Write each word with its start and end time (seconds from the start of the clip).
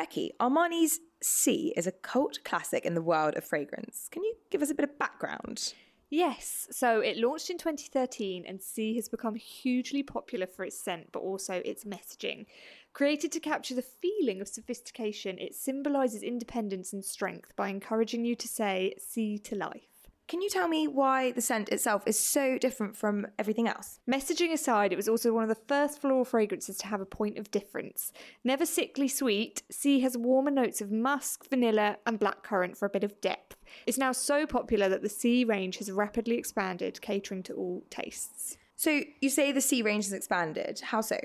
Becky, 0.00 0.32
Armani's 0.40 0.98
Sì 1.22 1.72
is 1.76 1.86
a 1.86 1.92
cult 1.92 2.42
classic 2.42 2.86
in 2.86 2.94
the 2.94 3.02
world 3.02 3.36
of 3.36 3.44
fragrance. 3.44 4.08
Can 4.10 4.24
you 4.24 4.34
give 4.48 4.62
us 4.62 4.70
a 4.70 4.74
bit 4.74 4.88
of 4.88 4.98
background? 4.98 5.74
Yes, 6.08 6.66
so 6.70 7.00
it 7.00 7.18
launched 7.18 7.50
in 7.50 7.58
2013 7.58 8.46
and 8.48 8.60
Sì 8.60 8.96
has 8.96 9.10
become 9.10 9.34
hugely 9.34 10.02
popular 10.02 10.46
for 10.46 10.64
its 10.64 10.82
scent 10.82 11.12
but 11.12 11.20
also 11.20 11.60
its 11.66 11.84
messaging. 11.84 12.46
Created 12.94 13.30
to 13.32 13.40
capture 13.40 13.74
the 13.74 13.82
feeling 13.82 14.40
of 14.40 14.48
sophistication, 14.48 15.36
it 15.38 15.54
symbolises 15.54 16.22
independence 16.22 16.94
and 16.94 17.04
strength 17.04 17.54
by 17.54 17.68
encouraging 17.68 18.24
you 18.24 18.34
to 18.36 18.48
say 18.48 18.94
Sì 18.98 19.44
to 19.44 19.54
life. 19.54 19.89
Can 20.30 20.42
you 20.42 20.48
tell 20.48 20.68
me 20.68 20.86
why 20.86 21.32
the 21.32 21.40
scent 21.40 21.70
itself 21.70 22.04
is 22.06 22.16
so 22.16 22.56
different 22.56 22.96
from 22.96 23.26
everything 23.36 23.66
else? 23.66 23.98
Messaging 24.08 24.52
aside, 24.52 24.92
it 24.92 24.96
was 24.96 25.08
also 25.08 25.32
one 25.32 25.42
of 25.42 25.48
the 25.48 25.60
first 25.66 26.00
floral 26.00 26.24
fragrances 26.24 26.76
to 26.76 26.86
have 26.86 27.00
a 27.00 27.04
point 27.04 27.36
of 27.36 27.50
difference. 27.50 28.12
Never 28.44 28.64
sickly 28.64 29.08
sweet, 29.08 29.64
Sì 29.72 30.02
has 30.02 30.16
warmer 30.16 30.52
notes 30.52 30.80
of 30.80 30.92
musk, 30.92 31.50
vanilla, 31.50 31.96
and 32.06 32.20
blackcurrant 32.20 32.76
for 32.76 32.86
a 32.86 32.90
bit 32.90 33.02
of 33.02 33.20
depth. 33.20 33.56
It's 33.88 33.98
now 33.98 34.12
so 34.12 34.46
popular 34.46 34.88
that 34.88 35.02
the 35.02 35.08
Sì 35.08 35.44
range 35.44 35.78
has 35.78 35.90
rapidly 35.90 36.36
expanded, 36.36 37.02
catering 37.02 37.42
to 37.42 37.54
all 37.54 37.82
tastes. 37.90 38.56
So 38.76 39.02
you 39.20 39.28
say 39.28 39.50
the 39.52 39.60
Sì 39.60 39.84
range 39.84 40.04
has 40.04 40.12
expanded. 40.12 40.80
How 40.80 41.00
so? 41.00 41.18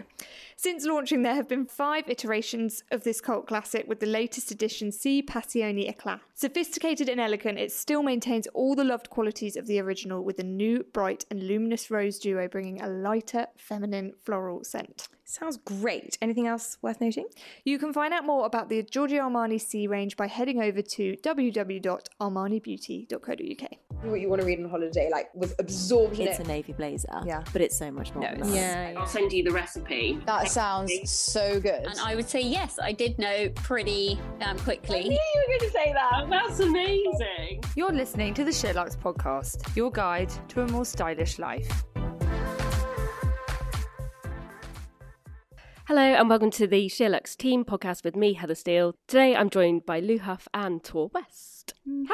Since 0.58 0.84
launching, 0.84 1.22
there 1.22 1.36
have 1.36 1.48
been 1.48 1.68
five 1.68 2.10
iterations 2.10 2.84
of 2.92 3.04
this 3.04 3.22
cult 3.22 3.48
classic, 3.48 3.88
with 3.88 4.00
the 4.00 4.08
latest 4.08 4.50
edition 4.50 4.90
Sì 4.90 5.24
Passione 5.24 5.88
Eclat. 5.88 6.22
Sophisticated 6.38 7.08
and 7.08 7.22
elegant, 7.22 7.58
it 7.58 7.72
still 7.72 8.04
maintains 8.04 8.46
all 8.48 8.76
the 8.76 8.84
loved 8.84 9.10
qualities 9.10 9.56
of 9.56 9.68
the 9.68 9.80
original, 9.80 10.22
with 10.22 10.38
a 10.38 10.44
new, 10.44 10.84
bright, 10.92 11.24
and 11.32 11.42
luminous 11.42 11.90
rose 11.90 12.20
duo 12.20 12.50
bringing 12.50 12.82
a 12.82 12.90
lighter, 12.90 13.48
feminine 13.56 14.12
floral 14.22 14.62
scent. 14.66 15.08
Sounds 15.28 15.58
great. 15.58 16.20
Anything 16.22 16.46
else 16.46 16.78
worth 16.84 17.02
noting? 17.02 17.26
You 17.64 17.80
can 17.80 17.92
find 17.94 18.14
out 18.14 18.26
more 18.26 18.46
about 18.46 18.70
the 18.70 18.84
Giorgio 18.84 19.24
Armani 19.24 19.60
Sì 19.60 19.88
range 19.90 20.16
by 20.18 20.28
heading 20.28 20.62
over 20.62 20.84
to 20.84 21.16
www.armanibeauty.co.uk. 21.24 23.70
What 24.04 24.22
you 24.22 24.30
want 24.30 24.42
to 24.42 24.46
read 24.46 24.60
on 24.60 24.70
holiday, 24.70 25.10
like 25.12 25.34
with 25.34 25.56
absorbed 25.58 26.20
in 26.20 26.28
It's 26.28 26.38
a 26.38 26.44
navy 26.44 26.74
blazer. 26.74 27.08
Yeah. 27.26 27.44
But 27.54 27.64
it's 27.64 27.76
so 27.76 27.90
much 27.90 28.14
more 28.14 28.24
No, 28.26 28.30
than 28.32 28.42
it's- 28.42 28.54
that. 28.54 28.98
I'll 28.98 29.08
send 29.08 29.34
you 29.34 29.44
the 29.44 29.52
recipe. 29.52 30.20
That 30.28 30.48
sounds 30.50 30.94
so 31.10 31.60
good. 31.60 31.86
And 31.88 32.00
I 32.00 32.14
would 32.16 32.30
say 32.30 32.42
yes, 32.42 32.78
I 32.80 32.92
did 32.92 33.18
know 33.18 33.50
pretty 33.56 34.20
um, 34.42 34.60
quickly. 34.60 35.10
Knew 35.10 35.12
you 35.12 35.44
were 35.48 35.58
going 35.58 35.62
to 35.62 35.72
say 35.72 35.92
that. 35.94 36.25
That's 36.30 36.60
amazing. 36.60 37.64
You're 37.76 37.92
listening 37.92 38.34
to 38.34 38.44
the 38.44 38.52
SheerLuxe 38.52 38.98
podcast, 38.98 39.76
your 39.76 39.92
guide 39.92 40.32
to 40.50 40.62
a 40.62 40.68
more 40.68 40.86
stylish 40.86 41.38
life. 41.38 41.84
Hello 45.88 46.02
and 46.02 46.28
welcome 46.28 46.50
to 46.52 46.66
the 46.66 46.88
SheerLuxe 46.88 47.38
Team 47.38 47.64
podcast 47.64 48.04
with 48.04 48.16
me, 48.16 48.34
Heather 48.34 48.56
Steele. 48.56 48.96
Today 49.08 49.36
I'm 49.36 49.52
joined 49.52 49.86
by 49.86 50.00
Lou 50.00 50.18
Huff 50.18 50.48
and 50.52 50.84
Tor 50.84 51.12
West. 51.14 51.55
Hiya. 51.86 52.06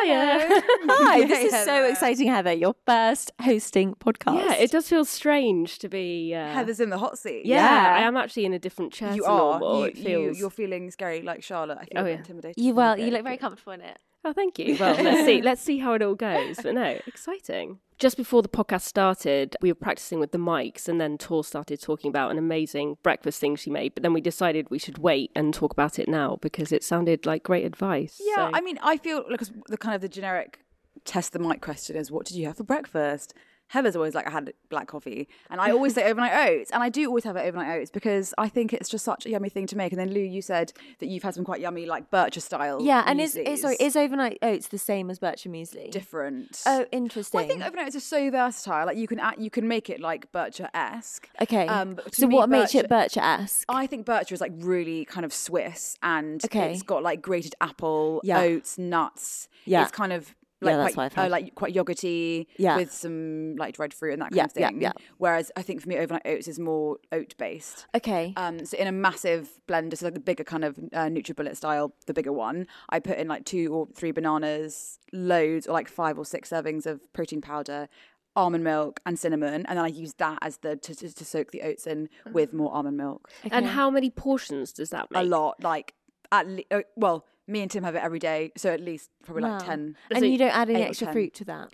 Hi, 0.89 1.25
this 1.25 1.53
is 1.53 1.63
so 1.65 1.85
exciting, 1.85 2.27
Heather. 2.27 2.53
Your 2.53 2.75
first 2.85 3.31
hosting 3.41 3.95
podcast. 3.95 4.35
Yeah, 4.45 4.53
it 4.55 4.71
does 4.71 4.87
feel 4.87 5.05
strange 5.05 5.79
to 5.79 5.89
be. 5.89 6.33
Uh, 6.33 6.53
Heather's 6.53 6.79
in 6.79 6.89
the 6.89 6.97
hot 6.97 7.17
seat. 7.17 7.45
yeah, 7.45 7.95
I 7.97 8.01
am 8.01 8.17
actually 8.17 8.45
in 8.45 8.53
a 8.53 8.59
different 8.59 8.93
chair 8.93 9.13
You 9.13 9.23
to 9.23 9.27
are. 9.29 9.37
normal. 9.59 9.79
You, 9.79 9.85
it 9.85 9.97
feels. 9.97 10.39
you, 10.39 10.47
are 10.47 10.49
feeling 10.51 10.91
scary 10.91 11.21
like 11.21 11.43
Charlotte. 11.43 11.77
I 11.81 11.85
feel 11.85 12.03
Oh, 12.03 12.05
yeah. 12.05 12.15
intimidated. 12.17 12.63
You 12.63 12.73
well, 12.73 12.97
you 12.99 13.11
look 13.11 13.23
very 13.23 13.37
comfortable 13.37 13.73
in 13.73 13.81
it. 13.81 13.97
Oh, 14.23 14.33
thank 14.33 14.59
you. 14.59 14.77
Well, 14.79 15.01
let's 15.01 15.25
see. 15.25 15.41
Let's 15.49 15.61
see 15.61 15.79
how 15.79 15.93
it 15.93 16.01
all 16.03 16.13
goes. 16.15 16.57
But 16.61 16.75
no, 16.75 16.99
exciting. 17.07 17.79
Just 17.97 18.17
before 18.17 18.41
the 18.43 18.49
podcast 18.49 18.81
started, 18.81 19.55
we 19.61 19.71
were 19.71 19.75
practicing 19.75 20.19
with 20.19 20.31
the 20.31 20.37
mics, 20.37 20.87
and 20.87 21.01
then 21.01 21.17
Tor 21.17 21.43
started 21.43 21.81
talking 21.81 22.09
about 22.09 22.29
an 22.31 22.37
amazing 22.37 22.97
breakfast 23.01 23.39
thing 23.39 23.55
she 23.55 23.69
made. 23.71 23.95
But 23.95 24.03
then 24.03 24.13
we 24.13 24.21
decided 24.21 24.69
we 24.69 24.77
should 24.79 24.99
wait 24.99 25.31
and 25.35 25.53
talk 25.53 25.71
about 25.73 25.97
it 25.97 26.07
now 26.07 26.37
because 26.41 26.71
it 26.71 26.83
sounded 26.83 27.25
like 27.25 27.41
great 27.43 27.65
advice. 27.65 28.21
Yeah, 28.23 28.35
So- 28.35 28.51
I 28.53 28.61
mean, 28.61 28.77
I 28.83 28.97
feel 28.97 29.25
like 29.29 29.41
the 29.67 29.77
kind 29.77 29.95
of 29.95 30.01
the 30.01 30.09
generic 30.09 30.59
test 31.03 31.33
the 31.33 31.39
mic 31.39 31.61
question 31.61 31.95
is, 31.95 32.11
what 32.11 32.25
did 32.27 32.37
you 32.37 32.45
have 32.45 32.57
for 32.57 32.63
breakfast? 32.63 33.33
Heather's 33.71 33.95
always 33.95 34.13
like, 34.13 34.27
I 34.27 34.31
had 34.31 34.53
black 34.69 34.87
coffee. 34.87 35.27
And 35.49 35.59
I 35.61 35.71
always 35.71 35.93
say 35.95 36.03
overnight 36.09 36.33
oats. 36.49 36.71
And 36.71 36.83
I 36.83 36.89
do 36.89 37.05
always 37.07 37.23
have 37.23 37.35
it 37.35 37.41
overnight 37.41 37.79
oats 37.79 37.89
because 37.91 38.33
I 38.37 38.47
think 38.49 38.73
it's 38.73 38.89
just 38.89 39.03
such 39.05 39.25
a 39.25 39.29
yummy 39.29 39.49
thing 39.49 39.65
to 39.67 39.75
make. 39.77 39.91
And 39.91 39.99
then, 39.99 40.11
Lou, 40.13 40.19
you 40.21 40.41
said 40.41 40.73
that 40.99 41.07
you've 41.07 41.23
had 41.23 41.33
some 41.35 41.43
quite 41.45 41.61
yummy, 41.61 41.85
like 41.85 42.11
Bircher 42.11 42.41
style. 42.41 42.81
Yeah, 42.81 43.03
and 43.05 43.19
is, 43.21 43.35
is 43.35 43.61
sorry, 43.61 43.77
is 43.79 43.95
overnight 43.95 44.37
oats 44.41 44.67
the 44.67 44.77
same 44.77 45.09
as 45.09 45.19
Bircher 45.19 45.47
muesli? 45.49 45.89
different. 45.91 46.61
Oh, 46.65 46.85
interesting. 46.91 47.37
Well, 47.37 47.45
I 47.45 47.47
think 47.47 47.65
overnight 47.65 47.87
oats 47.87 47.95
are 47.95 47.99
so 48.01 48.29
versatile. 48.31 48.85
Like 48.85 48.97
you 48.97 49.07
can 49.07 49.19
add, 49.19 49.35
you 49.37 49.49
can 49.49 49.67
make 49.67 49.89
it 49.89 49.99
like 49.99 50.31
Bircher 50.31 50.69
esque. 50.73 51.29
okay. 51.41 51.67
Um, 51.67 51.97
so 52.11 52.27
me, 52.27 52.35
what 52.35 52.49
makes 52.49 52.75
it 52.75 52.89
Bircher- 52.89 53.01
Bircher-esque? 53.21 53.65
I 53.69 53.87
think 53.87 54.05
Bircher 54.05 54.33
is 54.33 54.41
like 54.41 54.51
really 54.57 55.05
kind 55.05 55.25
of 55.25 55.33
Swiss 55.33 55.97
and 56.03 56.43
Okay. 56.45 56.73
it's 56.73 56.83
got 56.83 57.03
like 57.03 57.21
grated 57.21 57.55
apple, 57.61 58.21
Yeah. 58.23 58.39
oats, 58.41 58.77
nuts. 58.77 59.47
Yeah. 59.65 59.83
It's 59.83 59.91
kind 59.91 60.11
of 60.13 60.35
Yeah, 60.61 60.77
like 60.77 60.85
that's 60.85 60.93
quite, 60.95 61.03
what 61.03 61.11
I've 61.13 61.17
uh, 61.17 61.21
had. 61.23 61.31
like 61.31 61.55
quite 61.55 61.73
yogurty 61.73 62.45
Yeah. 62.57 62.75
with 62.77 62.91
some 62.91 63.55
like 63.57 63.75
dried 63.75 63.93
fruit 63.93 64.13
and 64.13 64.21
that 64.21 64.25
kind 64.31 64.35
Yeah, 64.37 64.45
of 64.45 64.51
thing. 64.51 64.81
yeah. 64.81 64.91
yeah. 64.97 65.05
Whereas 65.17 65.51
I 65.55 65.61
think 65.63 65.81
for 65.81 65.89
me 65.89 65.97
overnight 65.97 66.21
oats 66.25 66.47
is 66.47 66.59
more 66.59 66.97
oat 67.11 67.33
based. 67.37 67.87
Okay. 67.95 68.33
Um, 68.37 68.65
so 68.65 68.77
in 68.77 68.87
a 68.87 68.91
massive 68.91 69.59
blender, 69.67 69.97
so 69.97 70.05
like 70.05 70.13
the 70.13 70.19
bigger 70.19 70.43
kind 70.43 70.63
of 70.63 70.77
uh, 70.93 71.05
NutriBullet 71.05 71.55
style, 71.57 71.93
the 72.05 72.13
bigger 72.13 72.31
one, 72.31 72.67
I 72.89 72.99
put 72.99 73.17
in 73.17 73.27
like 73.27 73.45
two 73.45 73.73
or 73.73 73.87
three 73.93 74.11
bananas, 74.11 74.99
loads 75.11 75.67
or 75.67 75.73
like 75.73 75.87
five 75.87 76.17
or 76.17 76.25
six 76.25 76.49
servings 76.49 76.85
of 76.85 77.01
protein 77.13 77.41
powder, 77.41 77.89
almond 78.35 78.63
milk 78.63 78.99
and 79.05 79.19
cinnamon, 79.19 79.65
and 79.65 79.77
then 79.77 79.83
I 79.85 79.87
use 79.89 80.13
that 80.19 80.37
as 80.41 80.57
the 80.57 80.75
to, 80.77 80.95
to, 80.95 81.13
to 81.13 81.25
soak 81.25 81.51
the 81.51 81.63
oats 81.63 81.85
in 81.85 82.07
with 82.31 82.53
more 82.53 82.73
almond 82.73 82.97
milk. 82.97 83.29
okay. 83.45 83.49
And 83.55 83.65
how 83.65 83.89
many 83.89 84.09
portions 84.09 84.71
does 84.71 84.91
that 84.91 85.11
make? 85.11 85.21
A 85.21 85.25
lot, 85.25 85.61
like 85.63 85.93
at 86.31 86.47
le- 86.47 86.63
uh, 86.71 86.81
well, 86.95 87.25
me 87.47 87.61
and 87.61 87.69
Tim 87.71 87.83
have 87.83 87.95
it 87.95 88.03
every 88.03 88.19
day, 88.19 88.51
so 88.57 88.69
at 88.71 88.79
least 88.81 89.09
probably 89.23 89.43
like 89.43 89.59
Wow. 89.61 89.65
ten. 89.67 89.95
and 90.09 90.19
So 90.19 90.25
you 90.25 90.37
don't 90.37 90.55
add 90.55 90.69
any 90.69 90.81
eight 90.81 90.85
or 90.85 90.89
extra 90.89 91.07
10. 91.07 91.13
fruit 91.13 91.33
to 91.35 91.45
that? 91.45 91.73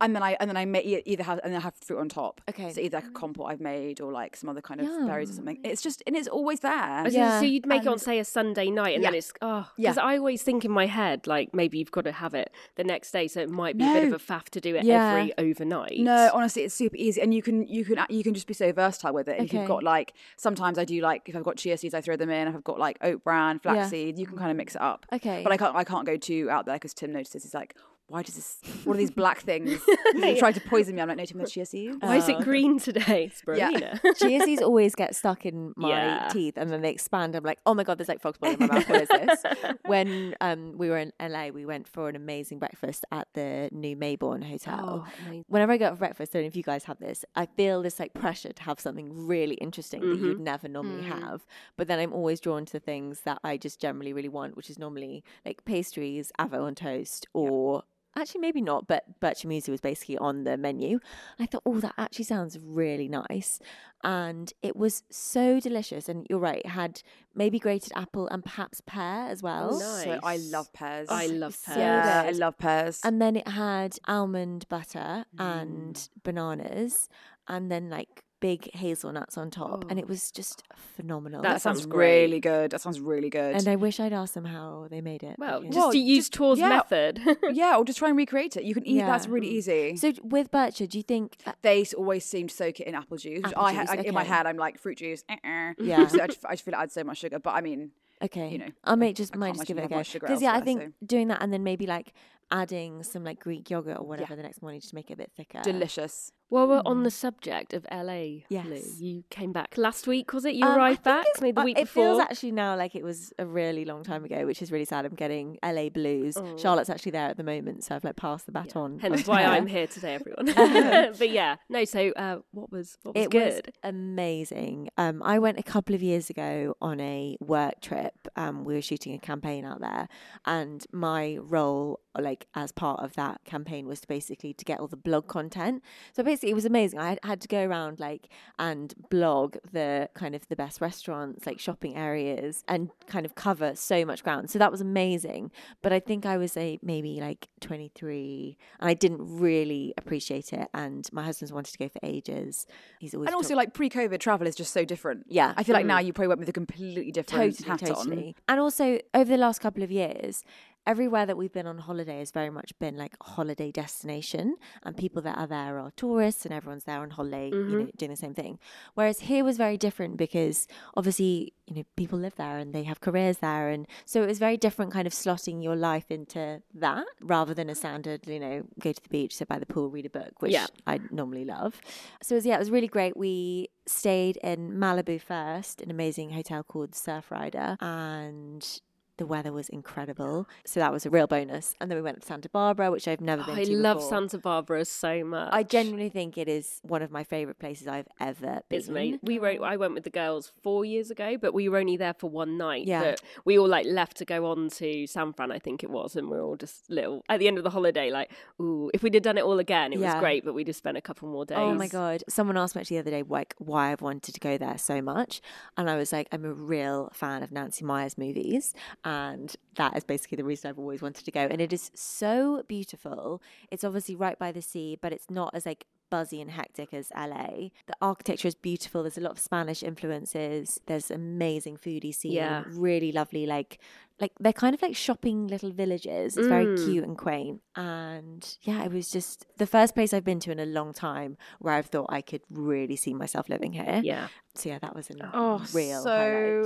And 0.00 0.14
then 0.14 0.22
I 0.22 0.36
and 0.38 0.48
then 0.48 0.56
I 0.56 0.64
may 0.64 1.02
either 1.04 1.24
have 1.24 1.40
and 1.42 1.52
then 1.52 1.60
I 1.60 1.64
have 1.64 1.74
fruit 1.74 1.98
on 1.98 2.08
top. 2.08 2.40
Okay. 2.48 2.70
So 2.72 2.80
either 2.80 2.98
like 2.98 3.06
a 3.06 3.10
compote 3.10 3.46
I've 3.48 3.60
made 3.60 4.00
or 4.00 4.12
like 4.12 4.36
some 4.36 4.48
other 4.48 4.60
kind 4.60 4.80
of 4.80 4.86
berries 5.06 5.28
or 5.28 5.32
Yum. 5.32 5.36
something. 5.36 5.58
It's 5.64 5.82
just 5.82 6.02
and 6.06 6.14
it's 6.16 6.28
always 6.28 6.60
there. 6.60 6.72
I 6.72 7.02
was 7.02 7.14
gonna 7.14 7.26
Yeah, 7.26 7.40
So 7.40 7.46
you'd 7.46 7.66
make 7.66 7.82
it 7.82 7.88
on, 7.88 7.98
say, 7.98 8.20
a 8.20 8.24
Sunday 8.24 8.70
night, 8.70 8.94
and 8.94 9.02
then 9.02 9.14
it's 9.14 9.32
oh, 9.42 9.68
Yeah. 9.76 9.90
because 9.90 9.98
I 9.98 10.16
always 10.16 10.42
think 10.42 10.64
in 10.64 10.70
my 10.70 10.86
head 10.86 11.26
like 11.26 11.52
maybe 11.52 11.78
you've 11.78 11.90
got 11.90 12.02
to 12.04 12.12
have 12.12 12.32
it 12.34 12.52
the 12.76 12.84
next 12.84 13.10
day, 13.10 13.26
so 13.26 13.40
it 13.40 13.50
might 13.50 13.76
be 13.76 13.84
a 13.84 13.92
bit 13.92 14.04
of 14.04 14.12
a 14.12 14.18
faff 14.24 14.44
to 14.50 14.60
do 14.60 14.76
it 14.76 14.84
Yeah. 14.84 15.10
every 15.16 15.36
overnight. 15.36 15.98
No, 15.98 16.30
honestly, 16.32 16.62
it's 16.62 16.74
super 16.74 16.96
easy, 16.96 17.20
and 17.20 17.34
you 17.34 17.42
can 17.42 17.66
you 17.66 17.84
can 17.84 17.98
you 18.08 18.22
can 18.22 18.34
just 18.34 18.46
be 18.46 18.54
so 18.54 18.72
versatile 18.72 19.12
with 19.14 19.28
it. 19.28 19.38
And 19.38 19.46
If 19.46 19.52
you've 19.52 19.66
got 19.66 19.82
like 19.82 20.12
sometimes 20.36 20.78
I 20.78 20.84
do 20.84 21.00
like 21.00 21.28
if 21.28 21.34
I've 21.34 21.42
got 21.44 21.56
chia 21.56 21.76
seeds, 21.76 21.94
I 21.94 22.00
throw 22.00 22.14
them 22.16 22.30
in. 22.30 22.46
If 22.46 22.54
I've 22.54 22.64
got 22.64 22.78
like 22.78 22.98
oat 23.02 23.24
bran, 23.24 23.60
Yeah. 23.64 23.72
flaxseed, 23.74 24.16
you 24.18 24.26
can 24.26 24.38
kind 24.38 24.50
of 24.52 24.56
mix 24.56 24.76
it 24.76 24.80
up. 24.80 25.06
Okay. 25.12 25.42
but 25.42 25.52
I 25.52 25.56
can't 25.56 25.74
I 25.74 25.82
can't 25.82 26.06
go 26.06 26.16
too 26.16 26.48
out 26.50 26.66
there 26.66 26.76
because 26.76 26.94
Tim 26.94 27.12
notices 27.12 27.42
he's 27.42 27.54
like, 27.54 27.74
why 28.08 28.22
does 28.22 28.34
this? 28.36 28.58
What 28.84 28.94
are 28.94 28.98
these 28.98 29.10
black 29.10 29.40
things? 29.40 29.80
He's 30.14 30.38
trying 30.38 30.54
to 30.54 30.60
poison 30.60 30.94
me. 30.94 31.02
I'm 31.02 31.08
like, 31.08 31.18
no, 31.18 31.24
Tim, 31.26 31.38
they're 31.38 31.46
chia 31.46 31.66
seeds. 31.66 31.96
Why 32.00 32.16
is 32.16 32.28
it 32.28 32.38
green 32.40 32.78
today? 32.78 33.30
Yeah. 33.46 33.96
Chia 34.16 34.40
seeds 34.44 34.62
always 34.62 34.94
get 34.94 35.14
stuck 35.14 35.44
in 35.44 35.72
my 35.76 35.88
Yeah. 35.90 36.28
teeth 36.30 36.54
and 36.56 36.70
then 36.70 36.80
they 36.80 36.90
expand. 36.90 37.34
I'm 37.34 37.44
like, 37.44 37.58
oh 37.66 37.74
my 37.74 37.84
God, 37.84 37.98
there's 37.98 38.08
like 38.08 38.20
fox 38.22 38.38
blood 38.38 38.58
in 38.60 38.66
my 38.66 38.74
mouth. 38.76 38.88
What 38.88 39.02
is 39.02 39.08
this? 39.08 39.44
when 39.86 40.34
um, 40.40 40.78
we 40.78 40.88
were 40.88 40.98
in 40.98 41.12
LA, 41.20 41.48
we 41.48 41.66
went 41.66 41.86
for 41.86 42.08
an 42.08 42.16
amazing 42.16 42.58
breakfast 42.58 43.04
at 43.12 43.28
the 43.34 43.68
new 43.72 43.94
Maybourne 43.96 44.42
Hotel. 44.48 45.06
Oh. 45.06 45.42
Whenever 45.48 45.72
I 45.72 45.76
go 45.76 45.90
for 45.90 45.96
breakfast, 45.96 46.34
I 46.34 46.38
don't 46.38 46.44
know 46.44 46.48
if 46.48 46.56
you 46.56 46.62
guys 46.62 46.84
have 46.84 46.98
this, 46.98 47.24
I 47.36 47.46
feel 47.46 47.82
this 47.82 47.98
like 48.00 48.14
pressure 48.14 48.52
to 48.52 48.62
have 48.62 48.80
something 48.80 49.26
really 49.26 49.54
interesting 49.56 50.00
that 50.00 50.08
Mm-hmm. 50.08 50.24
you'd 50.24 50.40
never 50.40 50.68
normally 50.68 51.02
have. 51.04 51.44
But 51.76 51.88
then 51.88 51.98
I'm 51.98 52.12
always 52.14 52.40
drawn 52.40 52.64
to 52.66 52.80
things 52.80 53.20
that 53.22 53.38
I 53.44 53.56
just 53.58 53.80
generally 53.80 54.12
really 54.14 54.28
want, 54.30 54.56
which 54.56 54.70
is 54.70 54.78
normally 54.78 55.22
like 55.44 55.64
pastries, 55.66 56.32
avo 56.40 56.62
on 56.64 56.74
toast, 56.74 57.26
or 57.34 57.82
actually 58.16 58.40
maybe 58.40 58.60
not, 58.60 58.86
but 58.86 59.04
Bircher 59.20 59.46
Muesli 59.46 59.68
was 59.70 59.80
basically 59.80 60.18
on 60.18 60.44
the 60.44 60.56
menu. 60.56 60.98
I 61.38 61.46
thought, 61.46 61.62
oh, 61.66 61.80
that 61.80 61.94
actually 61.98 62.24
sounds 62.24 62.58
really 62.60 63.08
nice. 63.08 63.60
And 64.04 64.52
it 64.62 64.76
was 64.76 65.02
so 65.10 65.60
delicious. 65.60 66.08
And 66.08 66.26
you're 66.30 66.38
right, 66.38 66.58
it 66.64 66.66
had 66.68 67.02
maybe 67.34 67.58
grated 67.58 67.92
apple 67.96 68.28
and 68.28 68.44
perhaps 68.44 68.80
pear 68.86 69.26
as 69.28 69.42
well. 69.42 69.78
nice. 69.78 70.04
So 70.04 70.20
I 70.22 70.36
love 70.36 70.72
pears. 70.72 71.08
I 71.10 71.26
love 71.26 71.54
so 71.54 71.74
pears. 71.74 71.78
yeah, 71.78 72.22
I 72.26 72.30
love 72.30 72.58
pears. 72.58 73.00
And 73.04 73.20
then 73.20 73.36
it 73.36 73.48
had 73.48 73.98
almond 74.06 74.68
butter 74.68 75.24
Mm. 75.36 75.62
and 75.62 76.08
bananas, 76.24 77.08
and 77.46 77.70
then 77.70 77.88
like 77.90 78.24
big 78.40 78.72
hazelnuts 78.74 79.36
on 79.36 79.50
top, 79.50 79.84
and 79.90 79.98
it 79.98 80.06
was 80.08 80.30
just 80.30 80.62
phenomenal. 80.96 81.42
That, 81.42 81.60
sounds 81.60 81.86
great. 81.86 82.22
really 82.22 82.40
good. 82.40 82.70
That 82.70 82.80
sounds 82.80 83.00
really 83.00 83.30
good. 83.30 83.54
And 83.56 83.66
I 83.68 83.76
wish 83.76 83.98
I'd 84.00 84.12
asked 84.12 84.34
them 84.34 84.44
how 84.44 84.86
they 84.90 85.00
made 85.00 85.22
it. 85.22 85.36
Well, 85.38 85.60
because- 85.60 85.74
just 85.74 85.92
to 85.92 85.98
use 85.98 86.28
Tor's 86.28 86.58
yeah. 86.58 86.68
method. 86.68 87.20
yeah, 87.52 87.76
or 87.76 87.84
just 87.84 87.98
try 87.98 88.08
and 88.08 88.16
recreate 88.16 88.56
it. 88.56 88.64
You 88.64 88.74
can 88.74 88.86
eat. 88.86 89.00
That's 89.00 89.26
really 89.28 89.48
easy. 89.48 89.96
So 89.96 90.12
with 90.22 90.50
Bircher, 90.50 90.88
do 90.88 90.98
you 90.98 91.02
think? 91.04 91.36
uh, 91.46 91.52
they 91.62 91.84
always 91.96 92.24
seem 92.24 92.48
to 92.48 92.54
soak 92.54 92.80
it 92.80 92.86
in 92.86 92.94
apple 92.94 93.16
juice. 93.16 93.38
which 93.42 93.46
Apple 93.52 93.64
I, 93.64 93.72
ha- 93.72 93.80
juice, 93.82 93.90
I- 93.90 94.08
in 94.08 94.14
my 94.14 94.24
head, 94.24 94.46
I'm 94.46 94.56
like 94.56 94.78
fruit 94.78 94.98
juice. 94.98 95.24
Uh-uh. 95.28 95.72
Yeah. 95.78 96.06
So 96.08 96.20
I, 96.22 96.26
just, 96.26 96.44
I 96.44 96.52
just 96.52 96.64
feel 96.64 96.74
it 96.74 96.78
adds 96.78 96.92
so 96.94 97.04
much 97.04 97.18
sugar. 97.18 97.38
But 97.38 97.50
I 97.54 97.60
mean, 97.60 97.90
Okay, 98.22 98.48
you 98.50 98.58
know, 98.58 98.68
I 98.84 98.92
I- 98.92 98.94
might 98.96 99.14
just 99.16 99.34
I 99.34 99.38
might 99.38 99.54
just 99.54 99.66
give 99.66 99.78
it 99.78 99.82
a 99.82 99.84
imagine 99.86 99.94
you 99.94 99.98
have 100.14 100.20
go 100.20 100.26
because 100.26 100.42
yeah, 100.42 100.52
I 100.52 100.56
elsewhere, 100.58 100.74
think 100.80 100.94
doing 101.06 101.28
that 101.28 101.40
and 101.42 101.52
then 101.52 101.62
maybe 101.62 101.86
like 101.86 102.12
adding 102.50 103.02
some 103.02 103.22
like 103.24 103.38
Greek 103.40 103.68
yogurt 103.70 103.98
or 103.98 104.06
whatever 104.06 104.32
Yeah. 104.32 104.36
the 104.36 104.42
next 104.42 104.60
morning 104.62 104.80
just 104.80 104.90
to 104.90 104.94
make 104.96 105.10
it 105.10 105.14
a 105.14 105.16
bit 105.16 105.30
thicker. 105.36 105.60
delicious. 105.62 106.32
While 106.50 106.66
we're 106.68 106.82
on 106.86 107.02
the 107.02 107.10
subject 107.10 107.74
of 107.74 107.86
LA, 107.92 108.14
Lou, 108.22 108.42
Yes. 108.48 108.98
you 109.00 109.22
came 109.28 109.52
back 109.52 109.76
last 109.76 110.06
week, 110.06 110.32
was 110.32 110.46
it? 110.46 110.54
You 110.54 110.64
Um, 110.64 110.78
arrived 110.78 111.02
back 111.02 111.26
maybe 111.42 111.52
the 111.60 111.64
week 111.64 111.78
it 111.78 111.82
before. 111.82 112.04
It 112.04 112.06
feels 112.08 112.20
actually 112.20 112.52
now 112.52 112.74
like 112.74 112.94
it 112.94 113.04
was 113.04 113.34
a 113.38 113.44
really 113.44 113.84
long 113.84 114.02
time 114.02 114.24
ago, 114.24 114.46
which 114.46 114.62
is 114.62 114.72
really 114.72 114.86
sad. 114.86 115.04
I'm 115.04 115.14
getting 115.14 115.58
LA 115.62 115.90
blues. 115.90 116.38
Oh. 116.38 116.56
Charlotte's 116.56 116.88
actually 116.88 117.12
there 117.12 117.28
at 117.28 117.36
the 117.36 117.42
moment, 117.44 117.84
so 117.84 117.94
I've 117.94 118.04
like 118.04 118.16
passed 118.16 118.46
the 118.46 118.52
baton. 118.52 118.98
Hence 118.98 119.26
why. 119.26 119.44
I'm 119.44 119.66
here 119.66 119.86
today, 119.86 120.14
everyone. 120.14 120.46
but 121.18 121.28
yeah, 121.30 121.56
no. 121.68 121.84
So, 121.84 122.12
uh, 122.16 122.38
what 122.52 122.72
was 122.72 122.96
what 123.02 123.14
was 123.14 123.24
it 123.26 123.30
good? 123.30 123.66
was 123.66 123.74
amazing. 123.84 124.88
Um, 124.96 125.22
I 125.22 125.38
went 125.38 125.58
a 125.58 125.62
couple 125.62 125.94
of 125.94 126.02
years 126.02 126.30
ago 126.30 126.76
on 126.80 126.98
a 127.00 127.36
work 127.40 127.80
trip. 127.82 128.14
Um, 128.36 128.64
we 128.64 128.72
were 128.74 128.82
shooting 128.82 129.12
a 129.14 129.18
campaign 129.18 129.66
out 129.66 129.80
there, 129.80 130.08
and 130.46 130.86
my 130.92 131.36
role, 131.40 132.00
like 132.18 132.46
as 132.54 132.72
part 132.72 133.00
of 133.00 133.12
that 133.16 133.44
campaign, 133.44 133.86
was 133.86 134.00
to 134.00 134.08
basically 134.08 134.54
to 134.54 134.64
get 134.64 134.80
all 134.80 134.88
the 134.88 134.96
blog 134.96 135.28
content. 135.28 135.82
So 136.14 136.22
basically, 136.22 136.37
it 136.44 136.54
was 136.54 136.64
amazing. 136.64 136.98
I 136.98 137.08
had, 137.10 137.20
had 137.22 137.40
to 137.42 137.48
go 137.48 137.64
around 137.64 138.00
like 138.00 138.28
and 138.58 138.94
blog 139.10 139.56
the 139.72 140.08
kind 140.14 140.34
of 140.34 140.46
the 140.48 140.56
best 140.56 140.80
restaurants, 140.80 141.46
like 141.46 141.58
shopping 141.60 141.96
areas, 141.96 142.64
and 142.68 142.90
kind 143.06 143.24
of 143.26 143.34
cover 143.34 143.74
so 143.74 144.04
much 144.04 144.22
ground. 144.24 144.50
So 144.50 144.58
that 144.58 144.70
was 144.70 144.80
amazing. 144.80 145.50
But 145.82 145.92
I 145.92 146.00
think 146.00 146.26
I 146.26 146.36
was 146.36 146.56
a 146.56 146.78
maybe 146.82 147.20
like 147.20 147.48
23, 147.60 148.56
and 148.80 148.88
I 148.90 148.94
didn't 148.94 149.20
really 149.38 149.94
appreciate 149.96 150.52
it. 150.52 150.68
And 150.74 151.08
my 151.12 151.22
husband's 151.22 151.52
wanted 151.52 151.72
to 151.72 151.78
go 151.78 151.88
for 151.88 152.00
ages. 152.02 152.66
He's 152.98 153.14
always 153.14 153.28
And 153.28 153.34
also, 153.34 153.50
talk- 153.50 153.56
like 153.58 153.74
pre-COVID 153.74 154.18
travel 154.20 154.46
is 154.46 154.54
just 154.54 154.72
so 154.72 154.84
different. 154.84 155.26
Yeah. 155.28 155.54
I 155.56 155.62
feel 155.62 155.74
like 155.74 155.86
now 155.86 155.98
Mm. 155.98 156.06
you 156.06 156.12
probably 156.12 156.28
went 156.28 156.40
with 156.40 156.48
a 156.48 156.52
completely 156.52 157.10
different 157.12 157.56
totally, 157.56 157.68
hat 157.70 157.80
totally. 157.80 158.26
on. 158.28 158.34
And 158.48 158.60
also 158.60 158.98
over 159.14 159.30
the 159.30 159.36
last 159.36 159.60
couple 159.60 159.82
of 159.82 159.90
years, 159.90 160.44
everywhere 160.88 161.26
that 161.26 161.36
we've 161.36 161.52
been 161.52 161.66
on 161.66 161.78
holiday 161.78 162.18
has 162.18 162.30
very 162.30 162.50
much 162.50 162.72
been 162.80 162.96
like 162.96 163.14
a 163.20 163.24
holiday 163.24 163.70
destination, 163.70 164.56
and 164.82 164.96
people 164.96 165.20
that 165.22 165.36
are 165.38 165.46
there 165.46 165.78
are 165.78 165.92
tourists, 165.96 166.44
and 166.46 166.52
everyone's 166.54 166.84
there 166.84 167.00
on 167.00 167.10
holiday, 167.10 167.48
you 167.50 167.54
mm-hmm. 167.54 167.78
know, 167.78 167.90
doing 167.96 168.10
the 168.10 168.16
same 168.16 168.34
thing. 168.34 168.58
Whereas 168.94 169.20
here 169.20 169.44
was 169.44 169.58
very 169.58 169.76
different 169.76 170.16
because 170.16 170.66
obviously, 170.96 171.52
you 171.66 171.76
know, 171.76 171.84
people 171.96 172.18
live 172.18 172.36
there 172.36 172.56
and 172.56 172.72
they 172.72 172.84
have 172.84 173.00
careers 173.02 173.38
there, 173.38 173.68
and 173.68 173.86
so 174.06 174.22
it 174.22 174.26
was 174.26 174.38
very 174.38 174.56
different, 174.56 174.90
kind 174.90 175.06
of 175.06 175.12
slotting 175.12 175.62
your 175.62 175.76
life 175.76 176.10
into 176.10 176.62
that 176.74 177.04
rather 177.20 177.52
than 177.52 177.68
a 177.68 177.74
standard, 177.74 178.26
you 178.26 178.40
know, 178.40 178.64
go 178.80 178.90
to 178.92 179.02
the 179.02 179.10
beach, 179.10 179.36
sit 179.36 179.46
by 179.46 179.58
the 179.58 179.66
pool, 179.66 179.90
read 179.90 180.06
a 180.06 180.10
book, 180.10 180.40
which 180.40 180.52
Yeah. 180.52 180.66
I 180.86 181.00
normally 181.10 181.44
love. 181.44 181.80
So 182.22 182.34
it 182.34 182.38
was, 182.38 182.46
yeah, 182.46 182.56
it 182.56 182.60
was 182.60 182.70
really 182.70 182.88
great. 182.88 183.14
We 183.14 183.68
stayed 183.86 184.38
in 184.38 184.72
Malibu 184.72 185.20
first, 185.20 185.82
an 185.82 185.90
amazing 185.90 186.30
hotel 186.30 186.62
called 186.62 186.92
Surfrider, 186.92 187.76
and 187.82 188.80
the 189.18 189.26
weather 189.26 189.52
was 189.52 189.68
incredible. 189.68 190.48
So 190.64 190.80
that 190.80 190.92
was 190.92 191.04
a 191.04 191.10
real 191.10 191.26
bonus. 191.26 191.74
And 191.80 191.90
then 191.90 191.96
we 191.98 192.02
went 192.02 192.20
to 192.20 192.26
Santa 192.26 192.48
Barbara, 192.48 192.90
which 192.90 193.06
I've 193.06 193.20
never 193.20 193.42
been 193.44 193.58
I 193.58 193.64
to 193.64 193.76
love 193.76 193.98
before. 193.98 194.10
Santa 194.10 194.38
Barbara 194.38 194.84
so 194.84 195.22
much. 195.24 195.50
I 195.52 195.62
genuinely 195.62 196.08
think 196.08 196.38
it 196.38 196.48
is 196.48 196.80
one 196.82 197.02
of 197.02 197.10
my 197.10 197.24
favorite 197.24 197.58
places 197.58 197.86
I've 197.86 198.08
ever 198.20 198.62
been. 198.68 198.78
It's 198.78 198.88
me. 198.88 199.18
We 199.22 199.38
wrote. 199.38 199.60
I 199.62 199.76
went 199.76 199.94
with 199.94 200.04
the 200.04 200.10
girls 200.10 200.52
four 200.62 200.84
years 200.84 201.10
ago, 201.10 201.36
but 201.36 201.52
we 201.52 201.68
were 201.68 201.78
only 201.78 201.96
there 201.96 202.14
for 202.14 202.30
one 202.30 202.56
night. 202.56 202.86
Yeah. 202.86 203.02
But 203.02 203.20
we 203.44 203.58
all 203.58 203.68
like 203.68 203.86
left 203.86 204.16
to 204.18 204.24
go 204.24 204.46
on 204.46 204.70
to 204.70 205.06
San 205.06 205.32
Fran, 205.32 205.52
I 205.52 205.58
think 205.58 205.82
it 205.84 205.90
was, 205.90 206.16
and 206.16 206.30
we 206.30 206.36
are 206.38 206.42
all 206.42 206.56
just 206.56 206.88
little 206.90 207.22
at 207.28 207.38
the 207.40 207.48
end 207.48 207.58
of 207.58 207.64
the 207.64 207.70
holiday. 207.70 208.10
Like, 208.10 208.30
ooh, 208.60 208.90
if 208.94 209.02
we'd 209.02 209.14
have 209.14 209.22
done 209.22 209.36
it 209.38 209.44
all 209.44 209.58
again, 209.58 209.92
it 209.92 209.98
Yeah. 209.98 210.14
was 210.14 210.20
great, 210.20 210.44
but 210.44 210.54
we 210.54 210.64
just 210.64 210.78
spent 210.78 210.96
a 210.96 211.00
couple 211.02 211.28
more 211.28 211.44
days. 211.44 211.58
Oh 211.58 211.74
my 211.74 211.88
god! 211.88 212.22
Someone 212.28 212.56
asked 212.56 212.74
me 212.76 212.80
actually 212.80 212.98
the 212.98 213.00
other 213.02 213.10
day, 213.10 213.22
like, 213.28 213.54
why 213.58 213.90
I've 213.92 214.00
wanted 214.00 214.32
to 214.34 214.40
go 214.40 214.56
there 214.56 214.78
so 214.78 215.02
much, 215.02 215.40
and 215.76 215.90
I 215.90 215.96
was 215.96 216.12
like, 216.12 216.28
I'm 216.30 216.44
a 216.44 216.52
real 216.52 217.10
fan 217.12 217.42
of 217.42 217.50
Nancy 217.50 217.84
Meyers 217.84 218.16
movies, 218.16 218.74
and 219.08 219.56
that 219.76 219.96
is 219.96 220.04
basically 220.04 220.36
the 220.36 220.44
reason 220.44 220.68
I've 220.68 220.78
always 220.78 221.00
wanted 221.00 221.24
to 221.24 221.30
go. 221.30 221.40
And 221.40 221.62
it 221.62 221.72
is 221.72 221.90
so 221.94 222.62
beautiful. 222.68 223.40
It's 223.70 223.82
obviously 223.82 224.14
right 224.14 224.38
by 224.38 224.52
the 224.52 224.60
sea, 224.60 224.98
but 225.00 225.14
it's 225.14 225.30
not 225.30 225.54
as 225.54 225.64
like 225.64 225.86
buzzy 226.10 226.42
and 226.42 226.50
hectic 226.50 226.92
as 226.92 227.10
LA. 227.16 227.70
The 227.86 227.96
architecture 228.02 228.48
is 228.48 228.54
beautiful. 228.54 229.02
There's 229.02 229.16
a 229.16 229.22
lot 229.22 229.32
of 229.32 229.38
Spanish 229.38 229.82
influences. 229.82 230.78
There's 230.84 231.10
amazing 231.10 231.78
foodie 231.78 232.14
scene. 232.14 232.32
Yeah. 232.32 232.64
Really 232.68 233.10
lovely, 233.10 233.46
like 233.46 233.78
like 234.20 234.32
they're 234.40 234.52
kind 234.52 234.74
of 234.74 234.82
like 234.82 234.96
shopping 234.96 235.46
little 235.46 235.70
villages. 235.70 236.36
It's 236.36 236.48
very 236.48 236.66
Mm. 236.66 236.84
cute 236.84 237.04
and 237.04 237.16
quaint. 237.16 237.60
And 237.76 238.56
yeah, 238.62 238.84
it 238.84 238.92
was 238.92 239.10
just 239.10 239.46
the 239.58 239.66
first 239.66 239.94
place 239.94 240.12
I've 240.12 240.24
been 240.24 240.40
to 240.40 240.50
in 240.50 240.58
a 240.58 240.66
long 240.66 240.92
time 240.92 241.36
where 241.60 241.74
I've 241.74 241.86
thought 241.86 242.06
I 242.08 242.20
could 242.20 242.42
really 242.50 242.96
see 242.96 243.14
myself 243.14 243.48
living 243.48 243.72
here. 243.72 244.00
Yeah. 244.02 244.28
So 244.56 244.70
yeah, 244.70 244.78
that 244.80 244.96
was 244.96 245.08
a 245.10 245.14
Oh, 245.32 245.64
real 245.72 246.02
so 246.02 246.10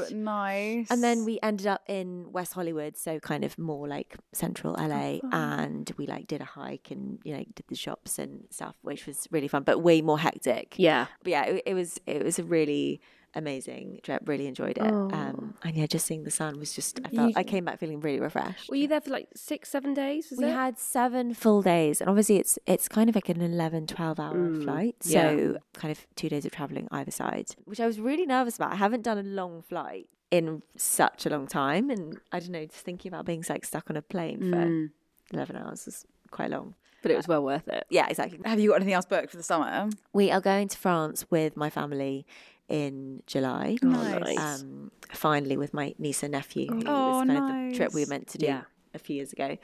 highlight. 0.00 0.16
nice. 0.16 0.90
And 0.90 1.02
then 1.02 1.26
we 1.26 1.38
ended 1.42 1.66
up 1.66 1.82
in 1.88 2.32
West 2.32 2.54
Hollywood, 2.54 2.96
so 2.96 3.20
kind 3.20 3.44
of 3.44 3.58
more 3.58 3.86
like 3.86 4.16
central 4.32 4.72
LA, 4.78 5.20
and 5.30 5.92
we 5.98 6.06
like 6.06 6.26
did 6.26 6.40
a 6.40 6.46
hike 6.46 6.90
and 6.90 7.18
you 7.22 7.34
know 7.36 7.44
did 7.54 7.66
the 7.68 7.74
shops 7.76 8.18
and 8.18 8.44
stuff, 8.50 8.76
which 8.80 9.06
was 9.06 9.28
really 9.30 9.48
fun, 9.48 9.62
but 9.62 9.80
way 9.82 10.00
more 10.00 10.18
hectic. 10.18 10.74
Yeah. 10.78 11.06
But 11.22 11.30
yeah, 11.30 11.44
it, 11.44 11.62
it 11.66 11.74
was 11.74 12.00
it 12.06 12.24
was 12.24 12.38
a 12.38 12.44
really 12.44 13.02
amazing 13.34 14.00
trip. 14.02 14.22
Really 14.26 14.46
enjoyed 14.46 14.78
it. 14.78 14.82
Um, 14.82 15.54
and 15.62 15.74
yeah, 15.76 15.86
just 15.86 16.06
seeing 16.06 16.24
the 16.24 16.30
sun 16.30 16.58
was 16.58 16.72
just 16.74 17.00
I 17.04 17.08
felt 17.08 17.32
I 17.36 17.42
came 17.44 17.64
back 17.64 17.78
feeling 17.78 18.00
really 18.00 18.20
refreshed. 18.20 18.68
Were 18.68 18.76
you 18.76 18.88
there 18.88 19.00
for 19.00 19.10
like 19.10 19.28
six, 19.34 19.70
seven 19.70 19.94
days? 19.94 20.30
Was 20.30 20.38
We 20.38 20.46
it? 20.46 20.52
had 20.52 20.78
seven 20.78 21.34
full 21.34 21.62
days, 21.62 22.00
and 22.00 22.08
obviously 22.10 22.36
it's 22.38 22.58
it's 22.66 22.88
kind 22.88 23.08
of 23.08 23.14
like 23.14 23.28
an 23.28 23.40
11, 23.40 23.86
12 23.86 24.20
hour 24.20 24.34
Mm, 24.34 24.64
flight. 24.64 24.96
yeah. 25.04 25.30
So 25.36 25.56
kind 25.74 25.92
of 25.92 26.06
two 26.16 26.28
days 26.28 26.44
of 26.44 26.52
traveling 26.52 26.88
either 26.90 27.10
side, 27.10 27.46
which 27.64 27.80
I 27.80 27.86
was 27.86 27.98
really 28.00 28.26
nervous 28.26 28.56
about. 28.56 28.72
I 28.72 28.76
haven't 28.76 29.02
done 29.02 29.18
a 29.18 29.22
long 29.22 29.62
flight 29.62 30.08
in 30.30 30.62
such 30.76 31.26
a 31.26 31.30
long 31.30 31.46
time, 31.46 31.90
and 31.90 32.18
I 32.32 32.40
don't 32.40 32.50
know, 32.52 32.64
just 32.66 32.84
thinking 32.84 33.10
about 33.12 33.26
being 33.26 33.44
like 33.48 33.64
stuck 33.64 33.90
on 33.90 33.96
a 33.96 34.02
plane 34.02 34.40
Mm. 34.40 34.50
for 35.30 35.34
eleven 35.36 35.56
hours 35.56 35.86
is 35.86 36.04
quite 36.30 36.50
long. 36.50 36.74
but 37.02 37.10
it 37.10 37.16
was 37.16 37.26
well 37.26 37.42
worth 37.42 37.66
it. 37.68 37.84
Yeah, 37.90 38.06
exactly. 38.08 38.38
have 38.44 38.60
you 38.60 38.68
got 38.70 38.76
anything 38.76 38.94
else 38.94 39.04
booked 39.06 39.30
for 39.32 39.36
the 39.36 39.42
summer? 39.42 39.90
We 40.12 40.30
are 40.30 40.40
going 40.40 40.68
to 40.68 40.78
France 40.78 41.26
with 41.30 41.56
my 41.56 41.68
family 41.68 42.24
in 42.68 43.22
July. 43.26 43.76
Oh, 43.84 43.86
Nice. 43.88 44.38
Um, 44.62 44.90
finally, 45.12 45.56
with 45.56 45.74
my 45.74 45.94
niece 45.98 46.22
and 46.22 46.32
nephew. 46.32 46.66
who 46.68 46.82
Oh, 46.86 47.18
was 47.18 47.26
kind 47.26 47.38
of 47.38 47.48
the 47.72 47.76
trip 47.76 47.92
we 47.92 48.04
were 48.04 48.08
meant 48.08 48.28
to 48.28 48.38
do 48.38 48.46
Yeah. 48.46 48.62
a 48.94 48.98
few 48.98 49.16
years 49.16 49.32
ago. 49.32 49.56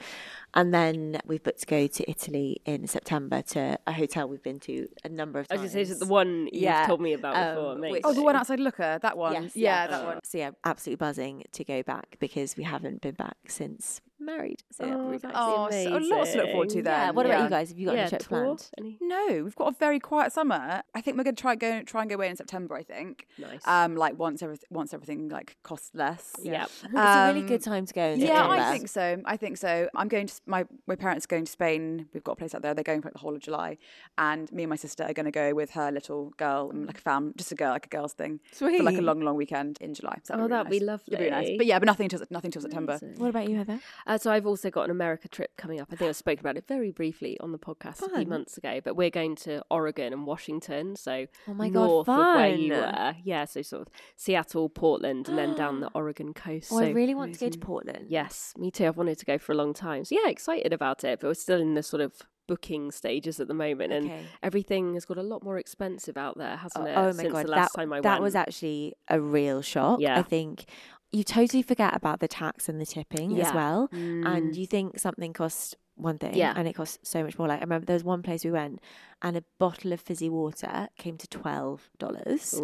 And 0.55 0.73
then 0.73 1.21
we've 1.27 1.43
booked 1.43 1.61
to 1.61 1.67
go 1.67 1.87
to 1.87 2.11
Italy 2.11 2.61
in 2.65 2.87
September 2.87 3.43
to 3.43 3.79
a 3.87 3.93
hotel 3.93 4.29
we've 4.29 4.43
been 4.43 4.59
to 4.61 4.89
a 5.05 5.09
number 5.09 5.39
of 5.39 5.47
I 5.51 5.55
was 5.55 5.61
times. 5.61 5.73
going 5.75 5.85
to 5.85 5.87
say, 5.89 5.93
is 5.95 6.03
it 6.03 6.05
the 6.07 6.11
one 6.11 6.49
you've 6.53 6.63
Yeah, 6.63 6.87
told 6.87 7.01
me 7.01 7.13
about 7.13 7.35
before? 7.35 7.73
um, 7.73 7.79
Amazing. 7.79 7.93
which- 7.93 8.03
Oh, 8.05 8.13
the 8.15 8.23
one 8.23 8.35
outside 8.37 8.61
Lucca, 8.61 8.99
that 9.03 9.17
one. 9.19 9.35
Yes, 9.35 9.55
yeah, 9.57 9.83
yeah. 9.83 9.87
that 9.89 10.05
one. 10.07 10.19
So 10.25 10.39
yeah, 10.39 10.51
absolutely 10.65 10.97
buzzing 10.97 11.45
to 11.53 11.65
go 11.65 11.83
back 11.83 12.17
because 12.19 12.57
we 12.57 12.65
haven't 12.65 13.03
been 13.03 13.15
back 13.15 13.37
since 13.49 14.01
married. 14.21 14.63
So 14.73 14.85
yeah, 14.85 14.95
Oh, 14.95 14.99
really 15.05 15.19
that's 15.19 15.35
nice. 15.35 15.35
Oh, 15.37 15.69
so 15.71 15.97
a 15.97 16.01
lot 16.01 16.27
to 16.27 16.37
look 16.39 16.51
forward 16.51 16.69
to 16.71 16.75
amazing. 16.75 16.83
then. 16.85 17.01
yeah. 17.01 17.11
What 17.13 17.27
about 17.27 17.45
you 17.45 17.51
guys? 17.51 17.69
Have 17.69 17.79
you 17.79 17.87
got 17.87 17.95
yeah, 17.95 18.01
any 18.01 18.09
trips 18.11 18.25
Tor? 18.27 18.43
planned? 18.45 18.71
Any? 18.79 18.99
No, 19.01 19.27
we've 19.45 19.55
got 19.55 19.69
a 19.75 19.77
very 19.79 20.01
quiet 20.01 20.33
summer. 20.33 20.83
I 20.95 21.01
think 21.01 21.17
we're 21.17 21.25
going 21.25 21.37
to 21.37 21.41
try 21.41 21.55
go 21.55 21.83
try 21.83 22.01
and 22.01 22.11
go 22.11 22.17
away 22.17 22.29
in 22.29 22.37
September. 22.37 22.75
I 22.75 22.83
think. 22.83 23.27
Nice. 23.39 23.61
Um, 23.67 23.95
like 23.97 24.19
once 24.19 24.43
every 24.43 24.57
once 24.71 24.93
everything 24.93 25.29
like 25.29 25.57
costs 25.63 25.91
less. 25.95 26.33
yeah. 26.43 26.65
It's 26.65 26.83
a 26.95 27.29
really 27.29 27.41
Um, 27.43 27.47
good 27.47 27.63
time 27.63 27.87
to 27.87 27.95
go. 27.95 28.03
In 28.03 28.21
Yeah, 28.21 28.49
I 28.49 28.73
think 28.73 28.89
so. 28.89 29.21
I 29.25 29.37
think 29.37 29.57
so. 29.57 29.89
I'm 29.95 30.09
going 30.09 30.27
to 30.27 30.35
my 30.47 30.67
my 30.87 30.95
parents 30.97 31.25
are 31.25 31.29
going 31.29 31.45
to 31.45 31.51
Spain. 31.53 32.09
We've 32.13 32.25
got 32.25 32.33
a 32.33 32.37
place 32.37 32.55
out 32.55 32.63
there. 32.63 32.75
They're 32.75 32.85
going 32.85 33.01
for 33.03 33.09
like 33.09 33.15
the 33.15 33.19
whole 33.21 33.35
of 33.35 33.41
July, 33.41 33.79
and 34.17 34.51
me 34.53 34.63
and 34.65 34.71
my 34.71 34.77
sister 34.77 35.05
are 35.05 35.13
going 35.13 35.27
to 35.27 35.33
go 35.33 35.55
with 35.55 35.71
her 35.73 35.91
little 35.91 36.31
girl, 36.37 36.71
um, 36.73 36.87
like 36.87 36.99
a 36.99 37.01
fam, 37.01 37.35
just 37.37 37.53
a 37.53 37.55
girl, 37.55 37.71
like 37.71 37.87
a 37.87 37.89
girls 37.89 38.13
thing, 38.13 38.41
for 38.53 38.71
like 38.83 38.97
a 38.99 39.03
long, 39.03 39.21
long 39.21 39.37
weekend 39.37 39.79
in 39.81 39.95
July. 39.95 40.19
So 40.25 40.35
Oh, 40.35 40.39
really 40.39 40.49
that'd 40.51 40.71
be 40.71 40.81
nice. 40.81 41.01
It'd 41.09 41.19
really 41.19 41.31
nice. 41.31 41.43
lovely. 41.45 41.57
But 41.59 41.67
yeah, 41.67 41.79
but 41.79 41.87
nothing 41.87 42.05
until 42.07 42.21
nothing 42.31 42.51
till 42.51 42.63
September. 42.63 42.99
What 43.17 43.29
about 43.31 43.49
you, 43.49 43.57
Heather? 43.57 43.81
Uh, 44.07 44.19
so 44.19 44.31
I've 44.33 44.47
also 44.47 44.71
got 44.71 44.85
an 44.85 44.91
America 44.91 45.29
trip 45.29 45.57
coming 45.57 45.81
up. 45.81 45.89
I 45.93 45.97
think 45.97 46.09
I 46.09 46.13
spoke 46.13 46.41
about 46.41 46.57
it 46.57 46.65
very 46.67 46.91
briefly 46.91 47.39
on 47.41 47.53
the 47.53 47.59
podcast 47.59 48.03
a 48.03 48.09
few 48.17 48.27
months 48.27 48.57
ago. 48.57 48.81
But 48.85 48.97
we're 48.97 49.11
going 49.11 49.37
to 49.37 49.63
Oregon 49.71 50.13
and 50.13 50.27
Washington, 50.27 50.97
so 50.97 51.27
Oh 51.49 51.55
my 51.55 51.69
God, 51.69 51.87
north 51.87 52.09
of 52.09 52.17
where 52.37 52.49
you 52.49 52.73
were. 52.73 53.15
Yeah, 53.25 53.45
so 53.45 53.63
sort 53.63 53.83
of 53.83 53.89
Seattle, 54.17 54.69
Portland, 54.69 55.29
and 55.29 55.37
then 55.39 55.55
down 55.55 55.81
the 55.81 55.89
Oregon 55.95 56.35
coast. 56.35 56.71
Oh, 56.73 56.79
so 56.81 56.85
I 56.87 56.91
really 56.91 57.15
want 57.15 57.35
to 57.35 57.41
go 57.41 57.49
to 57.51 57.59
Portland. 57.59 58.07
yes, 58.09 58.55
me 58.57 58.71
too. 58.71 58.87
I've 58.87 58.97
wanted 58.97 59.19
to 59.19 59.25
go 59.25 59.39
for 59.39 59.53
a 59.53 59.55
long 59.55 59.75
time. 59.75 60.05
So 60.05 60.15
yeah, 60.21 60.28
excited 60.29 60.73
about 60.73 61.05
it. 61.05 61.21
But 61.21 61.29
we're 61.29 61.35
still 61.35 61.61
in 61.61 61.75
the 61.75 61.83
sort 61.83 62.01
of 62.01 62.15
booking 62.47 62.91
stages 62.91 63.41
at 63.41 63.49
the 63.49 63.55
moment, 63.55 63.93
and 63.93 64.07
Okay. 64.07 64.25
everything 64.43 64.95
has 64.95 65.05
got 65.05 65.19
a 65.19 65.23
lot 65.23 65.43
more 65.43 65.59
expensive 65.59 66.17
out 66.17 66.39
there, 66.39 66.57
hasn't 66.57 66.85
Oh, 66.87 66.89
it? 66.89 66.95
oh 66.97 67.07
my 67.09 67.13
since 67.13 67.33
god, 67.33 67.47
the 67.47 67.51
last 67.51 67.73
that, 67.75 67.81
time 67.81 67.93
I 67.93 68.01
that 68.01 68.11
went. 68.13 68.23
was 68.23 68.35
actually 68.35 68.95
a 69.09 69.21
real 69.21 69.61
shock. 69.61 70.01
Yeah. 70.01 70.19
I 70.19 70.23
think 70.23 70.65
you 71.13 71.25
totally 71.25 71.63
forget 71.63 71.95
about 71.95 72.21
the 72.21 72.29
tax 72.29 72.69
and 72.69 72.81
the 72.81 72.87
tipping 72.87 73.39
as 73.41 73.53
well, 73.53 73.89
Mm. 73.89 74.27
and 74.27 74.57
you 74.57 74.67
think 74.67 74.99
something 74.99 75.33
costs 75.35 75.75
one 75.97 76.17
thing, 76.17 76.35
Yeah. 76.37 76.55
and 76.57 76.67
it 76.69 76.75
costs 76.75 76.99
so 77.03 77.23
much 77.25 77.39
more. 77.39 77.49
Like 77.49 77.59
I 77.59 77.65
remember 77.65 77.85
there 77.85 77.95
was 77.95 78.05
one 78.05 78.23
place 78.23 78.45
we 78.45 78.51
went, 78.51 78.81
and 79.21 79.37
a 79.37 79.45
bottle 79.59 79.93
of 79.93 80.01
fizzy 80.01 80.31
water 80.31 80.89
came 80.97 81.19
to 81.19 81.27
twelve 81.29 81.91
dollars. 81.99 82.59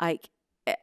Like 0.00 0.30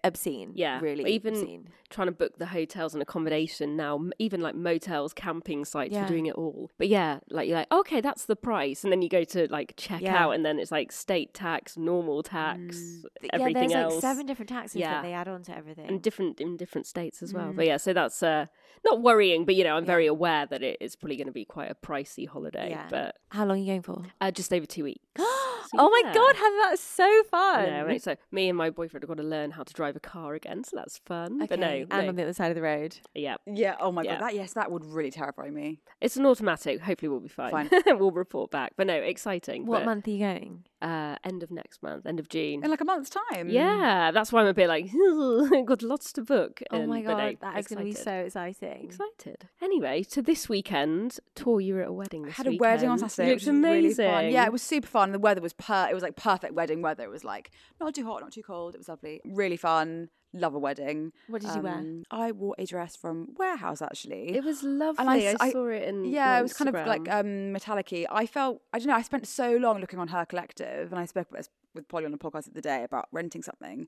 obscene. 0.04 0.51
Yeah, 0.56 0.80
really 0.80 1.04
but 1.04 1.12
even 1.12 1.34
obscene. 1.34 1.70
trying 1.89 2.08
to 2.08 2.12
book 2.12 2.38
the 2.38 2.48
hotels 2.48 2.94
and 2.94 3.01
accommodation 3.01 3.75
now, 3.75 4.00
even 4.20 4.42
like 4.42 4.56
motels, 4.56 5.13
camping 5.13 5.65
sites, 5.65 5.94
Yeah. 5.94 6.01
we're 6.04 6.08
doing 6.08 6.25
it 6.25 6.36
all. 6.36 6.72
But 6.77 6.88
yeah, 6.88 7.20
like 7.30 7.48
you're 7.48 7.58
like, 7.58 7.72
okay, 7.72 8.01
that's 8.01 8.25
the 8.25 8.36
price, 8.36 8.84
and 8.84 8.92
then 8.92 9.01
you 9.01 9.10
go 9.10 9.24
to 9.24 9.48
like 9.51 9.74
check 9.77 10.01
Yeah. 10.01 10.15
out, 10.25 10.32
and 10.32 10.46
then 10.46 10.60
it's 10.60 10.72
like 10.72 10.92
state 10.92 11.34
tax, 11.34 11.77
normal 11.77 12.24
tax, 12.24 12.77
Th- 12.80 13.30
everything 13.34 13.70
yeah, 13.70 13.82
there's 13.82 13.94
else, 13.94 13.94
like 13.96 14.01
seven 14.01 14.25
different 14.25 14.50
taxes 14.50 14.77
Yeah. 14.77 14.94
that 14.94 15.04
they 15.04 15.13
add 15.13 15.27
on 15.27 15.44
to 15.44 15.58
everything. 15.58 15.88
and 15.88 16.01
different 16.01 16.39
in 16.42 16.58
different 16.58 16.88
states 16.88 17.22
as 17.24 17.34
well. 17.34 17.48
Mm. 17.51 17.56
But 17.56 17.65
yeah, 17.68 17.77
so 17.77 17.94
that's 17.94 18.22
uh, 18.24 18.46
not 18.84 19.01
worrying, 19.01 19.46
but 19.46 19.56
you 19.56 19.63
know, 19.63 19.75
I'm 19.75 19.86
very 19.86 20.06
aware 20.08 20.46
that 20.46 20.62
it 20.63 20.77
is 20.82 20.96
probably 20.96 21.18
going 21.18 21.27
to 21.27 21.34
be 21.34 21.46
quite 21.46 21.70
a 21.72 21.75
pricey 21.75 22.27
holiday. 22.27 22.77
But 22.89 23.18
How 23.30 23.46
long 23.46 23.58
are 23.58 23.62
you 23.62 23.65
going 23.68 23.82
for? 23.82 24.04
uh, 24.22 24.32
just 24.32 24.54
over 24.54 24.65
two 24.65 24.84
weeks. 24.86 25.04
So, 25.65 25.77
oh 25.79 25.89
my 25.89 26.01
yeah. 26.05 26.13
god, 26.13 26.36
Heather, 26.36 26.55
that's 26.69 26.81
so 26.81 27.24
fun. 27.29 27.65
Yeah, 27.65 27.81
right. 27.81 28.01
So 28.01 28.15
me 28.31 28.50
and 28.50 28.57
my 28.57 28.69
boyfriend 28.69 29.03
have 29.03 29.07
got 29.10 29.17
to 29.17 29.27
learn 29.27 29.51
how 29.51 29.63
to 29.63 29.74
drive 29.74 29.95
a 29.95 30.00
car 30.00 30.34
again, 30.34 30.63
so 30.63 30.75
that's 30.75 30.98
fun. 31.00 31.39
But 31.48 31.60
no, 31.60 31.67
Okay, 31.67 31.86
no. 31.89 31.98
and 31.98 32.10
on 32.10 32.15
the 32.15 32.24
other 32.24 32.34
side 32.34 32.50
of 32.50 32.55
the 32.55 32.62
road. 32.62 32.98
yeah, 33.13 33.36
Yeah. 33.45 33.75
Oh 33.79 33.91
my 33.91 34.03
Yeah. 34.03 34.19
god. 34.19 34.22
That 34.27 34.36
yes, 34.36 34.53
that 34.53 34.72
would 34.72 34.86
really 34.86 35.12
terrify 35.12 35.50
me. 35.50 35.81
it's 36.01 36.17
an 36.17 36.25
automatic. 36.25 36.81
Hopefully, 36.81 37.10
we'll 37.10 37.19
be 37.19 37.27
fine. 37.29 37.51
Fine. 37.51 37.69
we'll 38.00 38.12
report 38.12 38.51
back. 38.51 38.74
But 38.77 38.88
no, 38.88 38.95
exciting. 38.95 39.65
What 39.65 39.79
but, 39.79 39.86
month 39.86 40.07
are 40.07 40.12
you 40.12 40.19
going? 40.19 40.63
Uh, 40.86 41.15
end 41.24 41.42
of 41.42 41.50
next 41.50 41.82
month, 41.82 42.06
end 42.06 42.20
of 42.20 42.30
June. 42.30 42.63
In 42.63 42.70
like 42.70 42.82
a 42.82 42.86
month's 42.86 43.10
time. 43.10 43.50
yeah, 43.50 44.12
that's 44.12 44.32
why 44.32 44.42
I'm 44.42 44.48
a 44.48 44.54
bit 44.54 44.68
like 44.68 44.86
got 45.65 45.82
lots 45.82 46.13
to 46.13 46.22
book. 46.22 46.62
Oh 46.70 46.77
and- 46.82 46.88
my 46.89 47.01
no, 47.01 47.08
god, 47.15 47.38
that 47.42 47.58
is 47.58 47.68
going 47.68 47.80
to 47.80 47.86
be 47.86 47.94
so 47.94 48.12
exciting. 48.12 48.84
excited. 48.84 49.50
Anyway, 49.62 50.04
to 50.04 50.22
this 50.22 50.48
weekend, 50.48 51.20
Tor, 51.34 51.60
you 51.60 51.74
were 51.74 51.82
at 51.82 51.88
a 51.88 51.94
wedding. 51.94 52.27
I 52.27 52.32
had 52.32 52.48
a 52.48 52.56
wedding 52.58 52.89
on. 52.89 53.00
Saturday. 53.00 53.30
It 53.30 53.32
looked 53.34 53.46
was 53.48 53.56
really 53.56 53.80
amazing. 53.80 54.12
fun. 54.12 54.30
Yeah, 54.30 54.46
it 54.46 54.51
was 54.51 54.62
super 54.62 54.88
fun. 54.88 55.12
The 55.12 55.20
weather 55.20 55.42
was 55.42 55.54
per. 55.54 55.88
It 55.89 55.94
was 55.96 56.04
like 56.04 56.15
perfect 56.15 56.54
wedding 56.54 56.82
weather. 56.84 57.04
It 57.04 57.10
was 57.10 57.24
like 57.24 57.50
not 57.80 57.96
too 57.96 58.06
hot, 58.06 58.22
not 58.22 58.32
too 58.32 58.44
cold. 58.44 58.75
It 58.75 58.77
was 58.77 58.88
lovely. 58.88 59.22
Really 59.25 59.58
fun. 59.58 60.10
Love 60.38 60.54
a 60.54 60.60
wedding. 60.60 61.13
What 61.27 61.42
did 61.42 61.56
you 61.56 61.62
wear? 61.62 61.74
Um, 61.74 62.04
I 62.12 62.32
wore 62.34 62.56
a 62.58 62.65
dress 62.65 62.96
from 62.96 63.30
Warehouse 63.38 63.82
actually. 63.82 64.36
It 64.36 64.44
was 64.44 64.62
lovely. 64.63 65.00
And 65.00 65.10
I 65.10 65.15
I, 65.32 65.36
I- 65.39 65.51
saw 65.51 65.65
it 65.68 65.84
in 65.84 66.06
yeah, 66.06 66.39
it 66.39 66.44
was 66.44 66.54
kind 66.54 66.68
of 66.70 66.75
like 66.86 67.10
um, 67.10 67.51
metallic-y. 67.54 68.06
I 68.12 68.25
felt 68.25 68.62
I 68.74 68.80
don't 68.80 68.89
know. 68.89 68.96
I 68.96 69.01
spent 69.01 69.25
so 69.27 69.56
long 69.56 69.80
looking 69.80 69.98
on 70.00 70.10
Hurr 70.10 70.25
Collective, 70.25 70.92
and 70.92 71.00
I 71.00 71.06
spoke 71.06 71.30
about 71.30 71.38
this 71.39 71.50
with 71.74 71.88
Polly 71.88 72.06
on 72.06 72.12
the 72.12 72.18
podcast 72.18 72.54
the 72.54 72.62
day 72.62 72.84
about 72.84 73.08
renting 73.12 73.44
something, 73.44 73.88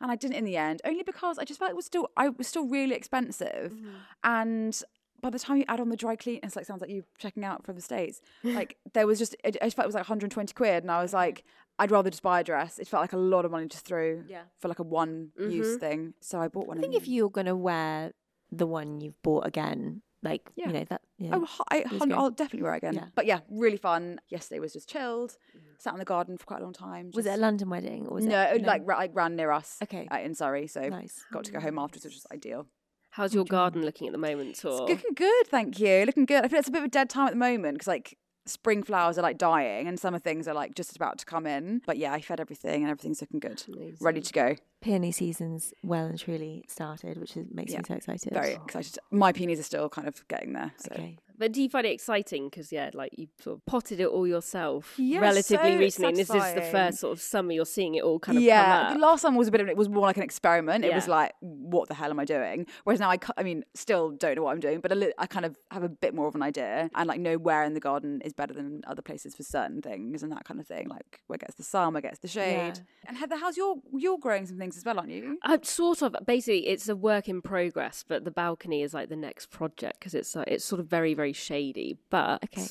and 0.00 0.10
I 0.10 0.16
didn't 0.16 0.36
in 0.36 0.44
the 0.44 0.56
end, 0.56 0.80
only 0.84 1.02
because 1.02 1.38
I 1.38 1.44
just 1.44 1.58
felt 1.58 1.70
it 1.70 1.76
was 1.76 1.86
still 1.86 2.08
I 2.16 2.28
was 2.28 2.46
still 2.46 2.66
really 2.66 2.94
expensive, 2.94 3.72
Mm-hmm. 3.72 3.88
and 4.24 4.82
by 5.20 5.30
the 5.30 5.38
time 5.40 5.56
you 5.56 5.64
add 5.66 5.80
on 5.80 5.88
the 5.88 5.96
dry 5.96 6.14
clean, 6.14 6.38
it's 6.44 6.54
like 6.54 6.64
sounds 6.64 6.80
like 6.80 6.90
you 6.90 7.02
checking 7.18 7.44
out 7.44 7.64
from 7.64 7.74
the 7.74 7.82
states. 7.82 8.20
Like 8.44 8.76
there 8.94 9.04
was 9.06 9.18
just 9.18 9.34
I 9.44 9.50
just 9.50 9.74
felt 9.74 9.84
it 9.86 9.88
was 9.88 9.94
like 9.96 10.04
120 10.04 10.52
quid, 10.54 10.84
and 10.84 10.90
I 10.92 11.02
was 11.02 11.12
like. 11.12 11.44
I'd 11.78 11.90
rather 11.90 12.10
just 12.10 12.22
buy 12.22 12.40
a 12.40 12.44
dress. 12.44 12.78
It 12.78 12.88
felt 12.88 13.02
like 13.02 13.12
a 13.12 13.16
lot 13.18 13.44
of 13.44 13.50
money 13.52 13.68
just 13.68 13.84
through 13.86 14.24
Yeah. 14.28 14.42
for 14.58 14.68
like 14.68 14.78
a 14.80 14.82
one 14.82 15.30
use 15.38 15.76
Mhm. 15.76 15.80
thing. 15.80 16.14
So 16.20 16.40
I 16.40 16.48
bought 16.48 16.66
one. 16.66 16.78
I 16.78 16.80
think 16.80 16.94
and- 16.94 17.02
if 17.02 17.08
you're 17.08 17.30
going 17.30 17.46
to 17.46 17.56
wear 17.56 18.12
the 18.50 18.66
one 18.66 19.00
you've 19.00 19.20
bought 19.22 19.46
again, 19.46 20.02
like, 20.22 20.50
Yeah. 20.56 20.66
you 20.66 20.72
know, 20.72 20.84
that. 20.88 21.02
Yeah. 21.18 21.30
Oh, 21.34 21.46
I, 21.70 21.84
was 21.90 21.98
hun- 22.00 22.08
great. 22.08 22.18
I'll 22.18 22.30
definitely 22.30 22.62
wear 22.64 22.74
it 22.74 22.78
again. 22.78 22.94
Yeah. 22.94 23.06
But 23.14 23.26
yeah, 23.26 23.40
really 23.48 23.76
fun. 23.76 24.20
Yesterday 24.28 24.58
was 24.58 24.72
just 24.72 24.88
chilled. 24.88 25.36
Sat 25.78 25.92
in 25.92 26.00
the 26.00 26.04
garden 26.04 26.36
for 26.38 26.44
quite 26.46 26.60
a 26.60 26.64
long 26.64 26.72
time. 26.72 27.12
was 27.14 27.26
it 27.26 27.34
a 27.34 27.36
London 27.36 27.70
wedding 27.70 28.06
or 28.08 28.14
was 28.14 28.26
no, 28.26 28.40
it? 28.42 28.56
it 28.56 28.66
like, 28.66 28.82
ra- 28.84 28.96
like 28.98 29.14
ran 29.14 29.36
near 29.36 29.52
us. 29.52 29.78
Okay. 29.82 30.08
uh, 30.10 30.18
in 30.18 30.34
Surrey, 30.34 30.66
so 30.66 30.80
Nice. 30.88 31.24
got 31.32 31.44
to 31.44 31.52
go 31.52 31.60
home 31.60 31.78
afterwards, 31.78 32.04
which 32.04 32.14
was 32.14 32.26
ideal. 32.32 32.66
How's 33.10 33.32
your 33.34 33.44
garden 33.44 33.82
looking 33.84 34.06
at 34.08 34.12
the 34.12 34.18
moment, 34.18 34.56
Tor? 34.58 34.72
It's 34.82 34.90
looking 34.90 35.14
good, 35.14 35.46
thank 35.46 35.78
you. 35.78 36.04
Looking 36.06 36.26
good. 36.26 36.44
I 36.44 36.48
feel 36.48 36.58
it's 36.58 36.68
a 36.68 36.72
bit 36.72 36.78
of 36.78 36.84
a 36.86 36.88
dead 36.90 37.08
time 37.08 37.28
at 37.28 37.30
the 37.30 37.36
moment 37.38 37.74
because 37.76 37.86
like 37.86 38.18
spring 38.48 38.82
flowers 38.82 39.18
are 39.18 39.22
like 39.22 39.38
dying 39.38 39.86
and 39.88 39.98
summer 39.98 40.18
things 40.18 40.48
are 40.48 40.54
like 40.54 40.74
just 40.74 40.96
about 40.96 41.18
to 41.18 41.26
come 41.26 41.46
in. 41.46 41.82
But 41.86 41.96
yeah, 41.98 42.12
I 42.12 42.20
fed 42.20 42.40
everything 42.40 42.82
and 42.82 42.90
everything's 42.90 43.20
looking 43.20 43.40
good, 43.40 43.62
ready 44.00 44.20
to 44.20 44.32
go. 44.32 44.56
Peony 44.80 45.10
season's 45.10 45.74
well 45.82 46.06
and 46.06 46.18
truly 46.18 46.64
started, 46.68 47.18
which 47.18 47.36
is, 47.36 47.46
makes 47.50 47.72
Yeah. 47.72 47.78
me 47.78 47.84
so 47.86 47.94
excited. 47.94 48.32
Very 48.32 48.56
oh. 48.56 48.64
excited. 48.64 48.98
My 49.10 49.32
peonies 49.32 49.58
are 49.58 49.64
still 49.64 49.88
kind 49.88 50.06
of 50.06 50.26
getting 50.28 50.52
there. 50.52 50.72
So. 50.78 50.90
Okay. 50.92 51.18
But 51.38 51.52
do 51.52 51.62
you 51.62 51.68
find 51.68 51.86
it 51.86 51.90
exciting? 51.90 52.48
Because 52.48 52.72
yeah, 52.72 52.90
like 52.92 53.16
you 53.16 53.28
sort 53.40 53.58
of 53.58 53.64
potted 53.64 54.00
it 54.00 54.08
all 54.08 54.26
yourself 54.26 54.94
Yeah, 54.98 55.20
relatively 55.20 55.72
so 55.72 55.78
recently, 55.78 56.08
and 56.08 56.16
this 56.16 56.30
is 56.30 56.54
the 56.54 56.62
first 56.62 56.98
sort 56.98 57.12
of 57.12 57.20
summer 57.20 57.52
you're 57.52 57.64
seeing 57.64 57.94
it 57.94 58.02
all 58.02 58.18
kind 58.18 58.36
of 58.38 58.42
yeah, 58.42 58.88
come 58.88 59.00
the 59.00 59.06
last 59.06 59.22
summer 59.22 59.38
was 59.38 59.46
a 59.46 59.52
bit 59.52 59.60
of 59.60 59.68
it 59.68 59.76
was 59.76 59.88
more 59.88 60.02
like 60.02 60.16
an 60.16 60.24
experiment. 60.24 60.84
It 60.84 60.92
was 60.92 61.06
like, 61.06 61.32
what 61.40 61.88
the 61.88 61.94
hell 61.94 62.10
am 62.10 62.18
I 62.18 62.24
doing? 62.24 62.66
Whereas 62.82 62.98
now 62.98 63.10
I, 63.10 63.18
I 63.36 63.44
mean, 63.44 63.64
still 63.74 64.10
don't 64.10 64.34
know 64.34 64.42
what 64.42 64.52
I'm 64.52 64.60
doing, 64.60 64.80
but 64.80 64.90
a 64.90 64.96
li- 64.96 65.12
I 65.16 65.26
kind 65.26 65.46
of 65.46 65.56
have 65.70 65.84
a 65.84 65.88
bit 65.88 66.12
more 66.12 66.26
of 66.26 66.34
an 66.34 66.42
idea 66.42 66.90
and 66.94 67.06
like 67.06 67.20
know 67.20 67.38
where 67.38 67.62
in 67.62 67.74
the 67.74 67.80
garden 67.80 68.20
is 68.24 68.32
better 68.32 68.52
than 68.52 68.82
other 68.88 69.02
places 69.02 69.36
for 69.36 69.44
certain 69.44 69.80
things 69.80 70.24
and 70.24 70.32
that 70.32 70.44
kind 70.44 70.58
of 70.58 70.66
thing. 70.66 70.88
Like 70.88 71.20
where 71.28 71.38
gets 71.38 71.54
the 71.54 71.62
sun, 71.62 71.92
where 71.92 72.02
gets 72.02 72.18
the 72.18 72.28
shade. 72.28 72.80
And 73.06 73.16
Heather, 73.16 73.36
how's 73.36 73.56
your 73.56 73.76
you're 73.92 74.18
growing 74.18 74.46
some 74.46 74.58
things 74.68 74.78
as 74.78 74.84
well, 74.84 74.98
aren't 74.98 75.10
you? 75.10 75.38
Uh, 75.42 75.58
sort 75.62 76.02
of. 76.02 76.16
Basically, 76.26 76.66
it's 76.68 76.88
a 76.88 76.96
work 76.96 77.28
in 77.28 77.42
progress, 77.42 78.04
but 78.06 78.24
the 78.24 78.30
balcony 78.30 78.82
is 78.82 78.94
like 78.94 79.08
the 79.08 79.16
next 79.16 79.50
project 79.50 79.98
because 79.98 80.14
it's 80.14 80.36
uh, 80.36 80.44
it's 80.46 80.64
sort 80.64 80.80
of 80.80 80.86
very 80.86 81.14
very 81.14 81.32
shady. 81.32 81.96
But 82.10 82.44
Okay. 82.44 82.66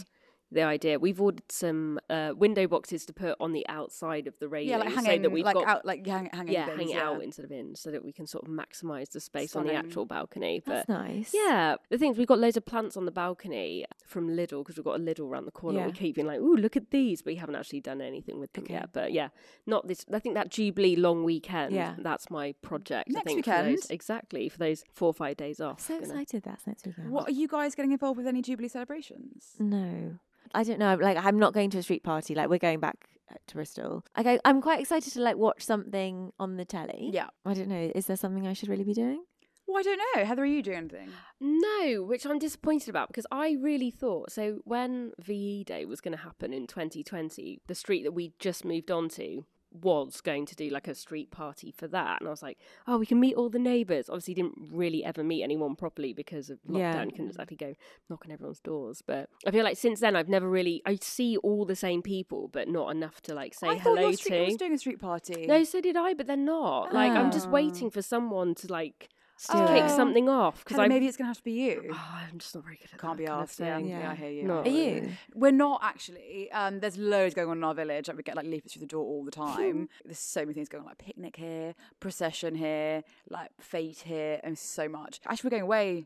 The 0.51 0.61
idea 0.63 0.97
we've 0.97 1.19
ordered 1.19 1.51
some 1.51 1.99
uh, 2.09 2.31
window 2.35 2.67
boxes 2.67 3.05
to 3.05 3.13
put 3.13 3.35
on 3.39 3.51
the 3.51 3.67
outside 3.67 4.27
of 4.27 4.39
the 4.39 4.47
railing, 4.47 4.69
Yeah, 4.69 4.77
like 4.77 4.89
so 4.91 4.95
hanging 4.95 5.21
that 5.23 5.31
we've 5.31 5.43
like 5.43 5.55
got 5.55 5.67
out, 5.67 5.85
like 5.85 6.05
hang, 6.07 6.29
hanging. 6.31 6.53
yeah, 6.53 6.65
things, 6.67 6.77
hang 6.79 6.89
it 6.89 6.95
yeah. 6.95 7.07
out 7.09 7.21
instead 7.23 7.45
of 7.45 7.51
in, 7.51 7.75
so 7.75 7.91
that 7.91 8.03
we 8.03 8.11
can 8.13 8.25
sort 8.27 8.45
of 8.45 8.49
maximise 8.49 9.09
the 9.11 9.19
space 9.19 9.55
on 9.55 9.65
the 9.67 9.73
actual 9.73 10.05
balcony. 10.05 10.61
That's 10.65 10.85
but 10.87 10.93
nice. 10.93 11.31
yeah, 11.33 11.75
the 11.89 11.97
thing 11.97 12.11
is, 12.13 12.17
we've 12.17 12.27
got 12.27 12.39
loads 12.39 12.55
of 12.55 12.65
plants 12.65 12.95
on 12.95 13.05
the 13.05 13.11
balcony 13.11 13.85
from 14.05 14.29
Lidl 14.29 14.59
because 14.63 14.77
we've 14.77 14.85
got 14.85 14.99
a 14.99 15.03
Lidl 15.03 15.29
around 15.29 15.45
the 15.45 15.51
corner. 15.51 15.79
Yeah. 15.79 15.85
We 15.87 15.91
keep 15.91 16.15
being 16.15 16.27
like, 16.27 16.39
"Ooh, 16.39 16.55
look 16.55 16.77
at 16.77 16.91
these," 16.91 17.21
but 17.21 17.31
we 17.31 17.35
haven't 17.35 17.55
actually 17.55 17.81
done 17.81 17.99
anything 18.01 18.39
with 18.39 18.53
them 18.53 18.63
Okay. 18.63 18.73
yet. 18.75 18.89
But 18.93 19.11
yeah, 19.11 19.29
not 19.65 19.87
this. 19.87 20.05
I 20.13 20.19
think 20.19 20.35
that 20.35 20.49
Jubilee 20.49 20.95
long 20.95 21.23
weekend. 21.23 21.73
Yeah. 21.73 21.95
that's 21.99 22.29
my 22.29 22.53
project. 22.61 23.09
I 23.09 23.13
Next 23.13 23.25
think 23.25 23.45
for 23.45 23.51
those, 23.51 23.65
weekend? 23.65 23.85
exactly 23.91 24.47
for 24.49 24.57
those 24.59 24.83
four 24.93 25.07
or 25.09 25.13
five 25.13 25.35
days 25.37 25.59
off. 25.59 25.81
So 25.81 25.95
Gonna- 25.99 26.11
excited 26.13 26.43
that's 26.43 26.65
next 26.65 26.85
weekend. 26.85 27.11
What 27.11 27.27
are 27.27 27.31
you 27.33 27.47
guys 27.47 27.75
getting 27.75 27.91
involved 27.91 28.17
with 28.17 28.27
any 28.27 28.41
Jubilee 28.41 28.69
celebrations? 28.69 29.55
No. 29.59 30.19
I 30.53 30.63
don't 30.63 30.79
know. 30.79 30.95
Like, 30.95 31.17
I'm 31.17 31.39
not 31.39 31.53
going 31.53 31.69
to 31.71 31.77
a 31.79 31.83
street 31.83 32.03
party. 32.03 32.35
Like, 32.35 32.49
we're 32.49 32.57
going 32.57 32.79
back 32.79 33.09
uh, 33.31 33.35
to 33.47 33.55
Bristol. 33.55 34.05
Like, 34.15 34.27
I, 34.27 34.39
I'm 34.45 34.61
quite 34.61 34.79
excited 34.79 35.13
to, 35.13 35.21
like, 35.21 35.37
watch 35.37 35.63
something 35.63 36.31
on 36.39 36.57
the 36.57 36.65
telly. 36.65 37.09
Yeah. 37.13 37.27
I 37.45 37.53
don't 37.53 37.69
know. 37.69 37.91
Is 37.93 38.05
there 38.07 38.17
something 38.17 38.47
I 38.47 38.53
should 38.53 38.69
really 38.69 38.83
be 38.83 38.93
doing? 38.93 39.23
Well, 39.67 39.79
I 39.79 39.83
don't 39.83 40.01
know. 40.15 40.25
Heather, 40.25 40.43
are 40.43 40.45
you 40.45 40.63
doing 40.63 40.77
anything? 40.77 41.09
No, 41.41 42.03
which 42.03 42.25
I'm 42.25 42.39
disappointed 42.39 42.87
about 42.87 43.09
because 43.09 43.27
I 43.31 43.57
really 43.59 43.91
thought 43.91 44.31
so 44.31 44.59
when 44.63 45.11
VE 45.19 45.65
Day 45.65 45.83
was 45.83 45.99
going 45.99 46.15
to 46.15 46.23
happen 46.23 46.53
in 46.53 46.67
2020, 46.67 47.61
the 47.67 47.75
street 47.75 48.03
that 48.03 48.13
we 48.13 48.33
just 48.39 48.63
moved 48.63 48.89
on 48.89 49.09
to 49.09 49.45
was 49.71 50.21
going 50.21 50.45
to 50.45 50.55
do 50.55 50.69
like 50.69 50.87
a 50.87 50.95
street 50.95 51.29
party 51.31 51.71
for 51.71 51.87
that. 51.87 52.21
And 52.21 52.27
I 52.27 52.31
was 52.31 52.41
like, 52.41 52.57
oh, 52.87 52.97
we 52.97 53.05
can 53.05 53.19
meet 53.19 53.35
all 53.35 53.49
the 53.49 53.59
neighbours. 53.59 54.09
Obviously, 54.09 54.33
didn't 54.33 54.55
really 54.71 55.03
ever 55.03 55.23
meet 55.23 55.43
anyone 55.43 55.75
properly 55.75 56.13
because 56.13 56.49
of 56.49 56.59
lockdown. 56.67 56.79
Yeah. 56.79 57.03
You 57.03 57.11
couldn't 57.11 57.27
exactly 57.27 57.57
go 57.57 57.75
knock 58.09 58.23
on 58.25 58.31
everyone's 58.31 58.59
doors. 58.59 59.01
But 59.05 59.29
I 59.45 59.51
feel 59.51 59.63
like 59.63 59.77
since 59.77 59.99
then, 59.99 60.15
I've 60.15 60.29
never 60.29 60.49
really, 60.49 60.81
I 60.85 60.97
see 61.01 61.37
all 61.37 61.65
the 61.65 61.75
same 61.75 62.01
people, 62.01 62.47
but 62.47 62.67
not 62.67 62.89
enough 62.91 63.21
to 63.23 63.33
like 63.33 63.53
say 63.53 63.67
I 63.67 63.73
thought 63.79 63.97
hello 63.97 64.09
your 64.09 64.13
street 64.13 64.37
to. 64.37 64.45
was 64.45 64.55
doing 64.55 64.73
a 64.73 64.77
street 64.77 64.99
party. 64.99 65.45
No, 65.47 65.63
so 65.63 65.81
did 65.81 65.97
I, 65.97 66.13
but 66.13 66.27
they're 66.27 66.37
not. 66.37 66.93
Like, 66.93 67.11
I'm 67.11 67.31
just 67.31 67.47
Ah. 67.47 67.51
waiting 67.51 67.89
for 67.89 68.01
someone 68.01 68.55
to 68.55 68.67
like 68.71 69.09
Oh. 69.49 69.67
kick 69.67 69.89
something 69.89 70.27
off 70.29 70.63
because 70.63 70.79
I 70.79 70.87
maybe 70.87 71.07
it's 71.07 71.17
gonna 71.17 71.27
have 71.27 71.37
to 71.37 71.43
be 71.43 71.51
you. 71.51 71.91
Oh, 71.93 72.19
I'm 72.31 72.39
just 72.39 72.55
not 72.55 72.63
very 72.63 72.77
good 72.77 72.89
at 72.93 72.99
Can't 72.99 73.17
that 73.17 73.23
be 73.23 73.27
kind 73.27 73.41
of 73.41 73.49
asked. 73.49 73.59
Yeah, 73.59 73.77
yeah, 73.77 74.11
I 74.11 74.15
hear 74.15 74.29
you. 74.29 74.43
No. 74.43 74.59
Are 74.59 74.63
hear 74.63 75.03
you? 75.03 75.11
We're 75.33 75.51
not 75.51 75.81
actually. 75.83 76.51
Um, 76.51 76.79
there's 76.79 76.97
loads 76.97 77.35
going 77.35 77.49
on 77.49 77.57
in 77.57 77.63
our 77.63 77.73
village. 77.73 78.07
Like 78.07 78.17
we 78.17 78.23
get 78.23 78.35
like 78.35 78.45
leaflets 78.45 78.73
through 78.73 78.81
the 78.81 78.87
door 78.87 79.05
all 79.05 79.23
the 79.23 79.31
time. 79.31 79.89
there's 80.05 80.19
so 80.19 80.41
many 80.41 80.53
things 80.53 80.69
going 80.69 80.81
on, 80.81 80.87
like 80.87 80.97
picnic 80.97 81.35
here, 81.35 81.75
procession 81.99 82.55
here, 82.55 83.03
like 83.29 83.51
fete 83.59 83.99
here, 84.05 84.39
and 84.43 84.57
so 84.57 84.89
much. 84.89 85.19
Actually, 85.27 85.47
we're 85.47 85.51
going 85.51 85.63
away 85.63 86.05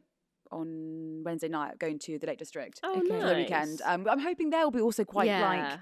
on 0.51 1.21
Wednesday 1.23 1.47
night, 1.47 1.79
going 1.79 1.97
to 1.97 2.19
the 2.19 2.27
Lake 2.27 2.37
District 2.37 2.79
Oh, 2.83 2.99
for 2.99 3.27
the 3.29 3.35
weekend. 3.35 3.81
Um, 3.85 4.05
I'm 4.09 4.19
hoping 4.19 4.49
there 4.49 4.63
will 4.63 4.71
be 4.71 4.81
also 4.81 5.05
quite 5.05 5.27
like 5.27 5.59
Yeah. 5.59 5.77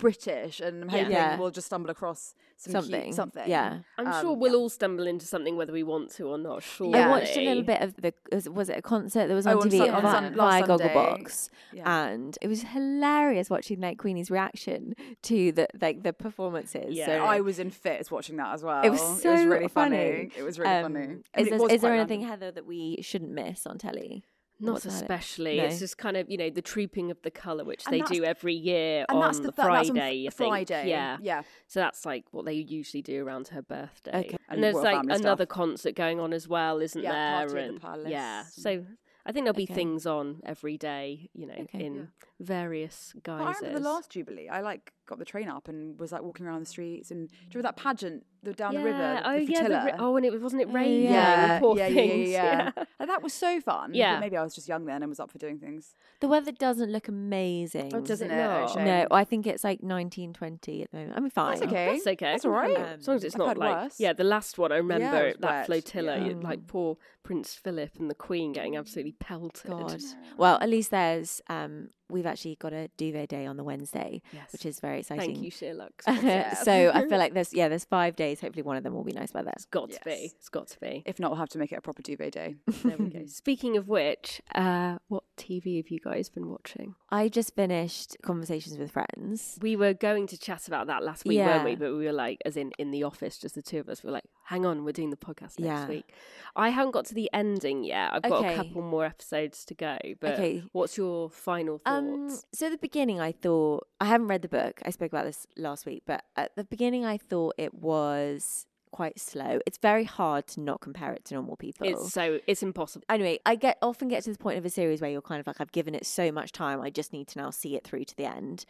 British, 0.00 0.60
and 0.60 0.82
I'm 0.84 0.88
hoping 0.88 1.12
Yeah. 1.12 1.38
we'll 1.38 1.50
just 1.50 1.66
stumble 1.66 1.90
across 1.90 2.34
some 2.56 2.72
Something. 2.72 3.02
cute 3.04 3.14
something. 3.14 3.48
Yeah. 3.48 3.78
I'm 3.96 4.06
Um, 4.06 4.20
sure 4.20 4.34
we'll 4.34 4.54
all 4.56 4.68
stumble 4.68 5.06
into 5.06 5.24
something 5.26 5.56
whether 5.56 5.72
we 5.72 5.82
want 5.82 6.10
to 6.16 6.24
or 6.28 6.36
not. 6.38 6.62
Sure. 6.62 6.94
I 6.94 7.08
watched 7.08 7.36
a 7.36 7.40
little 7.44 7.62
bit 7.62 7.80
of 7.80 7.96
the 7.96 8.12
was, 8.32 8.48
was 8.48 8.68
it 8.68 8.76
a 8.78 8.82
concert 8.82 9.28
that 9.28 9.34
was 9.34 9.46
on 9.46 9.54
Oh, 9.56 9.60
on 9.62 9.68
TV 9.70 9.78
Sun- 9.78 9.90
on 9.90 10.02
Vi- 10.02 10.12
Sun- 10.12 10.34
last 10.36 10.36
via 10.36 10.66
Sunday. 10.66 10.94
Gogglebox, 10.94 11.50
Yeah. 11.72 12.06
and 12.08 12.36
it 12.42 12.48
was 12.48 12.62
hilarious 12.64 13.48
watching 13.48 13.80
like 13.80 13.98
Queenie's 13.98 14.30
reaction 14.30 14.94
to 15.22 15.52
the 15.52 15.68
like 15.80 16.02
the 16.02 16.12
performances. 16.12 16.94
Yeah, 16.94 17.06
so 17.06 17.24
I 17.24 17.40
was 17.40 17.58
in 17.58 17.70
fits 17.70 18.10
watching 18.10 18.36
that 18.36 18.52
as 18.54 18.62
well. 18.62 18.82
It 18.82 18.90
was 18.90 19.00
so 19.22 19.32
really 19.32 19.68
funny. 19.68 19.96
funny. 19.96 20.30
It 20.36 20.42
was 20.42 20.58
really 20.58 20.70
Um, 20.70 20.92
funny. 20.92 21.00
I 21.00 21.04
Is, 21.06 21.06
mean, 21.06 21.16
there, 21.16 21.44
it 21.44 21.54
is 21.54 21.60
was 21.60 21.68
there 21.70 21.78
quite 21.78 21.90
anything 21.98 22.20
random. 22.20 22.40
Heather 22.40 22.50
that 22.52 22.66
we 22.66 22.98
shouldn't 23.02 23.30
miss 23.32 23.66
on 23.66 23.78
telly? 23.78 24.24
Not 24.60 24.84
especially. 24.84 25.56
No. 25.56 25.64
It's 25.64 25.78
just 25.78 25.98
kind 25.98 26.16
of 26.16 26.30
you 26.30 26.36
know 26.36 26.50
the 26.50 26.62
trooping 26.62 27.10
of 27.10 27.20
the 27.22 27.30
colour, 27.30 27.64
which 27.64 27.84
And 27.86 27.94
they 27.94 28.00
do 28.02 28.24
every 28.24 28.54
year 28.54 29.04
and 29.08 29.18
on 29.18 29.22
that's 29.24 29.38
the 29.38 29.44
the 29.46 29.52
th- 29.52 29.66
that's 29.66 29.90
on 29.90 29.96
Friday. 29.96 30.22
Think. 30.28 30.34
Friday, 30.34 30.88
Yeah, 30.90 31.16
yeah. 31.20 31.42
So 31.66 31.80
that's 31.80 32.04
like 32.06 32.24
what 32.32 32.44
they 32.44 32.54
usually 32.54 33.02
do 33.02 33.24
around 33.26 33.48
her 33.48 33.62
birthday. 33.62 34.10
Okay. 34.20 34.36
And, 34.48 34.62
And 34.62 34.62
there's 34.64 34.76
like 34.76 35.02
another 35.04 35.44
stuff. 35.44 35.48
concert 35.48 35.94
going 35.94 36.20
on 36.20 36.32
as 36.32 36.46
well, 36.48 36.80
isn't 36.80 37.02
Yeah, 37.02 37.46
there? 37.46 37.58
At 37.58 37.74
the 37.74 37.80
Palace. 37.80 38.08
Yeah. 38.08 38.44
So 38.50 38.84
I 39.26 39.32
think 39.32 39.44
there'll 39.44 39.54
be 39.54 39.64
Okay. 39.64 39.74
things 39.74 40.06
on 40.06 40.40
every 40.44 40.76
day, 40.78 41.28
you 41.34 41.46
know, 41.46 41.54
Okay. 41.60 41.84
in 41.84 41.94
Yeah. 41.94 42.02
various 42.40 43.14
But 43.22 43.32
I 43.32 43.52
remember 43.52 43.78
the 43.78 43.84
last 43.84 44.10
Jubilee. 44.10 44.48
I 44.48 44.60
like 44.60 44.92
got 45.06 45.18
the 45.18 45.24
train 45.24 45.48
up 45.48 45.68
and 45.68 45.98
was 45.98 46.10
like 46.12 46.22
walking 46.22 46.46
around 46.46 46.60
the 46.60 46.66
streets 46.66 47.10
and 47.10 47.28
do 47.28 47.34
you 47.34 47.40
remember 47.56 47.68
that 47.68 47.76
pageant 47.76 48.24
the, 48.42 48.52
down 48.52 48.74
the 48.74 48.82
river? 48.82 48.98
The, 48.98 49.28
oh 49.30 49.32
the 49.38 49.44
yeah, 49.44 49.62
the 49.62 49.68
flotilla? 49.68 49.84
ri- 49.86 49.92
oh, 49.98 50.16
and 50.16 50.26
it 50.26 50.40
wasn't 50.42 50.62
it 50.62 50.72
raining? 50.72 51.12
yeah, 51.12 51.58
poor 51.60 51.76
yeah, 51.76 51.86
yeah, 51.88 52.02
yeah, 52.02 52.24
yeah. 52.26 52.84
Like, 52.98 53.08
that 53.08 53.22
was 53.22 53.32
so 53.32 53.60
fun. 53.60 53.94
Yeah. 53.94 54.14
but 54.14 54.20
maybe 54.20 54.36
I 54.36 54.42
was 54.42 54.54
just 54.54 54.68
young 54.68 54.84
then 54.84 55.02
and 55.02 55.08
was 55.10 55.20
up 55.20 55.30
for 55.30 55.38
doing 55.38 55.58
things. 55.58 55.94
The 56.20 56.28
weather 56.28 56.52
doesn't 56.52 56.90
look 56.90 57.08
amazing. 57.08 57.92
Oh, 57.94 58.00
does 58.00 58.20
it 58.20 58.26
Isn't 58.26 58.38
it? 58.38 58.42
Not? 58.42 58.76
No, 58.76 59.06
I 59.10 59.24
think 59.24 59.46
it's 59.46 59.64
like 59.64 59.82
19, 59.82 60.32
20 60.32 60.82
at 60.82 60.90
the 60.90 60.96
moment. 60.96 61.16
I 61.16 61.20
mean, 61.20 61.30
fine. 61.30 61.58
That's 61.58 61.66
okay. 61.70 61.86
That's 61.92 62.06
okay. 62.06 62.32
That's 62.32 62.44
all 62.44 62.52
right. 62.52 62.76
Um, 62.76 62.82
as 63.00 63.08
long 63.08 63.16
as 63.16 63.24
it's 63.24 63.34
I've 63.34 63.38
not 63.38 63.58
like 63.58 63.82
worse. 63.84 64.00
yeah. 64.00 64.12
The 64.12 64.24
last 64.24 64.58
one 64.58 64.72
I 64.72 64.76
remember 64.76 65.26
it 65.26 65.36
was 65.36 65.40
that 65.42 65.50
wet, 65.50 65.66
flotilla, 65.66 66.18
yeah. 66.18 66.24
you- 66.26 66.40
like 66.40 66.66
poor 66.66 66.96
Prince 67.22 67.54
Philip 67.54 67.92
and 67.98 68.10
the 68.10 68.14
Queen 68.14 68.52
getting 68.52 68.76
absolutely 68.76 69.12
pelted. 69.12 69.70
God. 69.70 70.00
Well, 70.36 70.58
at 70.60 70.68
least 70.68 70.90
there's 70.90 71.40
um 71.48 71.90
we've 72.10 72.26
actually 72.26 72.56
got 72.56 72.72
a 72.72 72.88
duvet 72.96 73.28
day 73.28 73.46
on 73.46 73.56
the 73.56 73.64
Wednesday, 73.64 74.22
Yes. 74.32 74.52
which 74.52 74.66
is 74.66 74.80
very 74.80 75.00
exciting. 75.00 75.34
Thank 75.34 75.44
you, 75.44 75.50
SheerLuxe. 75.50 76.56
so 76.64 76.90
I 76.94 77.06
feel 77.08 77.18
like 77.18 77.34
there's 77.34 77.52
yeah, 77.54 77.68
there's 77.68 77.84
five 77.84 78.16
days. 78.16 78.40
Hopefully 78.40 78.62
one 78.62 78.76
of 78.76 78.82
them 78.82 78.94
will 78.94 79.04
be 79.04 79.12
nice 79.12 79.32
weather. 79.32 79.50
It's 79.54 79.64
got 79.66 79.90
to 79.90 80.00
be. 80.04 80.32
It's 80.36 80.48
got 80.48 80.68
to 80.68 80.80
be. 80.80 81.02
If 81.06 81.18
not, 81.18 81.30
we'll 81.30 81.38
have 81.38 81.48
to 81.50 81.58
make 81.58 81.72
it 81.72 81.76
a 81.76 81.80
proper 81.80 82.02
duvet 82.02 82.32
day. 82.32 82.56
There 82.84 82.96
we 82.98 83.06
go. 83.08 83.22
Speaking 83.26 83.76
of 83.76 83.88
which, 83.88 84.40
uh, 84.54 84.98
what 85.08 85.24
TV 85.40 85.76
have 85.78 85.88
you 85.90 85.98
guys 86.00 86.28
been 86.28 86.48
watching? 86.48 86.94
I 87.10 87.28
just 87.28 87.54
finished 87.56 88.16
conversations 88.22 88.78
with 88.78 88.90
friends. 88.92 89.58
We 89.60 89.74
were 89.76 89.94
going 89.94 90.26
to 90.28 90.38
chat 90.38 90.68
about 90.68 90.86
that 90.88 91.02
last 91.02 91.24
week, 91.24 91.38
weren't 91.44 91.64
we? 91.64 91.74
But 91.76 91.92
we 91.96 92.04
were 92.04 92.12
like, 92.12 92.38
as 92.44 92.56
in 92.56 92.72
in 92.78 92.90
the 92.90 93.02
office, 93.04 93.38
just 93.38 93.54
the 93.54 93.62
two 93.62 93.78
of 93.80 93.88
us. 93.88 94.02
We 94.02 94.08
were 94.08 94.12
like, 94.12 94.24
hang 94.44 94.66
on, 94.66 94.84
we're 94.84 94.92
doing 94.92 95.10
the 95.10 95.16
podcast 95.16 95.58
next 95.58 95.60
Yeah. 95.60 95.88
week. 95.88 96.12
I 96.54 96.68
haven't 96.68 96.92
got 96.92 97.06
to 97.06 97.14
the 97.14 97.30
ending 97.32 97.84
yet. 97.84 98.10
I've 98.12 98.22
got 98.22 98.40
Okay. 98.44 98.54
a 98.54 98.56
couple 98.56 98.82
more 98.82 99.04
episodes 99.04 99.64
to 99.66 99.74
go. 99.74 99.98
But 100.20 100.34
Okay. 100.34 100.62
what's 100.72 100.96
your 100.96 101.30
final 101.30 101.78
thoughts? 101.78 101.86
Um, 102.34 102.40
so 102.52 102.66
at 102.66 102.72
the 102.72 102.78
beginning, 102.78 103.20
I 103.20 103.32
thought 103.32 103.86
I 104.00 104.06
haven't 104.06 104.28
read 104.28 104.42
the 104.42 104.48
book. 104.48 104.80
I 104.84 104.90
spoke 104.90 105.10
about 105.12 105.24
this 105.24 105.46
last 105.56 105.86
week, 105.86 106.02
but 106.06 106.24
at 106.36 106.54
the 106.56 106.64
beginning, 106.64 107.04
I 107.04 107.16
thought 107.16 107.54
it 107.58 107.74
was 107.74 108.66
quite 108.90 109.18
slow. 109.18 109.60
It's 109.66 109.78
very 109.78 110.04
hard 110.04 110.46
to 110.48 110.60
not 110.60 110.80
compare 110.80 111.12
it 111.12 111.24
to 111.26 111.34
normal 111.34 111.56
people. 111.56 111.86
it's 111.88 112.12
so 112.12 112.40
it's 112.46 112.62
impossible. 112.62 113.04
anyway, 113.08 113.38
I 113.46 113.54
get 113.54 113.78
often 113.82 114.08
get 114.08 114.22
to 114.24 114.32
the 114.32 114.38
point 114.38 114.58
of 114.58 114.64
a 114.64 114.70
series 114.70 115.00
where 115.00 115.10
you're 115.10 115.22
kind 115.22 115.40
of 115.40 115.46
like, 115.46 115.60
I've 115.60 115.72
given 115.72 115.94
it 115.94 116.06
so 116.06 116.30
much 116.32 116.52
time, 116.52 116.80
I 116.80 116.90
just 116.90 117.12
need 117.12 117.28
to 117.28 117.38
now 117.38 117.50
see 117.50 117.76
it 117.76 117.84
through 117.84 118.04
to 118.04 118.16
the 118.16 118.24
end. 118.26 118.64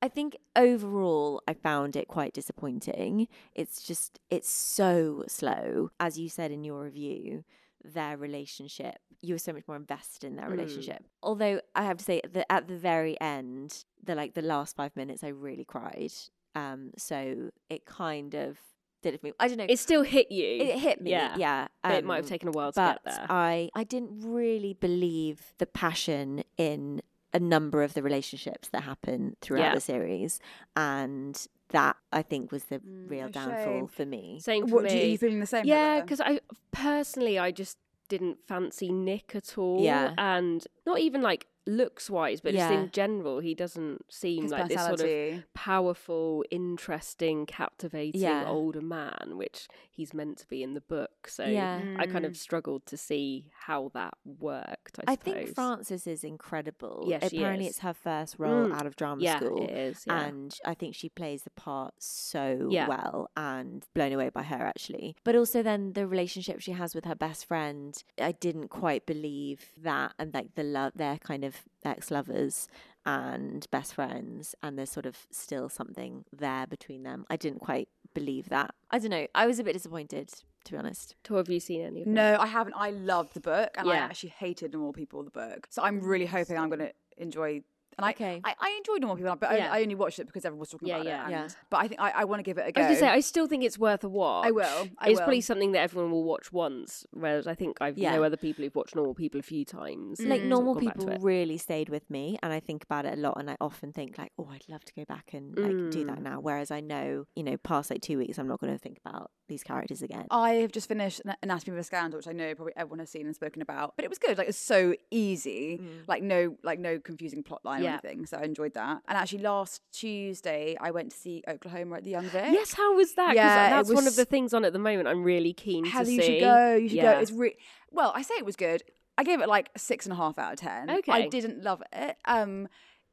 I 0.00 0.08
think 0.08 0.36
overall, 0.56 1.42
I 1.46 1.54
found 1.54 1.94
it 1.94 2.08
quite 2.08 2.32
disappointing. 2.34 3.28
It's 3.54 3.82
just, 3.82 4.18
it's 4.30 4.50
so 4.50 5.22
slow. 5.28 5.90
As 6.00 6.18
you 6.18 6.28
said 6.28 6.50
in 6.50 6.64
your 6.64 6.82
review, 6.82 7.44
their 7.84 8.16
relationship, 8.16 8.96
you 9.20 9.34
were 9.34 9.38
so 9.38 9.52
much 9.52 9.62
more 9.68 9.76
invested 9.76 10.24
in 10.24 10.34
their 10.34 10.46
Mm. 10.48 10.52
relationship. 10.52 11.04
Although 11.22 11.60
I 11.76 11.84
have 11.84 11.98
to 11.98 12.04
say, 12.04 12.20
that 12.32 12.50
at 12.50 12.66
the 12.66 12.76
very 12.76 13.20
end, 13.20 13.84
the 14.02 14.16
like 14.16 14.34
the 14.34 14.42
last 14.42 14.74
five 14.74 14.96
minutes, 14.96 15.22
I 15.22 15.28
really 15.28 15.64
cried. 15.64 16.12
Um, 16.56 16.90
so 16.98 17.50
it 17.70 17.84
kind 17.86 18.34
of 18.34 18.58
did 19.02 19.14
it 19.14 19.20
for 19.20 19.26
me. 19.26 19.32
I 19.40 19.48
don't 19.48 19.56
know. 19.58 19.66
It 19.68 19.78
still 19.78 20.02
hit 20.02 20.30
you. 20.32 20.46
It 20.62 20.78
hit 20.78 21.00
me, 21.00 21.10
Yeah. 21.10 21.34
yeah. 21.36 21.68
But 21.82 21.92
it 21.94 22.04
might 22.04 22.16
have 22.16 22.24
um, 22.24 22.28
taken 22.30 22.48
a 22.48 22.52
while 22.52 22.72
to 22.72 22.80
but 22.80 23.04
get 23.04 23.14
there. 23.16 23.26
I 23.28 23.68
I 23.74 23.84
didn't 23.84 24.20
really 24.22 24.74
believe 24.74 25.52
the 25.58 25.66
passion 25.66 26.44
in 26.56 27.02
a 27.34 27.40
number 27.40 27.82
of 27.82 27.94
the 27.94 28.02
relationships 28.02 28.68
that 28.68 28.82
happen 28.82 29.36
throughout 29.40 29.62
Yeah. 29.62 29.74
the 29.74 29.80
series, 29.80 30.38
and 30.76 31.46
that 31.70 31.96
I 32.12 32.20
think 32.22 32.52
was 32.52 32.64
the 32.64 32.80
real 33.08 33.26
a 33.28 33.30
downfall 33.30 33.64
shame. 33.64 33.86
for 33.88 34.04
me. 34.04 34.38
Same 34.40 34.66
for 34.68 34.74
What, 34.74 34.84
me. 34.84 34.90
do 34.90 34.96
you, 34.98 35.02
are 35.02 35.06
you 35.06 35.18
feeling 35.18 35.40
the 35.40 35.46
same? 35.46 35.64
Yeah, 35.64 36.00
because 36.02 36.20
I 36.20 36.40
personally 36.70 37.38
I 37.38 37.50
just 37.50 37.78
didn't 38.08 38.38
fancy 38.46 38.92
Nick 38.92 39.34
at 39.34 39.56
all. 39.56 39.82
Yeah. 39.82 40.12
and 40.18 40.66
not 40.86 40.98
even 41.00 41.22
like 41.22 41.46
looks 41.66 42.10
wise, 42.10 42.40
but 42.40 42.52
just 42.54 42.70
in 42.72 42.90
general, 42.92 43.38
he 43.40 43.54
doesn't 43.54 44.04
seem 44.12 44.42
His 44.42 44.52
like 44.52 44.68
this 44.68 44.80
sort 44.84 45.00
of 45.00 45.44
powerful, 45.54 46.44
interesting, 46.50 47.46
captivating 47.46 48.20
Yeah. 48.20 48.44
older 48.48 48.80
man, 48.80 49.32
which 49.36 49.68
he's 49.90 50.12
meant 50.12 50.38
to 50.38 50.46
be 50.48 50.62
in 50.62 50.74
the 50.74 50.80
book. 50.80 51.28
So 51.28 51.44
Yeah. 51.46 51.94
I 51.98 52.06
kind 52.06 52.24
Mm. 52.24 52.28
of 52.28 52.36
struggled 52.36 52.84
to 52.86 52.96
see 52.96 53.50
how 53.66 53.90
that 53.94 54.14
worked. 54.24 54.98
I, 55.06 55.12
I 55.12 55.16
think 55.16 55.54
Frances 55.54 56.06
is 56.06 56.24
incredible. 56.24 57.04
Yeah, 57.08 57.18
Apparently, 57.22 57.66
is. 57.66 57.70
it's 57.72 57.78
her 57.80 57.94
first 57.94 58.38
role 58.38 58.66
Mm. 58.66 58.72
out 58.74 58.86
of 58.86 58.96
drama 58.96 59.22
Yeah, 59.22 59.38
school. 59.38 59.64
it 59.64 59.70
is, 59.70 60.04
yeah. 60.06 60.20
And 60.26 60.58
I 60.64 60.74
think 60.74 60.94
she 60.94 61.08
plays 61.08 61.44
the 61.44 61.50
part 61.50 61.94
so 62.02 62.68
Yeah. 62.70 62.88
well 62.88 63.30
and 63.36 63.86
blown 63.94 64.12
away 64.12 64.30
by 64.30 64.42
her, 64.42 64.56
actually. 64.66 65.16
But 65.24 65.36
also, 65.36 65.62
then 65.62 65.92
the 65.92 66.06
relationship 66.06 66.60
she 66.60 66.72
has 66.72 66.94
with 66.94 67.04
her 67.04 67.14
best 67.14 67.46
friend, 67.46 68.02
I 68.18 68.32
didn't 68.32 68.68
quite 68.68 69.06
believe 69.06 69.72
that. 69.78 70.14
And 70.18 70.34
like 70.34 70.54
the 70.54 70.64
love, 70.64 70.92
they're 70.96 71.18
kind 71.18 71.44
of 71.44 71.51
ex 71.84 72.10
lovers 72.10 72.68
and 73.04 73.66
best 73.70 73.94
friends. 73.94 74.54
And 74.62 74.78
there's 74.78 74.90
sort 74.90 75.06
of 75.06 75.26
still 75.30 75.68
something 75.68 76.24
there 76.32 76.66
between 76.66 77.02
them. 77.02 77.26
I 77.28 77.36
didn't 77.36 77.60
quite 77.60 77.88
believe 78.14 78.48
that. 78.50 78.74
I 78.90 78.98
don't 78.98 79.10
know. 79.10 79.26
I 79.34 79.46
was 79.46 79.58
a 79.58 79.64
bit 79.64 79.72
disappointed, 79.72 80.32
to 80.64 80.72
be 80.72 80.78
honest. 80.78 81.16
Tor, 81.24 81.38
have 81.38 81.48
you 81.48 81.60
seen 81.60 81.82
any 81.82 82.00
of 82.00 82.04
them? 82.06 82.14
No, 82.14 82.36
I 82.38 82.46
haven't. 82.46 82.74
I 82.76 82.90
loved 82.90 83.34
the 83.34 83.40
book, 83.40 83.70
and 83.76 83.90
I 83.90 83.96
actually 83.96 84.30
hated 84.30 84.72
Normal 84.72 84.92
People, 84.92 85.22
the 85.22 85.30
book. 85.30 85.66
So 85.70 85.82
I'm 85.82 86.00
really 86.00 86.26
hoping 86.26 86.58
I'm 86.58 86.68
going 86.68 86.80
to 86.80 86.92
enjoy. 87.16 87.62
And 87.98 88.08
Okay. 88.10 88.40
I, 88.44 88.50
I, 88.50 88.54
I 88.60 88.76
enjoyed 88.78 89.00
Normal 89.00 89.16
People, 89.16 89.36
but 89.36 89.50
I, 89.50 89.56
Yeah. 89.58 89.72
I 89.72 89.82
only 89.82 89.94
watched 89.94 90.18
it 90.18 90.26
because 90.26 90.44
everyone 90.44 90.60
was 90.60 90.70
talking 90.70 90.88
Yeah, 90.88 90.96
about 90.96 91.06
yeah. 91.06 91.26
it. 91.26 91.30
Yeah. 91.30 91.42
and- 91.44 91.56
But 91.70 91.76
I 91.78 91.88
think 91.88 92.00
I, 92.00 92.10
I 92.10 92.24
want 92.24 92.40
to 92.40 92.42
give 92.42 92.58
it 92.58 92.66
a 92.68 92.72
go. 92.72 92.80
I 92.80 92.88
was 92.88 92.98
gonna 92.98 93.10
say, 93.10 93.14
I 93.14 93.20
still 93.20 93.46
think 93.46 93.64
it's 93.64 93.78
worth 93.78 94.02
a 94.04 94.08
watch. 94.08 94.46
I 94.46 94.50
will, 94.50 94.88
I 94.98 95.10
it's 95.10 95.20
probably 95.20 95.40
something 95.42 95.72
that 95.72 95.80
everyone 95.80 96.10
will 96.10 96.24
watch 96.24 96.52
once, 96.52 97.04
whereas 97.12 97.46
I 97.46 97.54
think 97.54 97.76
I 97.80 97.92
Yeah. 97.94 98.14
know 98.16 98.22
other 98.24 98.36
people 98.36 98.64
who've 98.64 98.74
watched 98.74 98.94
Normal 98.96 99.14
People 99.14 99.40
a 99.40 99.42
few 99.42 99.64
times. 99.64 100.20
like 100.20 100.42
normal 100.42 100.74
gone 100.74 100.84
back 100.86 100.94
to 100.98 101.06
people 101.06 101.18
really 101.22 101.58
stayed 101.58 101.88
with 101.88 102.08
me 102.10 102.38
and 102.42 102.52
i 102.52 102.60
think 102.60 102.84
about 102.84 103.04
it 103.04 103.14
a 103.18 103.20
lot 103.20 103.36
and 103.38 103.50
i 103.50 103.56
often 103.60 103.92
think 103.92 104.16
like 104.18 104.32
oh 104.38 104.48
i'd 104.52 104.64
love 104.68 104.84
to 104.84 104.92
go 104.94 105.04
back 105.04 105.30
and 105.34 105.56
like 105.58 105.90
do 105.90 106.04
that 106.04 106.18
Mm. 106.18 106.22
now 106.22 106.40
whereas 106.40 106.70
i 106.70 106.80
know 106.80 107.26
you 107.36 107.42
know 107.42 107.56
past 107.58 107.90
like 107.90 108.00
two 108.00 108.18
weeks 108.18 108.38
i'm 108.38 108.46
not 108.48 108.60
going 108.60 108.72
to 108.72 108.78
think 108.78 108.98
about 109.04 109.30
these 109.52 109.62
characters 109.62 110.00
again 110.02 110.26
I 110.30 110.50
have 110.64 110.72
just 110.72 110.88
finished 110.88 111.20
An- 111.24 111.36
Anatomy 111.42 111.76
of 111.76 111.80
a 111.80 111.84
Scandal, 111.84 112.16
which 112.18 112.26
I 112.28 112.32
know 112.32 112.54
probably 112.54 112.72
everyone 112.76 112.98
has 113.00 113.10
seen 113.10 113.26
and 113.26 113.34
spoken 113.34 113.60
about. 113.62 113.94
But 113.96 114.04
it 114.06 114.08
was 114.08 114.18
good. 114.18 114.38
Like 114.38 114.48
it's 114.48 114.58
so 114.74 114.94
easy. 115.10 115.80
Like 116.12 116.22
no 116.22 116.56
like 116.62 116.78
no 116.78 116.98
confusing 116.98 117.42
plot 117.42 117.62
line 117.64 117.80
or 117.80 117.84
Yeah. 117.84 117.98
anything. 118.02 118.26
So 118.26 118.38
I 118.38 118.44
enjoyed 118.44 118.74
that. 118.74 119.02
And 119.08 119.16
actually 119.18 119.42
last 119.42 119.82
Tuesday 119.92 120.76
I 120.80 120.90
went 120.90 121.10
to 121.12 121.16
see 121.16 121.42
Oklahoma 121.48 121.96
at 121.96 122.04
the 122.04 122.10
Young 122.10 122.24
Vic. 122.28 122.44
Yes, 122.52 122.72
how 122.74 122.94
was 122.96 123.14
that? 123.14 123.34
Yeah, 123.34 123.70
that's 123.70 123.92
one 123.92 124.06
of 124.06 124.16
the 124.16 124.24
things 124.24 124.52
on 124.54 124.64
at 124.64 124.72
the 124.72 124.78
moment. 124.78 125.08
I'm 125.08 125.22
really 125.22 125.52
keen 125.52 125.84
Heather, 125.84 126.04
to 126.04 126.10
see. 126.10 126.16
you 126.16 126.22
should 126.22 126.40
go. 126.40 126.74
You 126.76 126.88
should 126.88 126.96
Yeah. 126.96 127.14
go. 127.14 127.20
It's 127.20 127.32
re- 127.32 127.56
well, 127.90 128.12
I 128.14 128.22
say 128.22 128.34
it 128.38 128.44
was 128.44 128.56
good. 128.56 128.82
I 129.18 129.24
gave 129.24 129.40
it 129.42 129.48
like 129.48 129.68
six 129.76 130.06
and 130.06 130.12
a 130.14 130.16
half 130.16 130.38
out 130.38 130.54
of 130.54 130.58
ten. 130.58 130.90
Okay, 130.90 131.12
I 131.12 131.28
didn't 131.28 131.62
love 131.62 131.82
it. 131.92 132.16
Um, 132.24 132.68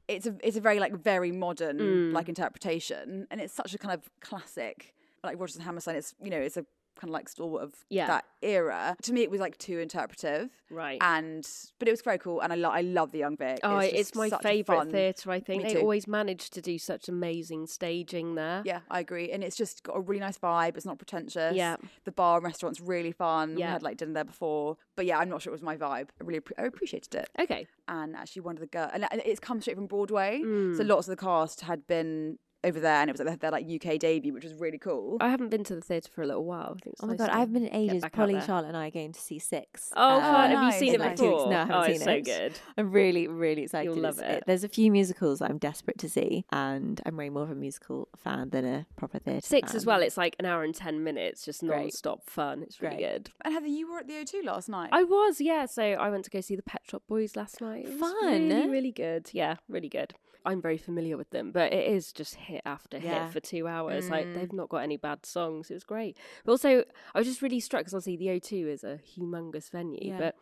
it's 0.08 0.26
a 0.26 0.36
it's 0.42 0.58
a 0.58 0.62
very 0.62 0.80
like 0.80 0.94
very 0.96 1.32
modern 1.32 1.78
Mm. 1.80 2.14
like 2.14 2.30
interpretation, 2.30 3.28
and 3.30 3.40
it's 3.42 3.54
such 3.54 3.74
a 3.74 3.78
kind 3.78 3.94
of 3.94 4.10
classic 4.22 4.94
like 5.24 5.40
Rodgers 5.40 5.56
and 5.56 5.66
Hammerstein. 5.66 5.96
It's 5.96 6.14
you 6.22 6.30
know 6.30 6.38
it's 6.40 6.58
a 6.58 6.66
kind 7.00 7.12
of 7.12 7.14
like 7.14 7.30
stalwart 7.30 7.64
of 7.64 7.74
Yeah. 7.90 8.08
that 8.08 8.26
era. 8.42 8.94
To 9.04 9.14
me, 9.14 9.22
it 9.22 9.32
was 9.32 9.40
like 9.40 9.58
too 9.58 9.80
interpretive. 9.80 10.50
Right. 10.70 10.98
And 11.00 11.48
but 11.80 11.88
it 11.88 11.92
was 11.92 12.02
very 12.02 12.18
cool, 12.18 12.42
and 12.42 12.52
I 12.52 12.58
lo- 12.58 12.72
I 12.72 12.82
love 12.82 13.12
the 13.14 13.20
Young 13.20 13.38
Vic. 13.38 13.60
Oh, 13.64 13.78
it's, 13.78 13.94
it's, 14.10 14.16
my 14.16 14.30
favourite 14.30 14.92
theatre, 14.92 15.32
I 15.32 15.40
think. 15.40 15.64
Me 15.64 15.70
They 15.70 15.76
too. 15.76 15.80
always 15.82 16.08
manage 16.10 16.50
to 16.50 16.62
do 16.62 16.78
such 16.78 17.08
amazing 17.08 17.68
staging 17.68 18.36
there. 18.36 18.64
Yeah, 18.66 18.82
I 18.92 19.00
agree. 19.00 19.32
And 19.32 19.46
it's 19.46 19.56
just 19.56 19.84
got 19.84 19.94
a 19.96 20.02
really 20.02 20.20
nice 20.20 20.38
vibe. 20.40 20.76
It's 20.76 20.86
not 20.86 20.98
pretentious. 20.98 21.56
Yeah. 21.56 21.78
The 22.04 22.12
bar 22.12 22.38
and 22.40 22.44
restaurant's 22.46 22.82
really 22.82 23.14
fun. 23.14 23.58
Yeah. 23.58 23.68
We 23.68 23.72
had 23.74 23.84
like 23.84 23.96
dinner 23.98 24.14
there 24.14 24.26
before. 24.26 24.76
But 24.98 25.06
yeah, 25.06 25.20
I'm 25.20 25.30
not 25.30 25.42
sure 25.42 25.52
it 25.52 25.54
was 25.54 25.62
my 25.62 25.78
vibe. 25.78 26.10
I 26.20 26.24
really 26.26 26.42
I 26.58 26.64
appreciated 26.64 27.16
it. 27.16 27.30
Okay. 27.40 27.66
And 27.88 28.14
actually, 28.14 28.42
one 28.42 28.56
of 28.58 28.60
the 28.62 28.68
girls, 28.68 28.92
and 28.94 29.08
it's 29.26 29.40
come 29.40 29.62
straight 29.62 29.78
from 29.78 29.88
Broadway. 29.88 30.40
So 30.42 30.46
Mm. 30.84 30.88
lots 30.90 31.08
of 31.08 31.16
the 31.18 31.24
cast 31.24 31.62
had 31.62 31.88
been 31.88 32.40
over 32.64 32.80
there, 32.80 32.96
and 33.02 33.10
it 33.10 33.14
was 33.14 33.20
like 33.26 33.40
their, 33.40 33.50
their 33.50 33.52
like 33.52 33.66
UK 33.70 34.00
debut, 34.00 34.34
which 34.34 34.44
was 34.44 34.54
really 34.54 34.78
cool. 34.78 35.18
I 35.22 35.30
haven't 35.30 35.50
been 35.50 35.64
to 35.66 35.76
the 35.76 35.82
theatre 35.82 36.10
for 36.14 36.22
a 36.22 36.28
little 36.28 36.44
while. 36.46 36.76
I 36.78 36.80
think 36.84 36.94
it's 36.94 37.04
oh 37.04 37.08
my 37.08 37.14
nice 37.14 37.20
god 37.20 37.28
to 37.28 37.36
i've 37.36 37.54
been 37.54 37.66
in 37.68 37.74
ages 37.76 38.02
back 38.02 38.12
out 38.14 38.18
polly 38.18 38.34
there. 38.34 38.42
charlotte 38.42 38.68
and 38.70 38.78
i 38.78 38.88
are 38.88 38.92
going 38.92 39.14
to 39.14 39.20
see 39.22 39.40
six 39.40 39.92
Oh, 39.96 40.16
um, 40.18 40.22
fun. 40.22 40.50
Have 40.50 40.52
you 40.52 40.56
nice. 40.58 40.80
seen 40.80 40.90
In 40.96 40.96
it 40.96 41.00
like 41.04 41.16
two 41.16 41.24
before? 41.24 41.38
weeks. 41.48 41.50
No, 41.52 41.56
I 41.56 41.60
haven't 41.60 41.76
oh, 41.76 41.84
seen 41.86 41.96
it's 41.96 42.04
so 42.04 42.12
it. 42.12 42.26
good. 42.26 42.60
I'm 42.78 42.92
really, 42.92 43.28
really 43.28 43.62
excited. 43.64 43.86
You'll 43.86 44.02
love 44.04 44.18
It's- 44.20 44.38
it. 44.38 44.44
There's 44.46 44.64
a 44.64 44.70
few 44.70 44.92
musicals 44.92 45.42
I'm 45.42 45.58
desperate 45.58 45.98
to 46.00 46.10
see, 46.10 46.46
and 46.52 47.00
I'm 47.06 47.16
way 47.18 47.30
more 47.30 47.44
of 47.44 47.52
a 47.52 47.56
musical 47.56 48.08
fan 48.18 48.50
than 48.50 48.66
a 48.66 48.86
proper 48.98 49.20
theatre. 49.20 49.46
Six 49.46 49.74
as 49.74 49.84
fan. 49.84 49.88
well. 49.94 50.02
It's 50.02 50.18
like 50.18 50.36
an 50.40 50.46
hour 50.46 50.64
and 50.64 50.76
10 50.76 51.04
minutes, 51.04 51.46
just 51.46 51.62
Great. 51.62 51.80
non-stop 51.80 52.30
fun. 52.30 52.62
It's 52.64 52.82
really 52.82 52.98
Great. 52.98 53.14
good. 53.14 53.32
And 53.46 53.54
Heather, 53.54 53.68
you 53.68 53.90
were 53.92 54.00
at 54.00 54.08
the 54.08 54.14
O2 54.14 54.44
last 54.44 54.70
night. 54.70 54.90
I 54.92 55.04
was, 55.04 55.40
yeah. 55.40 55.66
So 55.66 55.82
I 55.84 56.10
went 56.10 56.26
to 56.26 56.30
go 56.32 56.42
see 56.42 56.56
the 56.56 56.64
Pet 56.64 56.82
Shop 56.90 57.04
Boys 57.08 57.36
last 57.36 57.62
night. 57.62 57.86
It 57.86 57.92
was 57.92 58.00
Fun. 58.00 58.50
Really, 58.50 58.70
really 58.70 58.92
good. 58.92 59.30
Yeah, 59.34 59.56
really 59.68 59.90
good. 59.90 60.14
I'm 60.46 60.62
very 60.62 60.78
familiar 60.78 61.18
with 61.18 61.30
them, 61.32 61.52
but 61.52 61.74
it 61.74 61.88
is 61.92 62.12
just 62.14 62.36
hit 62.36 62.62
after 62.66 62.98
Yeah. 62.98 63.26
hit 63.26 63.34
for 63.34 63.40
two 63.40 63.68
hours. 63.68 64.10
Like 64.10 64.26
Mm. 64.28 64.34
they've 64.36 64.54
not 64.54 64.70
got 64.70 64.78
any 64.84 64.98
bad 64.98 65.26
songs. 65.26 65.70
It 65.70 65.74
was 65.76 65.84
great. 65.84 66.18
But 66.46 66.54
also, 66.54 66.84
I 67.14 67.18
was 67.20 67.28
just 67.28 67.42
really 67.42 67.60
struck 67.60 67.82
because 67.82 67.94
obviously 67.94 68.18
the 68.18 68.30
O2 68.30 68.68
is 68.68 68.84
a 68.84 69.00
humongous 69.18 69.70
venue, 69.70 70.00
Yeah. 70.12 70.18
but 70.18 70.36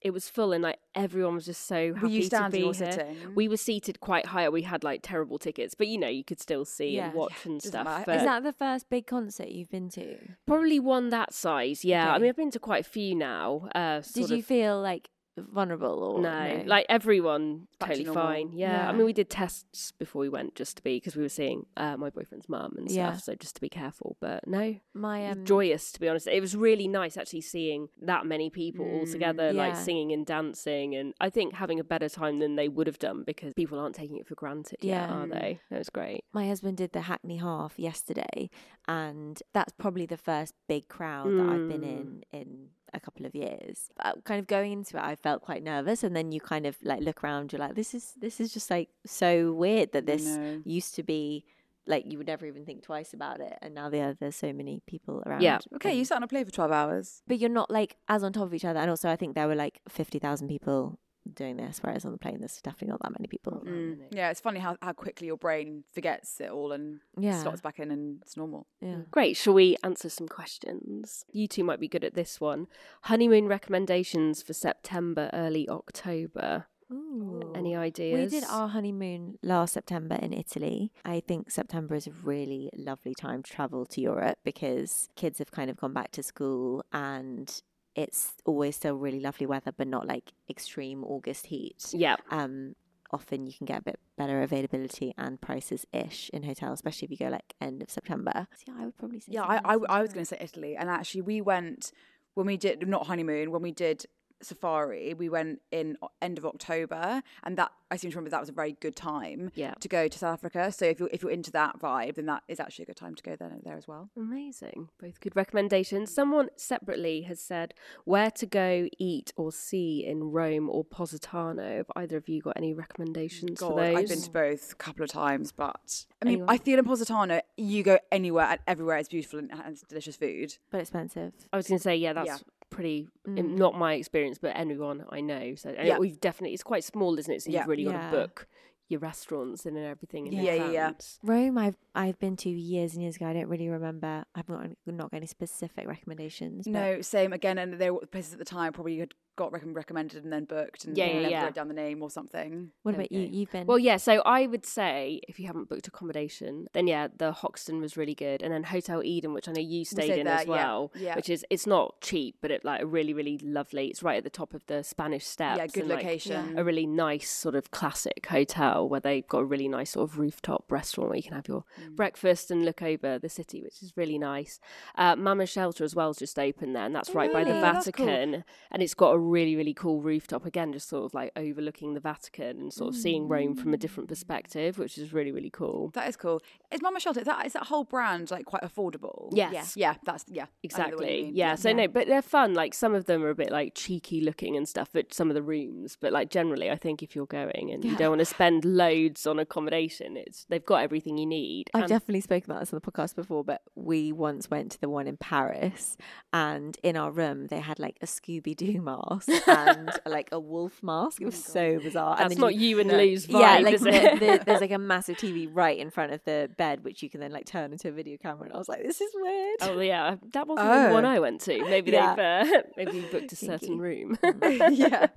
it 0.00 0.10
was 0.12 0.28
full 0.28 0.52
and 0.52 0.62
like 0.62 0.78
everyone 0.94 1.34
was 1.34 1.46
just 1.46 1.66
so 1.66 1.94
happy 1.94 2.06
were 2.06 2.12
you 2.12 2.28
to 2.28 2.48
be 2.50 2.62
or 2.62 2.74
here. 2.74 2.92
sitting? 2.92 3.34
We 3.34 3.48
were 3.48 3.56
seated 3.56 4.00
quite 4.00 4.26
high. 4.26 4.46
We 4.50 4.60
had 4.62 4.84
like 4.84 5.00
terrible 5.02 5.38
tickets, 5.38 5.74
but 5.74 5.86
you 5.88 5.96
know 5.96 6.08
you 6.08 6.24
could 6.24 6.40
still 6.40 6.64
see 6.66 6.90
Yeah. 6.96 7.06
and 7.06 7.14
watch 7.14 7.46
and 7.46 7.62
stuff. 7.62 8.00
Is 8.08 8.22
that 8.22 8.42
the 8.42 8.52
first 8.52 8.90
big 8.90 9.06
concert 9.06 9.48
you've 9.48 9.70
been 9.70 9.88
to? 9.90 10.18
Probably 10.46 10.78
one 10.78 11.08
that 11.10 11.32
size, 11.32 11.84
yeah. 11.86 12.12
I 12.12 12.18
mean, 12.18 12.28
I've 12.28 12.36
been 12.36 12.50
to 12.50 12.58
quite 12.58 12.84
a 12.86 12.88
few 12.88 13.14
now. 13.14 13.68
Uh, 13.74 14.02
Did 14.12 14.28
you 14.30 14.38
of- 14.38 14.44
feel 14.44 14.80
like 14.80 15.08
vulnerable 15.36 16.02
or 16.02 16.20
no, 16.20 16.62
like 16.66 16.86
everyone 16.88 17.66
Back 17.78 17.88
totally 17.90 18.04
normal. 18.04 18.24
fine. 18.24 18.50
Yeah. 18.52 18.88
I 18.88 18.92
mean, 18.92 19.04
we 19.04 19.12
did 19.12 19.28
tests 19.30 19.92
before 19.92 20.20
we 20.20 20.28
went 20.28 20.54
just 20.54 20.76
to 20.76 20.82
be 20.82 20.96
because 20.96 21.16
we 21.16 21.22
were 21.22 21.28
seeing 21.28 21.66
uh, 21.76 21.96
my 21.96 22.10
boyfriend's 22.10 22.48
mum 22.48 22.74
and 22.78 22.90
stuff, 22.90 23.20
so 23.20 23.34
just 23.34 23.54
to 23.56 23.60
be 23.60 23.68
careful. 23.68 24.16
But 24.20 24.46
no, 24.46 24.76
my 24.94 25.26
um, 25.28 25.44
joyous 25.44 25.92
to 25.92 26.00
be 26.00 26.08
honest. 26.08 26.26
It 26.28 26.40
was 26.40 26.56
really 26.56 26.86
nice 26.88 27.16
actually 27.16 27.40
seeing 27.42 27.88
that 28.02 28.26
many 28.26 28.48
people 28.50 28.84
all 28.86 29.06
together, 29.06 29.52
like 29.52 29.74
Mm, 29.74 29.84
singing 29.84 30.12
and 30.12 30.24
dancing, 30.26 30.94
and 30.94 31.14
I 31.20 31.30
think 31.30 31.54
having 31.54 31.80
a 31.80 31.84
better 31.84 32.08
time 32.08 32.38
than 32.38 32.56
they 32.56 32.68
would 32.68 32.86
have 32.86 32.98
done 32.98 33.24
because 33.26 33.52
people 33.54 33.78
aren't 33.78 33.94
taking 33.94 34.16
it 34.18 34.26
for 34.26 34.34
granted. 34.34 34.78
yet, 34.82 35.08
Yeah. 35.08 35.14
are 35.14 35.26
they? 35.26 35.60
It 35.70 35.78
was 35.78 35.90
great. 35.90 36.24
my 36.32 36.46
husband 36.46 36.76
did 36.76 36.92
the 36.92 37.02
Hackney 37.02 37.38
half 37.38 37.78
yesterday, 37.78 38.50
and 38.86 39.42
that's 39.52 39.72
probably 39.72 40.06
the 40.06 40.16
first 40.16 40.54
big 40.68 40.88
crowd 40.88 41.26
that 41.32 41.48
I've 41.48 41.68
been 41.68 41.80
Mm. 41.82 41.84
in 41.84 42.24
in 42.32 42.68
a 42.94 43.00
couple 43.00 43.26
of 43.26 43.34
years. 43.34 43.90
But 43.96 44.24
kind 44.24 44.40
of 44.40 44.46
going 44.46 44.72
into 44.72 44.96
it, 44.96 45.02
I 45.02 45.14
felt 45.16 45.42
quite 45.42 45.62
nervous, 45.62 46.02
and 46.04 46.14
then 46.16 46.32
you 46.32 46.40
kind 46.40 46.66
of 46.66 46.76
like 46.82 47.00
look 47.02 47.22
around, 47.24 47.52
you're 47.52 47.60
like, 47.60 47.74
this 47.74 47.94
is 47.94 48.12
this 48.20 48.40
is 48.40 48.52
just 48.52 48.70
like 48.70 48.88
so 49.06 49.52
weird 49.52 49.92
that 49.92 50.06
this 50.06 50.24
used 50.64 50.94
to 50.96 51.02
be 51.02 51.44
like 51.86 52.10
you 52.10 52.16
would 52.16 52.26
never 52.26 52.46
even 52.46 52.64
think 52.64 52.82
twice 52.82 53.12
about 53.12 53.40
it, 53.40 53.58
and 53.60 53.74
now 53.74 53.90
there 53.90 54.14
there's 54.18 54.36
so 54.36 54.52
many 54.52 54.80
people 54.86 55.22
around. 55.26 55.42
Yeah. 55.42 55.58
Okay, 55.74 55.94
you 55.94 56.04
sat 56.04 56.16
on 56.16 56.22
a 56.22 56.28
plane 56.28 56.44
for 56.46 56.50
12 56.50 56.72
hours. 56.72 57.22
but 57.26 57.38
you're 57.38 57.50
not 57.50 57.70
like 57.70 57.96
as 58.08 58.22
on 58.22 58.32
top 58.32 58.44
of 58.44 58.54
each 58.54 58.64
other, 58.64 58.80
and 58.80 58.88
also 58.88 59.08
I 59.10 59.16
think 59.16 59.34
there 59.34 59.46
were 59.46 59.54
like 59.54 59.80
fifty 59.88 60.18
thousand 60.18 60.48
people 60.48 60.98
doing 61.32 61.56
this, 61.56 61.78
whereas 61.82 62.04
on 62.04 62.12
the 62.12 62.18
plane 62.18 62.38
there's 62.40 62.60
definitely 62.60 62.88
not 62.88 63.02
that 63.02 63.12
many 63.18 63.26
people. 63.28 63.62
Mm. 63.66 63.98
Yeah, 64.10 64.30
it's 64.30 64.40
funny 64.40 64.60
how, 64.60 64.76
how 64.82 64.92
quickly 64.92 65.26
your 65.28 65.36
brain 65.36 65.84
forgets 65.92 66.40
it 66.40 66.50
all 66.50 66.72
and 66.72 67.00
Yeah. 67.18 67.42
slots 67.42 67.60
back 67.60 67.78
in 67.78 67.90
and 67.90 68.20
it's 68.22 68.36
normal. 68.36 68.66
Yeah. 68.80 69.02
Great. 69.10 69.36
Shall 69.36 69.54
we 69.54 69.76
answer 69.82 70.08
some 70.08 70.28
questions? 70.28 71.24
You 71.32 71.48
two 71.48 71.64
might 71.64 71.80
be 71.80 71.88
good 71.88 72.04
at 72.04 72.14
this 72.14 72.40
one. 72.40 72.66
Honeymoon 73.02 73.46
recommendations 73.46 74.42
for 74.42 74.52
September, 74.52 75.30
early 75.32 75.68
October. 75.68 76.66
Ooh. 76.92 77.52
Any 77.54 77.74
ideas? 77.74 78.30
We 78.32 78.40
did 78.40 78.46
our 78.48 78.68
honeymoon 78.68 79.38
last 79.42 79.72
September 79.72 80.16
in 80.16 80.32
Italy. 80.34 80.92
I 81.04 81.20
think 81.20 81.50
September 81.50 81.94
is 81.94 82.06
a 82.06 82.12
really 82.12 82.70
lovely 82.76 83.14
time 83.14 83.42
to 83.42 83.50
travel 83.50 83.86
to 83.86 84.00
Europe 84.00 84.38
because 84.44 85.08
kids 85.16 85.38
have 85.38 85.50
kind 85.50 85.70
of 85.70 85.78
gone 85.78 85.94
back 85.94 86.12
to 86.12 86.22
school 86.22 86.84
and 86.92 87.62
it's 87.94 88.32
always 88.44 88.76
still 88.76 88.94
really 88.94 89.20
lovely 89.20 89.46
weather, 89.46 89.72
but 89.76 89.86
not 89.86 90.06
like 90.06 90.32
extreme 90.48 91.04
August 91.04 91.46
heat. 91.46 91.86
Yeah. 91.92 92.16
Um, 92.30 92.74
often 93.10 93.46
you 93.46 93.52
can 93.52 93.64
get 93.64 93.78
a 93.78 93.82
bit 93.82 94.00
better 94.18 94.42
availability 94.42 95.14
and 95.16 95.40
prices 95.40 95.86
ish 95.92 96.30
in 96.32 96.42
hotels, 96.42 96.78
especially 96.78 97.06
if 97.06 97.10
you 97.12 97.16
go 97.16 97.30
like 97.30 97.54
end 97.60 97.82
of 97.82 97.90
September. 97.90 98.48
So 98.56 98.72
yeah, 98.72 98.82
I 98.82 98.84
would 98.86 98.98
probably 98.98 99.20
say. 99.20 99.32
Yeah, 99.32 99.42
I, 99.42 99.60
I, 99.64 99.76
I 99.88 100.02
was 100.02 100.12
going 100.12 100.24
to 100.24 100.28
say 100.28 100.38
Italy. 100.40 100.76
And 100.76 100.90
actually, 100.90 101.22
we 101.22 101.40
went 101.40 101.92
when 102.34 102.46
we 102.46 102.56
did, 102.56 102.86
not 102.86 103.06
honeymoon, 103.06 103.50
when 103.50 103.62
we 103.62 103.70
did 103.70 104.06
safari, 104.42 105.14
we 105.14 105.28
went 105.28 105.60
in 105.70 105.96
end 106.20 106.38
of 106.38 106.44
October. 106.46 107.22
And 107.42 107.56
that, 107.56 107.72
I 107.90 107.96
seem 107.96 108.10
to 108.10 108.16
remember 108.16 108.30
that 108.30 108.40
was 108.40 108.48
a 108.48 108.52
very 108.52 108.72
good 108.80 108.96
time 108.96 109.50
Yeah. 109.54 109.74
to 109.80 109.88
go 109.88 110.08
to 110.08 110.18
South 110.18 110.34
Africa. 110.34 110.70
So 110.72 110.84
if 110.86 110.98
you're, 111.00 111.08
if 111.12 111.22
you're 111.22 111.30
into 111.30 111.50
that 111.52 111.78
vibe, 111.78 112.16
then 112.16 112.26
that 112.26 112.42
is 112.48 112.60
actually 112.60 112.84
a 112.84 112.86
good 112.86 112.96
time 112.96 113.14
to 113.14 113.22
go 113.22 113.36
there, 113.36 113.52
there 113.62 113.76
as 113.76 113.86
well. 113.88 114.10
Amazing. 114.16 114.88
Both 115.00 115.20
good 115.20 115.36
recommendations. 115.36 116.12
Someone 116.12 116.48
separately 116.56 117.22
has 117.22 117.40
said 117.40 117.74
where 118.04 118.30
to 118.32 118.46
go, 118.46 118.88
eat, 118.98 119.32
or 119.36 119.52
see 119.52 120.04
in 120.04 120.24
Rome 120.32 120.68
or 120.68 120.84
Positano. 120.84 121.76
Have 121.78 121.90
either 121.96 122.16
of 122.16 122.28
you 122.28 122.40
got 122.42 122.56
any 122.56 122.72
recommendations 122.72 123.60
God, 123.60 123.68
for 123.68 123.80
those? 123.80 123.96
I've 123.96 124.08
been 124.08 124.22
to 124.22 124.30
both 124.30 124.72
a 124.72 124.76
couple 124.76 125.04
of 125.04 125.10
times, 125.10 125.52
but 125.52 126.04
I 126.20 126.24
mean, 126.26 126.34
Anyone? 126.34 126.50
I 126.50 126.58
feel 126.58 126.78
in 126.78 126.84
Positano, 126.84 127.40
you 127.56 127.82
go 127.82 127.98
anywhere 128.10 128.46
and 128.46 128.60
everywhere 128.66 128.98
it's 128.98 129.08
beautiful 129.08 129.38
and, 129.38 129.50
and 129.52 129.62
it's 129.74 129.82
delicious 129.82 130.16
food. 130.16 130.56
but 130.70 130.80
expensive. 130.80 131.32
I 131.52 131.56
was 131.56 131.68
going 131.68 131.78
to 131.78 131.82
say, 131.82 131.96
yeah, 131.96 132.12
that's 132.12 132.26
Yeah. 132.26 132.38
Pretty, 132.74 133.08
Mm. 133.26 133.38
im- 133.38 133.56
not 133.56 133.78
my 133.78 133.94
experience, 133.94 134.38
but 134.38 134.56
anyone 134.56 135.04
I 135.10 135.20
know. 135.20 135.54
So 135.54 135.70
and 135.70 135.86
Yeah. 135.88 135.98
we've 135.98 136.20
definitely, 136.20 136.54
it's 136.54 136.62
quite 136.62 136.84
small, 136.84 137.18
isn't 137.18 137.32
it? 137.32 137.42
So 137.42 137.50
Yeah. 137.50 137.60
you've 137.60 137.68
really 137.68 137.84
got 137.84 138.10
to 138.10 138.16
book 138.16 138.46
your 138.88 139.00
restaurants 139.00 139.64
and 139.64 139.78
everything. 139.78 140.26
In 140.26 140.32
Yeah, 140.34 140.54
yeah, 140.54 140.70
yeah. 140.70 140.92
Rome, 141.22 141.56
I've 141.56 141.76
I've 141.94 142.18
been 142.18 142.36
to 142.38 142.50
years 142.50 142.92
and 142.94 143.02
years 143.02 143.16
ago. 143.16 143.26
I 143.26 143.32
don't 143.32 143.48
really 143.48 143.68
remember. 143.68 144.24
I've 144.34 144.48
not 144.48 144.68
not 144.86 145.10
got 145.10 145.16
any 145.16 145.26
specific 145.26 145.86
recommendations. 145.86 146.64
but- 146.66 146.72
No, 146.72 147.00
same 147.00 147.32
again. 147.32 147.56
And 147.58 147.74
there 147.74 147.94
were 147.94 148.04
places 148.06 148.32
at 148.34 148.38
the 148.40 148.44
time 148.44 148.72
probably 148.74 148.94
you 148.94 149.00
had 149.00 149.14
got 149.36 149.52
rec- 149.52 149.62
recommended 149.66 150.22
and 150.24 150.32
then 150.32 150.44
booked 150.44 150.84
and 150.84 150.96
Yeah, 150.96 151.06
you 151.06 151.10
yeah, 151.12 151.18
never 151.20 151.30
yeah. 151.30 151.44
wrote 151.44 151.54
down 151.54 151.68
the 151.68 151.74
name 151.74 152.02
or 152.02 152.10
something. 152.10 152.70
What 152.82 152.92
There 152.92 153.00
about 153.02 153.10
we 153.10 153.16
you? 153.18 153.28
You've 153.40 153.50
been 153.50 153.66
Well, 153.66 153.78
yeah. 153.78 153.96
So 153.96 154.22
I 154.24 154.46
would 154.46 154.64
say 154.66 155.20
if 155.28 155.38
you 155.40 155.46
haven't 155.46 155.68
booked 155.68 155.86
accommodation, 155.88 156.66
then 156.72 156.86
yeah, 156.86 157.08
the 157.16 157.32
Hoxton 157.32 157.80
was 157.80 157.96
really 157.96 158.14
good, 158.14 158.42
and 158.42 158.52
then 158.52 158.62
Hotel 158.64 159.02
Eden, 159.02 159.32
which 159.32 159.48
I 159.48 159.52
know 159.52 159.60
you 159.60 159.84
stayed, 159.84 160.04
stayed 160.04 160.18
in 160.20 160.26
there, 160.26 160.36
as 160.40 160.46
well, 160.46 160.92
yeah. 160.94 161.16
which 161.16 161.28
is 161.28 161.44
it's 161.50 161.66
not 161.66 162.00
cheap, 162.00 162.36
but 162.40 162.50
it 162.50 162.64
like 162.64 162.82
really 162.84 163.12
really 163.14 163.38
lovely. 163.38 163.88
It's 163.88 164.02
right 164.02 164.16
at 164.18 164.24
the 164.24 164.30
top 164.30 164.54
of 164.54 164.64
the 164.66 164.82
Spanish 164.82 165.26
Steps. 165.26 165.58
yeah, 165.58 165.66
good 165.66 165.80
and, 165.84 165.88
like, 165.88 166.04
location. 166.04 166.58
a 166.58 166.64
really 166.64 166.86
nice 166.86 167.28
sort 167.30 167.54
of 167.54 167.70
classic 167.70 168.26
hotel 168.30 168.88
where 168.88 169.00
they've 169.00 169.26
got 169.26 169.38
a 169.38 169.44
really 169.44 169.68
nice 169.68 169.90
sort 169.90 170.08
of 170.10 170.18
rooftop 170.18 170.70
restaurant 170.70 171.10
where 171.10 171.16
you 171.16 171.22
can 171.22 171.34
have 171.34 171.48
your 171.48 171.64
Mm. 171.80 171.96
breakfast 171.96 172.50
and 172.50 172.64
look 172.64 172.82
over 172.82 173.18
the 173.18 173.28
city, 173.28 173.62
which 173.62 173.82
is 173.82 173.92
really 173.96 174.18
nice. 174.18 174.60
Uh, 174.96 175.16
Mama 175.16 175.46
Shelter 175.46 175.82
as 175.84 175.94
well 175.94 176.10
is 176.10 176.18
just 176.18 176.38
open 176.38 176.72
there, 176.72 176.84
and 176.84 176.94
that's 176.94 177.10
right 177.14 177.32
by 177.32 177.42
the 177.44 177.50
really? 177.50 177.60
That's 177.62 177.90
cool. 177.90 178.06
Vatican, 178.06 178.44
and 178.70 178.82
it's 178.82 178.94
got 178.94 179.10
a 179.14 179.18
really 179.24 179.56
really 179.56 179.74
cool 179.74 180.00
rooftop 180.00 180.46
again, 180.46 180.72
just 180.72 180.88
sort 180.88 181.04
of 181.04 181.14
like 181.14 181.32
overlooking 181.36 181.94
the 181.94 182.00
Vatican 182.00 182.60
and 182.60 182.72
sort 182.72 182.94
of 182.94 183.00
seeing 183.00 183.28
Rome 183.28 183.56
from 183.56 183.74
a 183.74 183.76
different 183.76 184.08
mm. 184.08 184.12
perspective, 184.12 184.78
which 184.78 184.98
is 184.98 185.12
really 185.12 185.32
really 185.32 185.50
cool. 185.50 185.90
That 185.94 186.08
is 186.08 186.16
cool. 186.16 186.42
Is 186.70 186.82
Mama 186.82 187.00
Shelter 187.00 187.20
is 187.20 187.26
that 187.26 187.46
is 187.46 187.52
that 187.54 187.64
whole 187.64 187.84
brand 187.84 188.30
like 188.30 188.46
quite 188.46 188.62
affordable? 188.62 189.28
Yes. 189.32 189.76
Yeah, 189.76 189.92
yeah 189.92 189.94
that's 190.04 190.24
yeah. 190.28 190.46
I 190.74 190.78
know 190.78 190.90
the 190.90 190.96
one 190.96 191.08
you 191.08 191.14
Exactly. 191.14 191.30
Yeah. 191.34 191.54
So 191.54 191.72
no, 191.72 191.88
but 191.88 192.06
they're 192.06 192.22
fun. 192.22 192.54
Like 192.54 192.74
some 192.74 192.94
of 192.94 193.06
them 193.06 193.22
are 193.22 193.30
a 193.30 193.34
bit 193.34 193.50
like 193.50 193.74
cheeky 193.74 194.20
looking 194.20 194.56
and 194.56 194.68
stuff, 194.68 194.90
but 194.92 195.12
some 195.12 195.30
of 195.30 195.34
the 195.34 195.42
rooms. 195.42 195.96
But 196.00 196.12
like 196.12 196.30
generally, 196.30 196.70
I 196.70 196.76
think 196.76 197.02
if 197.02 197.14
you're 197.14 197.26
going 197.26 197.70
and 197.70 197.84
you 197.84 197.96
don't 197.96 198.10
want 198.10 198.20
to 198.20 198.24
spend 198.24 198.64
loads 198.64 199.26
on 199.26 199.38
accommodation, 199.38 200.16
it's 200.16 200.46
they've 200.48 200.64
got 200.64 200.82
everything 200.82 201.18
you 201.18 201.26
need. 201.26 201.70
I've 201.74 201.84
And- 201.84 201.88
definitely 201.88 202.20
spoken 202.20 202.50
about 202.50 202.60
this 202.60 202.72
on 202.72 202.80
the 202.82 202.90
podcast 202.90 203.14
before, 203.14 203.44
but 203.44 203.62
we 203.74 204.12
once 204.12 204.50
went 204.50 204.72
to 204.72 204.80
the 204.80 204.88
one 204.88 205.06
in 205.06 205.16
Paris, 205.16 205.96
and 206.32 206.76
in 206.82 206.96
our 206.96 207.10
room 207.10 207.46
they 207.48 207.60
had 207.60 207.78
like 207.78 207.96
a 208.00 208.06
Scooby 208.06 208.56
Doo 208.56 208.80
mask 208.90 209.13
and 209.46 209.90
like 210.06 210.28
a 210.32 210.40
wolf 210.40 210.82
mask. 210.82 211.20
It 211.20 211.26
was 211.26 211.42
so 211.42 211.78
bizarre. 211.80 212.12
and 212.16 212.20
That's 212.24 212.34
then 212.34 212.40
not 212.40 212.54
you 212.54 212.80
and 212.80 212.90
Lou's 212.90 213.26
vibe, 213.26 213.40
yeah, 213.40 213.58
like 213.58 213.74
is 213.74 213.80
the- 213.82 213.90
it? 213.94 214.20
the- 214.20 214.42
there's 214.46 214.60
like 214.60 214.70
a 214.70 214.78
massive 214.78 215.16
TV 215.16 215.48
right 215.52 215.78
in 215.78 215.90
front 215.90 216.12
of 216.12 216.22
the 216.24 216.50
bed, 216.56 216.84
which 216.84 217.02
you 217.02 217.10
can 217.10 217.20
then 217.20 217.32
like 217.32 217.46
turn 217.46 217.72
into 217.72 217.88
a 217.88 217.92
video 217.92 218.16
camera. 218.16 218.44
And 218.44 218.52
I 218.54 218.58
was 218.58 218.68
like, 218.68 218.82
this 218.82 219.00
is 219.00 219.10
weird. 219.14 219.56
Oh 219.62 219.80
yeah, 219.80 220.16
that 220.32 220.46
wasn't 220.46 220.88
the 220.88 220.92
one 220.94 221.04
I 221.04 221.18
went 221.20 221.40
to. 221.42 221.62
Maybe 221.64 221.92
Yeah. 221.92 222.14
they've 222.44 222.54
uh, 222.54 222.62
maybe 222.76 223.00
booked 223.10 223.32
a 223.32 223.36
certain 223.36 223.78
room. 223.78 224.18
Yeah. 224.70 225.08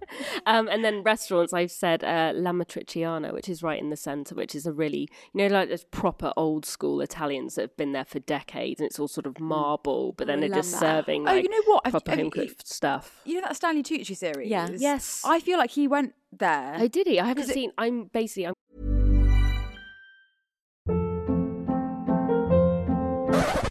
Um, 0.46 0.68
and 0.68 0.84
then 0.84 1.04
restaurants, 1.04 1.54
I've 1.54 1.72
said 1.72 2.04
uh, 2.04 2.32
La 2.36 2.52
Matriciana, 2.52 3.34
which 3.34 3.50
is 3.50 3.64
right 3.64 3.80
in 3.80 3.90
the 3.90 3.96
centre, 3.98 4.36
which 4.36 4.56
is 4.56 4.66
a 4.66 4.72
really 4.74 5.10
you 5.34 5.48
know 5.48 5.48
like 5.48 5.70
those 5.70 5.84
proper 5.84 6.32
old 6.38 6.66
school 6.66 7.02
Italians 7.02 7.56
that 7.56 7.62
have 7.62 7.78
been 7.78 7.92
there 7.92 8.06
for 8.06 8.20
decades, 8.20 8.80
and 8.80 8.88
it's 8.88 9.00
all 9.00 9.08
sort 9.08 9.26
of 9.26 9.40
marble, 9.40 10.14
but 10.18 10.28
then 10.28 10.40
they're 10.40 10.50
just 10.50 10.72
that. 10.74 10.80
serving 10.80 11.28
Oh, 11.28 11.34
you 11.34 11.50
know 11.50 11.62
what? 11.66 11.82
I've- 11.86 11.92
proper 11.92 12.16
home 12.16 12.30
cooked 12.32 12.68
stuff. 12.68 13.22
You 13.26 13.36
know 13.36 13.42
that 13.42 13.56
Stanley 13.56 13.84
Tucci 13.88 14.16
series? 14.18 14.50
Yeah. 14.50 14.70
Yes. 14.78 15.22
I 15.26 15.40
feel 15.40 15.58
like 15.58 15.72
he 15.72 15.88
went 15.88 16.14
there. 16.32 16.76
Oh, 16.80 16.88
did 16.88 17.08
he? 17.08 17.20
I 17.20 17.26
haven't 17.28 17.44
'Cause 17.44 17.50
it- 17.52 17.54
seen. 17.54 17.72
I'm 17.78 18.06
basically. 18.06 18.48
I'm 18.48 18.54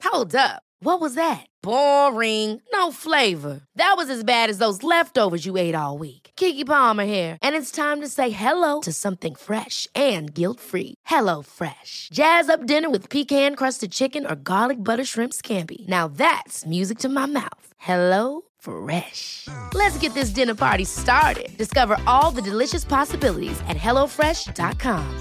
Hold 0.04 0.34
up. 0.34 0.62
What 0.80 1.00
was 1.00 1.14
that? 1.14 1.46
Boring. 1.62 2.60
No 2.72 2.92
flavor. 2.92 3.60
That 3.76 3.94
was 3.96 4.08
as 4.08 4.22
bad 4.24 4.50
as 4.50 4.58
those 4.58 4.82
leftovers 4.82 5.44
you 5.44 5.56
ate 5.56 5.74
all 5.74 5.98
week. 5.98 6.30
Keke 6.36 6.64
Palmer 6.66 7.04
here, 7.06 7.38
and 7.42 7.56
it's 7.56 7.70
time 7.70 8.00
to 8.02 8.08
say 8.08 8.28
hello 8.30 8.80
to 8.82 8.92
something 8.92 9.34
fresh 9.34 9.88
and 9.94 10.32
guilt-free. 10.32 10.94
Hello 11.06 11.42
Fresh. 11.42 12.08
Jazz 12.12 12.48
up 12.48 12.66
dinner 12.66 12.90
with 12.90 13.08
pecan-crusted 13.10 13.90
chicken 13.90 14.26
or 14.26 14.34
garlic 14.36 14.82
butter 14.84 15.04
shrimp 15.04 15.32
scampi. 15.32 15.86
Now 15.88 16.08
that's 16.08 16.64
music 16.66 16.98
to 17.00 17.08
my 17.08 17.26
mouth. 17.26 17.72
Hello 17.78 18.42
Fresh. 18.66 19.48
Let's 19.74 19.96
get 19.98 20.14
this 20.14 20.30
dinner 20.30 20.56
party 20.56 20.84
started. 20.84 21.56
Discover 21.56 21.98
all 22.06 22.32
the 22.32 22.42
delicious 22.42 22.84
possibilities 22.84 23.60
at 23.68 23.76
hellofresh.com. 23.76 25.20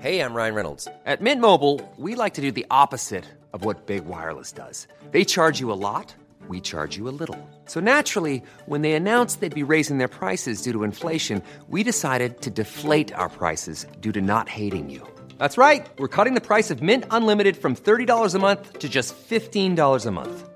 Hey, 0.00 0.20
I'm 0.20 0.34
Ryan 0.34 0.54
Reynolds. 0.54 0.88
At 1.04 1.20
Mint 1.20 1.40
Mobile, 1.40 1.80
we 1.96 2.14
like 2.14 2.34
to 2.34 2.40
do 2.40 2.52
the 2.52 2.66
opposite 2.70 3.24
of 3.52 3.64
what 3.64 3.86
Big 3.86 4.04
Wireless 4.04 4.52
does. 4.52 4.86
They 5.10 5.24
charge 5.24 5.58
you 5.58 5.72
a 5.72 5.80
lot, 5.88 6.14
we 6.46 6.60
charge 6.60 6.96
you 6.96 7.08
a 7.08 7.16
little. 7.20 7.40
So 7.64 7.80
naturally, 7.80 8.40
when 8.66 8.82
they 8.82 8.92
announced 8.92 9.40
they'd 9.40 9.62
be 9.62 9.72
raising 9.74 9.98
their 9.98 10.14
prices 10.20 10.62
due 10.62 10.72
to 10.72 10.84
inflation, 10.84 11.42
we 11.68 11.82
decided 11.82 12.40
to 12.42 12.50
deflate 12.50 13.12
our 13.14 13.28
prices 13.28 13.86
due 14.00 14.12
to 14.12 14.20
not 14.20 14.48
hating 14.48 14.90
you. 14.90 15.02
That's 15.38 15.58
right. 15.58 15.84
We're 15.98 16.14
cutting 16.16 16.34
the 16.34 16.46
price 16.52 16.70
of 16.70 16.82
Mint 16.82 17.04
Unlimited 17.10 17.56
from 17.56 17.74
$30 17.74 18.34
a 18.34 18.38
month 18.38 18.78
to 18.78 18.88
just 18.88 19.14
$15 19.28 20.06
a 20.06 20.10
month. 20.10 20.55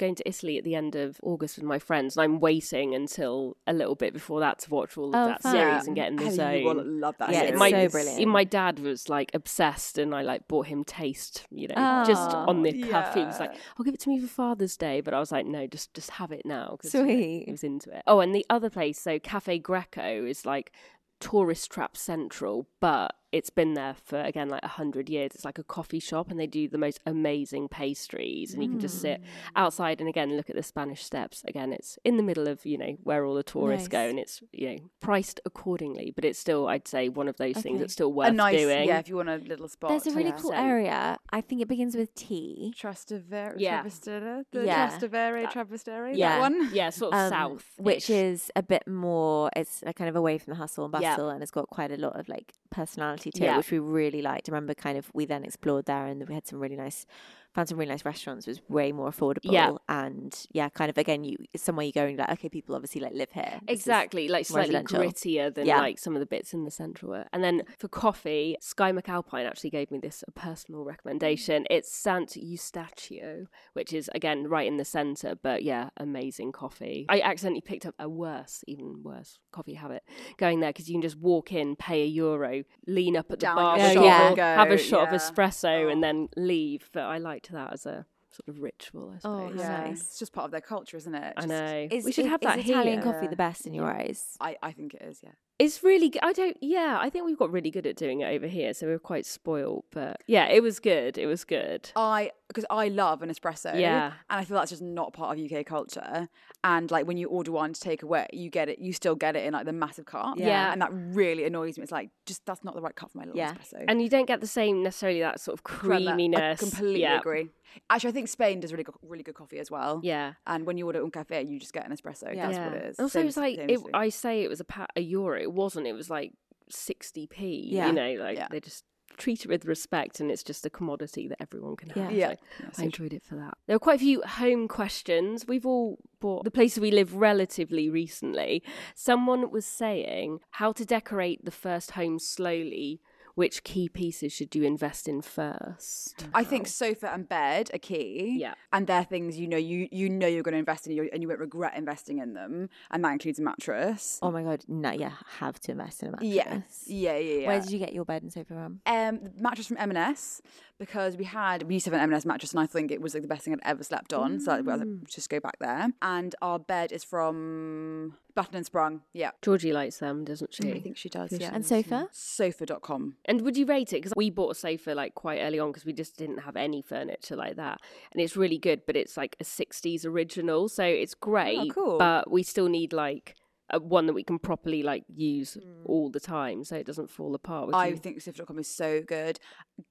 going 0.00 0.16
to 0.16 0.28
Italy 0.28 0.58
at 0.58 0.64
the 0.64 0.74
end 0.74 0.96
of 0.96 1.18
August 1.22 1.56
with 1.56 1.64
my 1.64 1.78
friends, 1.78 2.16
and 2.16 2.24
I'm 2.24 2.40
waiting 2.40 2.94
until 2.94 3.56
a 3.66 3.72
little 3.72 3.94
bit 3.94 4.12
before 4.12 4.40
that 4.40 4.58
to 4.60 4.70
watch 4.70 4.96
all 4.98 5.10
of 5.10 5.14
Oh, 5.14 5.26
that 5.26 5.42
fun. 5.42 5.52
series 5.52 5.86
and 5.86 5.94
get 5.94 6.08
in 6.08 6.16
the 6.16 6.24
Heather, 6.24 6.34
zone. 6.36 6.58
you 6.58 6.64
will 6.66 6.84
love 6.84 7.16
that 7.18 7.30
Yeah, 7.30 7.40
series. 7.40 7.50
it's 7.52 7.58
my, 7.58 7.70
so 7.70 7.88
brilliant. 7.88 8.28
my 8.28 8.44
dad 8.44 8.78
was 8.80 9.08
like 9.08 9.30
obsessed, 9.34 9.96
and 9.98 10.14
I 10.14 10.22
like 10.22 10.48
bought 10.48 10.66
him 10.66 10.82
taste, 10.82 11.46
you 11.50 11.68
know, 11.68 12.02
just 12.04 12.30
Oh, 12.32 12.46
on 12.48 12.62
the 12.62 12.72
cuff. 12.90 13.14
He 13.14 13.24
was 13.24 13.38
like, 13.38 13.52
"I'll 13.78 13.84
give 13.84 13.94
it 13.94 14.00
to 14.00 14.08
me 14.08 14.18
for 14.18 14.26
Father's 14.26 14.76
Day," 14.76 15.00
but 15.00 15.14
I 15.14 15.20
was 15.20 15.30
like, 15.30 15.46
"No, 15.46 15.66
just 15.66 15.94
just 15.94 16.10
have 16.12 16.32
it 16.32 16.44
now." 16.44 16.76
'cause, 16.80 16.92
you 16.94 17.00
know, 17.00 17.06
Sweet. 17.06 17.44
he 17.46 17.50
was 17.52 17.62
into 17.62 17.90
it. 17.96 18.02
Oh, 18.06 18.20
and 18.20 18.34
the 18.34 18.46
other 18.50 18.70
place, 18.70 18.98
so 19.00 19.18
Cafe 19.18 19.58
Greco 19.58 20.24
is 20.24 20.44
like 20.46 20.72
tourist 21.20 21.70
trap 21.70 21.96
central, 21.96 22.66
but 22.80 23.14
it's 23.32 23.50
been 23.50 23.74
there 23.74 23.94
for 24.04 24.20
again 24.20 24.48
like 24.48 24.62
a 24.64 24.68
hundred 24.68 25.08
years. 25.08 25.32
It's 25.34 25.44
like 25.44 25.58
a 25.58 25.62
coffee 25.64 26.00
shop, 26.00 26.30
and 26.30 26.38
they 26.40 26.46
do 26.46 26.68
the 26.68 26.78
most 26.78 27.00
amazing 27.06 27.68
pastries, 27.68 28.52
and 28.54 28.62
you 28.62 28.68
can 28.68 28.80
just 28.80 29.00
sit 29.00 29.20
Mm. 29.20 29.24
outside 29.56 30.00
and 30.00 30.08
again 30.08 30.36
look 30.36 30.48
at 30.50 30.56
the 30.56 30.62
Spanish 30.62 31.04
Steps. 31.04 31.42
Again, 31.46 31.72
it's 31.72 31.98
in 32.04 32.16
the 32.16 32.22
middle 32.22 32.48
of 32.48 32.64
you 32.66 32.78
know 32.78 32.96
where 33.02 33.24
all 33.24 33.34
the 33.34 33.42
tourists 33.42 33.88
go, 33.88 34.00
and 34.00 34.18
it's 34.18 34.42
you 34.52 34.68
know 34.70 34.78
priced 35.00 35.40
accordingly, 35.44 36.12
but 36.14 36.24
it's 36.24 36.38
still 36.38 36.68
I'd 36.68 36.88
say 36.88 37.08
one 37.08 37.28
of 37.28 37.36
those 37.36 37.54
things 37.54 37.66
Okay. 37.76 37.78
that's 37.78 37.92
still 37.92 38.12
worth 38.12 38.28
a 38.28 38.32
nice, 38.32 38.58
doing. 38.58 38.88
yeah. 38.88 38.98
If 38.98 39.08
you 39.08 39.16
want 39.16 39.28
a 39.28 39.36
little 39.36 39.68
spot, 39.68 39.90
There's 39.90 40.06
a 40.06 40.12
really 40.16 40.30
yeah. 40.30 40.38
cool 40.40 40.52
100%. 40.52 40.58
area. 40.70 41.18
I 41.30 41.40
think 41.40 41.60
it 41.60 41.68
begins 41.68 41.96
with 41.96 42.14
T. 42.14 42.72
Trastevere, 42.76 43.54
Yeah. 43.58 43.82
Trastevere, 43.82 44.44
the 44.52 44.64
Yeah. 44.64 44.88
Trastevere, 44.88 45.50
Trastevere, 45.52 46.16
Yeah. 46.16 46.28
that 46.38 46.40
one. 46.40 46.70
yeah, 46.72 46.90
sort 46.90 47.12
of 47.12 47.18
um, 47.20 47.28
south, 47.30 47.66
which 47.78 48.08
is 48.10 48.50
a 48.56 48.62
bit 48.62 48.86
more. 48.88 49.50
It's 49.54 49.82
uh, 49.86 49.92
kind 49.92 50.08
of 50.08 50.16
away 50.16 50.38
from 50.38 50.52
the 50.52 50.56
hustle 50.56 50.84
and 50.86 50.94
Yeah. 51.00 51.10
bustle, 51.16 51.28
and 51.30 51.42
it's 51.42 51.50
got 51.52 51.68
quite 51.68 51.90
a 51.92 51.96
lot 51.96 52.18
of 52.18 52.28
like 52.28 52.52
personality 52.70 53.19
to 53.20 53.30
Yeah. 53.34 53.54
it, 53.54 53.56
which 53.58 53.70
we 53.70 53.78
really 53.78 54.22
liked. 54.22 54.48
I 54.48 54.52
remember 54.52 54.74
kind 54.74 54.98
of 54.98 55.10
we 55.14 55.24
then 55.26 55.44
explored 55.44 55.86
there, 55.86 56.06
and 56.06 56.26
we 56.28 56.34
had 56.34 56.46
some 56.46 56.60
really 56.60 56.76
nice, 56.76 57.06
found 57.54 57.68
some 57.68 57.78
really 57.78 57.90
nice 57.90 58.04
restaurants. 58.04 58.46
Was 58.46 58.60
way 58.68 58.92
more 58.92 59.10
affordable, 59.10 59.52
Yeah. 59.52 59.72
and 59.88 60.34
yeah, 60.52 60.68
kind 60.68 60.90
of 60.90 60.98
again, 60.98 61.24
you 61.24 61.36
somewhere 61.56 61.84
you 61.86 61.92
go 61.92 62.02
and 62.02 62.10
you're 62.12 62.18
like, 62.18 62.30
okay, 62.38 62.48
people 62.48 62.74
obviously 62.74 63.00
like 63.00 63.12
live 63.14 63.30
here. 63.32 63.60
This 63.66 63.80
Exactly, 63.80 64.28
like 64.28 64.46
slightly 64.46 64.74
grittier 64.76 65.52
than 65.54 65.66
Yeah. 65.66 65.78
like 65.80 65.98
some 65.98 66.14
of 66.14 66.20
the 66.20 66.26
bits 66.26 66.54
in 66.54 66.64
the 66.64 66.70
central 66.70 67.10
were. 67.12 67.26
And 67.32 67.42
then 67.42 67.62
for 67.78 67.88
coffee, 67.88 68.56
Skye 68.60 68.92
McAlpine 68.92 69.46
actually 69.46 69.70
gave 69.70 69.90
me 69.90 69.98
this 69.98 70.22
a 70.28 70.30
personal 70.30 70.84
recommendation. 70.84 71.66
It's 71.70 71.90
Sant 71.92 72.36
Eustachio, 72.36 73.46
which 73.72 73.92
is 73.92 74.08
again 74.14 74.46
right 74.48 74.66
in 74.66 74.76
the 74.76 74.84
centre, 74.84 75.34
but 75.40 75.62
yeah, 75.62 75.90
amazing 75.96 76.52
coffee. 76.52 77.06
I 77.08 77.20
accidentally 77.20 77.60
picked 77.62 77.86
up 77.86 77.94
a 77.98 78.08
worse, 78.08 78.64
even 78.66 79.02
worse 79.02 79.38
coffee 79.52 79.74
habit 79.74 80.04
going 80.36 80.60
there 80.60 80.70
because 80.70 80.88
you 80.88 80.94
can 80.94 81.02
just 81.02 81.16
walk 81.16 81.52
in, 81.52 81.76
pay 81.76 82.02
a 82.02 82.06
euro, 82.06 82.62
lean 82.86 83.16
up 83.16 83.26
at 83.30 83.40
the 83.40 83.46
Down 83.46 83.56
bar 83.56 83.78
your 83.78 83.92
shop, 83.92 84.04
shop 84.04 84.28
and 84.30 84.38
have 84.38 84.70
a 84.70 84.78
shot 84.78 85.08
yeah. 85.08 85.14
of 85.14 85.20
espresso, 85.20 85.86
Oh. 85.86 85.88
and 85.88 86.02
then 86.02 86.28
leave. 86.36 86.88
But 86.92 87.04
I 87.04 87.18
liked 87.40 87.52
that 87.52 87.72
as 87.72 87.86
a 87.86 88.06
sort 88.30 88.48
of 88.48 88.62
ritual, 88.62 89.10
I 89.12 89.16
Oh, 89.28 89.48
suppose. 89.48 89.60
Yeah, 89.60 89.78
Nice. 89.88 90.00
it's 90.02 90.18
just 90.18 90.32
part 90.32 90.44
of 90.44 90.50
their 90.52 90.60
culture, 90.60 90.96
isn't 90.96 91.14
it? 91.14 91.34
I 91.36 91.46
know. 91.46 91.88
Is, 91.90 92.04
we 92.04 92.12
should 92.12 92.26
is- 92.26 92.30
have 92.30 92.40
that 92.42 92.58
is 92.60 92.68
Italian 92.68 93.02
here. 93.02 93.12
coffee 93.12 93.26
the 93.26 93.36
best 93.36 93.66
in 93.66 93.74
your 93.74 93.90
eyes? 93.90 94.36
I, 94.40 94.56
I 94.62 94.72
think 94.72 94.94
it 94.94 95.02
is. 95.02 95.20
Yeah. 95.22 95.30
It's 95.58 95.82
really 95.82 96.08
good. 96.08 96.22
I 96.22 96.32
don't, 96.32 96.56
yeah, 96.60 96.98
I 97.00 97.10
think 97.10 97.26
we've 97.26 97.36
got 97.36 97.50
really 97.50 97.70
good 97.70 97.86
at 97.86 97.96
doing 97.96 98.20
it 98.20 98.26
over 98.26 98.46
here, 98.46 98.72
so 98.72 98.86
we're 98.86 98.98
quite 99.00 99.26
spoiled. 99.26 99.84
But 99.90 100.22
yeah, 100.26 100.46
it 100.46 100.62
was 100.62 100.78
good. 100.80 101.18
It 101.18 101.26
was 101.26 101.44
good. 101.44 101.90
I 101.96 102.30
because 102.50 102.66
I 102.68 102.88
love 102.88 103.22
an 103.22 103.30
espresso. 103.30 103.78
Yeah. 103.78 104.12
and 104.28 104.40
I 104.40 104.44
feel 104.44 104.56
that's 104.56 104.70
just 104.70 104.82
not 104.82 105.12
part 105.12 105.38
of 105.38 105.52
UK 105.52 105.64
culture. 105.64 106.28
And 106.64 106.90
like 106.90 107.06
when 107.06 107.16
you 107.16 107.28
order 107.28 107.52
one 107.52 107.72
to 107.72 107.80
take 107.80 108.02
away, 108.02 108.26
you 108.32 108.50
get 108.50 108.68
it. 108.68 108.80
You 108.80 108.92
still 108.92 109.14
get 109.14 109.36
it 109.36 109.44
in 109.44 109.52
like 109.52 109.66
the 109.66 109.72
massive 109.72 110.04
cup. 110.04 110.36
Yeah. 110.36 110.72
and 110.72 110.82
that 110.82 110.90
really 110.92 111.44
annoys 111.44 111.78
me. 111.78 111.84
It's 111.84 111.92
like 111.92 112.10
just 112.26 112.44
that's 112.46 112.64
not 112.64 112.74
the 112.74 112.80
right 112.82 112.94
cup 112.94 113.12
for 113.12 113.18
my 113.18 113.24
little 113.24 113.38
Yeah. 113.38 113.54
espresso. 113.54 113.84
And 113.86 114.02
you 114.02 114.08
don't 114.08 114.26
get 114.26 114.40
the 114.40 114.48
same 114.48 114.82
necessarily 114.82 115.20
that 115.20 115.40
sort 115.40 115.54
of 115.56 115.62
creaminess. 115.62 116.60
I 116.60 116.64
completely 116.64 117.02
yeah. 117.02 117.18
agree. 117.20 117.50
Actually, 117.88 118.10
I 118.10 118.12
think 118.14 118.28
Spain 118.28 118.58
does 118.58 118.72
really 118.72 118.82
good, 118.82 118.96
really 119.02 119.22
good 119.22 119.36
coffee 119.36 119.60
as 119.60 119.70
well. 119.70 120.00
Yeah. 120.02 120.32
And 120.46 120.66
when 120.66 120.76
you 120.76 120.86
order 120.86 121.02
un 121.04 121.10
cafe, 121.12 121.44
you 121.44 121.60
just 121.60 121.72
get 121.72 121.88
an 121.88 121.96
espresso. 121.96 122.34
Yeah. 122.34 122.48
That's 122.50 122.58
what 122.58 122.72
it 122.74 122.84
is. 122.90 122.98
Also, 122.98 123.24
it's 123.24 123.36
like 123.36 123.58
it. 123.58 123.80
I 123.94 124.08
say 124.08 124.42
it 124.42 124.48
was 124.48 124.58
a 124.58 124.64
pa- 124.64 124.88
a 124.96 125.00
euro. 125.00 125.40
It 125.40 125.52
wasn't. 125.52 125.86
It 125.86 125.92
was 125.92 126.10
like 126.10 126.32
sixty 126.68 127.26
p. 127.26 127.68
Yeah. 127.70 127.86
You 127.86 127.92
know, 127.92 128.14
like 128.18 128.50
they 128.50 128.60
just 128.60 128.84
treat 129.20 129.44
it 129.44 129.48
with 129.48 129.64
respect, 129.64 130.18
and 130.18 130.30
it's 130.30 130.42
just 130.42 130.66
a 130.66 130.70
commodity 130.70 131.28
that 131.28 131.40
everyone 131.40 131.76
can 131.76 131.90
have. 131.90 132.10
Yeah. 132.12 132.30
Yeah, 132.30 132.34
so 132.72 132.82
I 132.82 132.86
enjoyed 132.86 133.12
it 133.12 133.22
for 133.22 133.36
that. 133.36 133.54
There 133.66 133.76
were 133.76 133.80
quite 133.80 133.96
a 133.96 134.04
few 134.04 134.22
home 134.22 134.66
questions. 134.66 135.46
We've 135.46 135.66
all 135.66 135.98
bought 136.20 136.44
the 136.44 136.50
places 136.50 136.80
we 136.80 136.90
live 136.90 137.14
relatively 137.14 137.88
recently. 137.88 138.62
Someone 138.94 139.50
was 139.50 139.66
saying 139.66 140.40
how 140.50 140.72
to 140.72 140.84
decorate 140.84 141.44
the 141.44 141.50
first 141.50 141.92
home 141.92 142.18
slowly. 142.18 143.00
Which 143.40 143.64
key 143.64 143.88
pieces 143.88 144.34
should 144.34 144.54
you 144.54 144.64
invest 144.64 145.08
in 145.08 145.22
first? 145.22 146.26
I 146.34 146.44
think 146.44 146.66
sofa 146.66 147.10
and 147.10 147.26
bed 147.26 147.70
are 147.72 147.78
key. 147.78 148.36
Yeah. 148.38 148.52
And 148.70 148.86
they're 148.86 149.02
things 149.02 149.38
you 149.38 149.48
know 149.48 149.56
you 149.56 149.88
you 149.90 150.10
know 150.10 150.26
you're 150.26 150.42
going 150.42 150.52
to 150.52 150.58
invest 150.58 150.86
in 150.86 150.98
and 151.10 151.22
you 151.22 151.28
won't 151.28 151.40
regret 151.40 151.72
investing 151.74 152.18
in 152.18 152.34
them. 152.34 152.68
And 152.90 153.02
that 153.02 153.12
includes 153.12 153.38
a 153.38 153.42
mattress. 153.42 154.18
Oh 154.20 154.30
my 154.30 154.42
god, 154.42 154.64
no, 154.68 154.90
yeah, 154.90 155.12
have 155.38 155.58
to 155.60 155.72
invest 155.72 156.02
in 156.02 156.08
a 156.08 156.10
mattress. 156.10 156.30
Yes. 156.30 156.84
Yeah, 156.86 157.16
yeah, 157.16 157.40
yeah. 157.40 157.46
Where 157.48 157.60
did 157.62 157.70
you 157.70 157.78
get 157.78 157.94
your 157.94 158.04
bed 158.04 158.22
and 158.22 158.30
sofa 158.30 158.52
from? 158.52 158.80
Um, 158.84 159.20
mattress 159.38 159.68
from 159.68 159.78
M&S 159.78 160.42
because 160.78 161.16
we 161.16 161.24
had 161.24 161.62
we 161.62 161.74
used 161.76 161.84
to 161.86 161.92
have 161.92 161.98
an 161.98 162.10
M&S 162.10 162.26
mattress 162.26 162.52
and 162.52 162.60
I 162.60 162.66
think 162.66 162.90
it 162.90 163.00
was 163.00 163.14
like 163.14 163.22
the 163.22 163.28
best 163.28 163.44
thing 163.46 163.54
I'd 163.54 163.60
ever 163.64 163.82
slept 163.82 164.12
on. 164.12 164.38
So 164.40 164.52
I 164.52 164.60
was 164.60 164.66
like, 164.66 164.80
Mm. 164.80 165.08
just 165.08 165.30
go 165.30 165.40
back 165.40 165.58
there. 165.60 165.88
And 166.02 166.34
our 166.42 166.58
bed 166.58 166.92
is 166.92 167.04
from 167.04 168.16
Button 168.42 168.56
and 168.56 168.66
Sprung. 168.66 169.02
Yeah. 169.12 169.30
Georgie 169.42 169.72
likes 169.72 169.98
them, 169.98 170.24
doesn't 170.24 170.54
she? 170.54 170.72
I 170.72 170.80
think 170.80 170.96
she 170.96 171.08
does. 171.08 171.32
Yeah. 171.32 171.50
And 171.52 171.64
sofa? 171.64 172.08
Sofa.com. 172.12 173.16
And 173.24 173.42
would 173.42 173.56
you 173.56 173.66
rate 173.66 173.92
it? 173.92 173.96
Because 173.96 174.12
we 174.16 174.30
bought 174.30 174.50
a 174.50 174.54
sofa 174.54 174.92
like 174.94 175.14
quite 175.14 175.40
early 175.40 175.58
on 175.58 175.70
because 175.70 175.84
we 175.84 175.92
just 175.92 176.16
didn't 176.16 176.38
have 176.38 176.56
any 176.56 176.82
furniture 176.82 177.36
like 177.36 177.56
that, 177.56 177.80
and 178.12 178.22
it's 178.22 178.36
really 178.36 178.58
good. 178.58 178.82
But 178.86 178.96
it's 178.96 179.16
like 179.16 179.36
a 179.40 179.44
'60s 179.44 180.06
original, 180.06 180.68
so 180.68 180.84
it's 180.84 181.14
great. 181.14 181.58
Oh, 181.58 181.68
cool. 181.68 181.98
But 181.98 182.30
we 182.30 182.42
still 182.42 182.68
need 182.68 182.92
like 182.92 183.36
a, 183.70 183.78
one 183.78 184.06
that 184.06 184.12
we 184.12 184.24
can 184.24 184.38
properly 184.38 184.82
like 184.82 185.04
use 185.14 185.56
mm. 185.56 185.82
all 185.84 186.10
the 186.10 186.20
time, 186.20 186.64
so 186.64 186.76
it 186.76 186.86
doesn't 186.86 187.10
fall 187.10 187.34
apart. 187.34 187.70
I 187.72 187.88
you- 187.88 187.96
think 187.96 188.20
Sofa.com 188.20 188.58
is 188.58 188.68
so 188.68 189.02
good. 189.02 189.38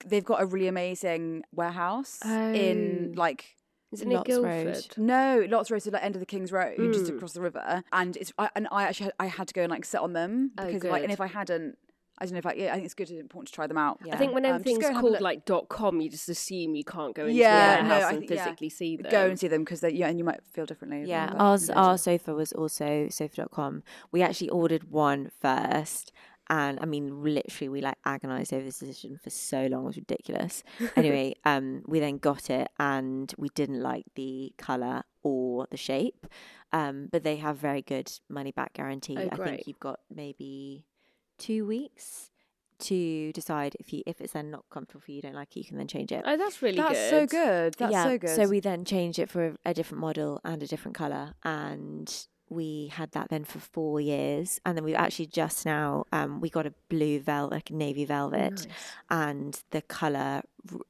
They've 0.05 0.25
got 0.25 0.41
a 0.41 0.45
really 0.45 0.67
amazing 0.67 1.43
warehouse 1.51 2.19
in 2.25 3.13
Oh. 3.15 3.19
like 3.19 3.55
Isn't 3.91 4.11
it 4.11 4.15
Lots 4.15 4.29
Road. 4.29 4.43
Guildford? 4.65 4.97
No, 4.97 5.47
Lots 5.49 5.71
Road, 5.71 5.81
so 5.81 5.89
like 5.91 6.03
end 6.03 6.15
of 6.15 6.19
the 6.19 6.25
King's 6.25 6.51
Road, 6.51 6.75
just 6.93 7.05
Mm. 7.11 7.15
across 7.15 7.33
the 7.33 7.41
river, 7.41 7.83
and 7.91 8.15
it's 8.17 8.31
I, 8.37 8.49
and 8.55 8.67
I 8.71 8.83
actually 8.83 9.05
had, 9.05 9.13
I 9.19 9.25
had 9.25 9.47
to 9.47 9.53
go 9.53 9.61
and 9.63 9.71
like 9.71 9.85
sit 9.85 9.99
on 9.99 10.13
them 10.13 10.51
Oh, 10.57 10.65
because 10.65 10.83
like 10.83 11.03
and 11.03 11.11
if 11.11 11.19
I 11.19 11.27
hadn't, 11.27 11.77
I 12.21 12.25
don't 12.25 12.33
know 12.33 12.39
if 12.39 12.45
I 12.45 12.53
yeah 12.53 12.71
I 12.71 12.73
think 12.75 12.85
it's 12.85 12.93
good 12.93 13.09
important 13.09 13.47
to 13.47 13.53
try 13.53 13.65
them 13.65 13.77
out. 13.77 13.97
Yeah. 14.05 14.13
I 14.13 14.17
think 14.17 14.33
when 14.33 14.45
Um, 14.45 14.55
everything's 14.55 14.79
go 14.79 14.87
and 14.87 14.95
have 14.97 15.05
a 15.05 15.07
called 15.09 15.21
like 15.21 15.45
dot 15.45 15.69
.com, 15.69 16.01
you 16.01 16.09
just 16.09 16.29
assume 16.29 16.75
you 16.75 16.83
can't 16.83 17.15
go 17.15 17.23
into 17.23 17.33
yeah, 17.35 17.79
a 17.79 17.83
no, 17.83 17.89
warehouse 17.89 18.03
I 18.03 18.09
and 18.11 18.19
think- 18.19 18.31
yeah. 18.31 18.43
physically 18.43 18.69
see 18.69 18.97
them. 18.97 19.09
Go 19.11 19.27
and 19.27 19.39
see 19.39 19.47
them 19.47 19.63
because 19.63 19.79
they, 19.81 19.91
yeah, 19.91 20.07
and 20.07 20.19
you 20.19 20.23
might 20.25 20.41
feel 20.53 20.65
differently. 20.67 21.05
Yeah, 21.07 21.29
about 21.31 21.39
ours, 21.41 21.69
our 21.71 21.97
sofa 21.97 22.35
was 22.35 22.51
also 22.51 23.07
sofa.com. 23.09 23.81
We 24.11 24.21
actually 24.21 24.49
ordered 24.49 24.91
one 24.91 25.31
first. 25.41 26.11
And 26.49 26.79
I 26.81 26.85
mean, 26.85 27.23
literally, 27.23 27.69
we 27.69 27.81
like 27.81 27.97
agonized 28.05 28.53
over 28.53 28.63
this 28.63 28.79
decision 28.79 29.19
for 29.21 29.29
so 29.29 29.67
long. 29.67 29.83
It 29.83 29.87
was 29.87 29.97
ridiculous. 29.97 30.63
Anyway, 30.95 31.35
um, 31.45 31.83
we 31.87 31.99
then 31.99 32.17
got 32.17 32.49
it 32.49 32.67
and 32.79 33.33
we 33.37 33.49
didn't 33.49 33.81
like 33.81 34.05
the 34.15 34.51
color 34.57 35.03
or 35.23 35.67
the 35.69 35.77
shape. 35.77 36.25
Um, 36.71 37.07
but 37.11 37.23
they 37.23 37.37
have 37.37 37.57
very 37.57 37.81
good 37.81 38.11
money 38.29 38.51
back 38.51 38.73
guarantee. 38.73 39.17
Oh, 39.17 39.29
I 39.31 39.35
think 39.35 39.67
you've 39.67 39.79
got 39.79 39.99
maybe 40.13 40.85
two 41.37 41.65
weeks 41.65 42.31
to 42.79 43.31
decide 43.33 43.75
if 43.79 43.91
you 43.91 44.03
if 44.05 44.21
it's 44.21 44.33
then 44.33 44.51
not 44.51 44.65
comfortable 44.69 45.01
for 45.01 45.11
you, 45.11 45.17
you 45.17 45.21
don't 45.21 45.35
like 45.35 45.55
it, 45.55 45.59
you 45.59 45.65
can 45.65 45.77
then 45.77 45.87
change 45.87 46.11
it. 46.11 46.23
Oh, 46.25 46.37
that's 46.37 46.61
really 46.61 46.77
That's 46.77 46.93
good. 46.93 47.09
so 47.09 47.25
good. 47.25 47.73
That's 47.75 47.91
yeah, 47.91 48.03
so 48.03 48.17
good. 48.17 48.35
So 48.35 48.47
we 48.47 48.59
then 48.59 48.85
changed 48.85 49.19
it 49.19 49.29
for 49.29 49.47
a, 49.47 49.55
a 49.65 49.73
different 49.73 50.01
model 50.01 50.39
and 50.43 50.63
a 50.63 50.67
different 50.67 50.95
color, 50.95 51.33
and 51.43 52.27
we 52.49 52.87
had 52.93 53.11
that 53.11 53.29
then 53.29 53.43
for 53.43 53.59
four 53.59 54.01
years, 54.01 54.59
and 54.65 54.75
then 54.77 54.83
we 54.83 54.95
actually 54.95 55.27
just 55.27 55.65
now 55.65 56.05
um, 56.11 56.41
we 56.41 56.49
got 56.49 56.65
a 56.65 56.73
blue 56.89 57.19
velvet, 57.19 57.53
like 57.53 57.71
navy 57.71 58.05
velvet, 58.05 58.67
and 59.09 59.61
the 59.71 59.81
color 59.81 60.41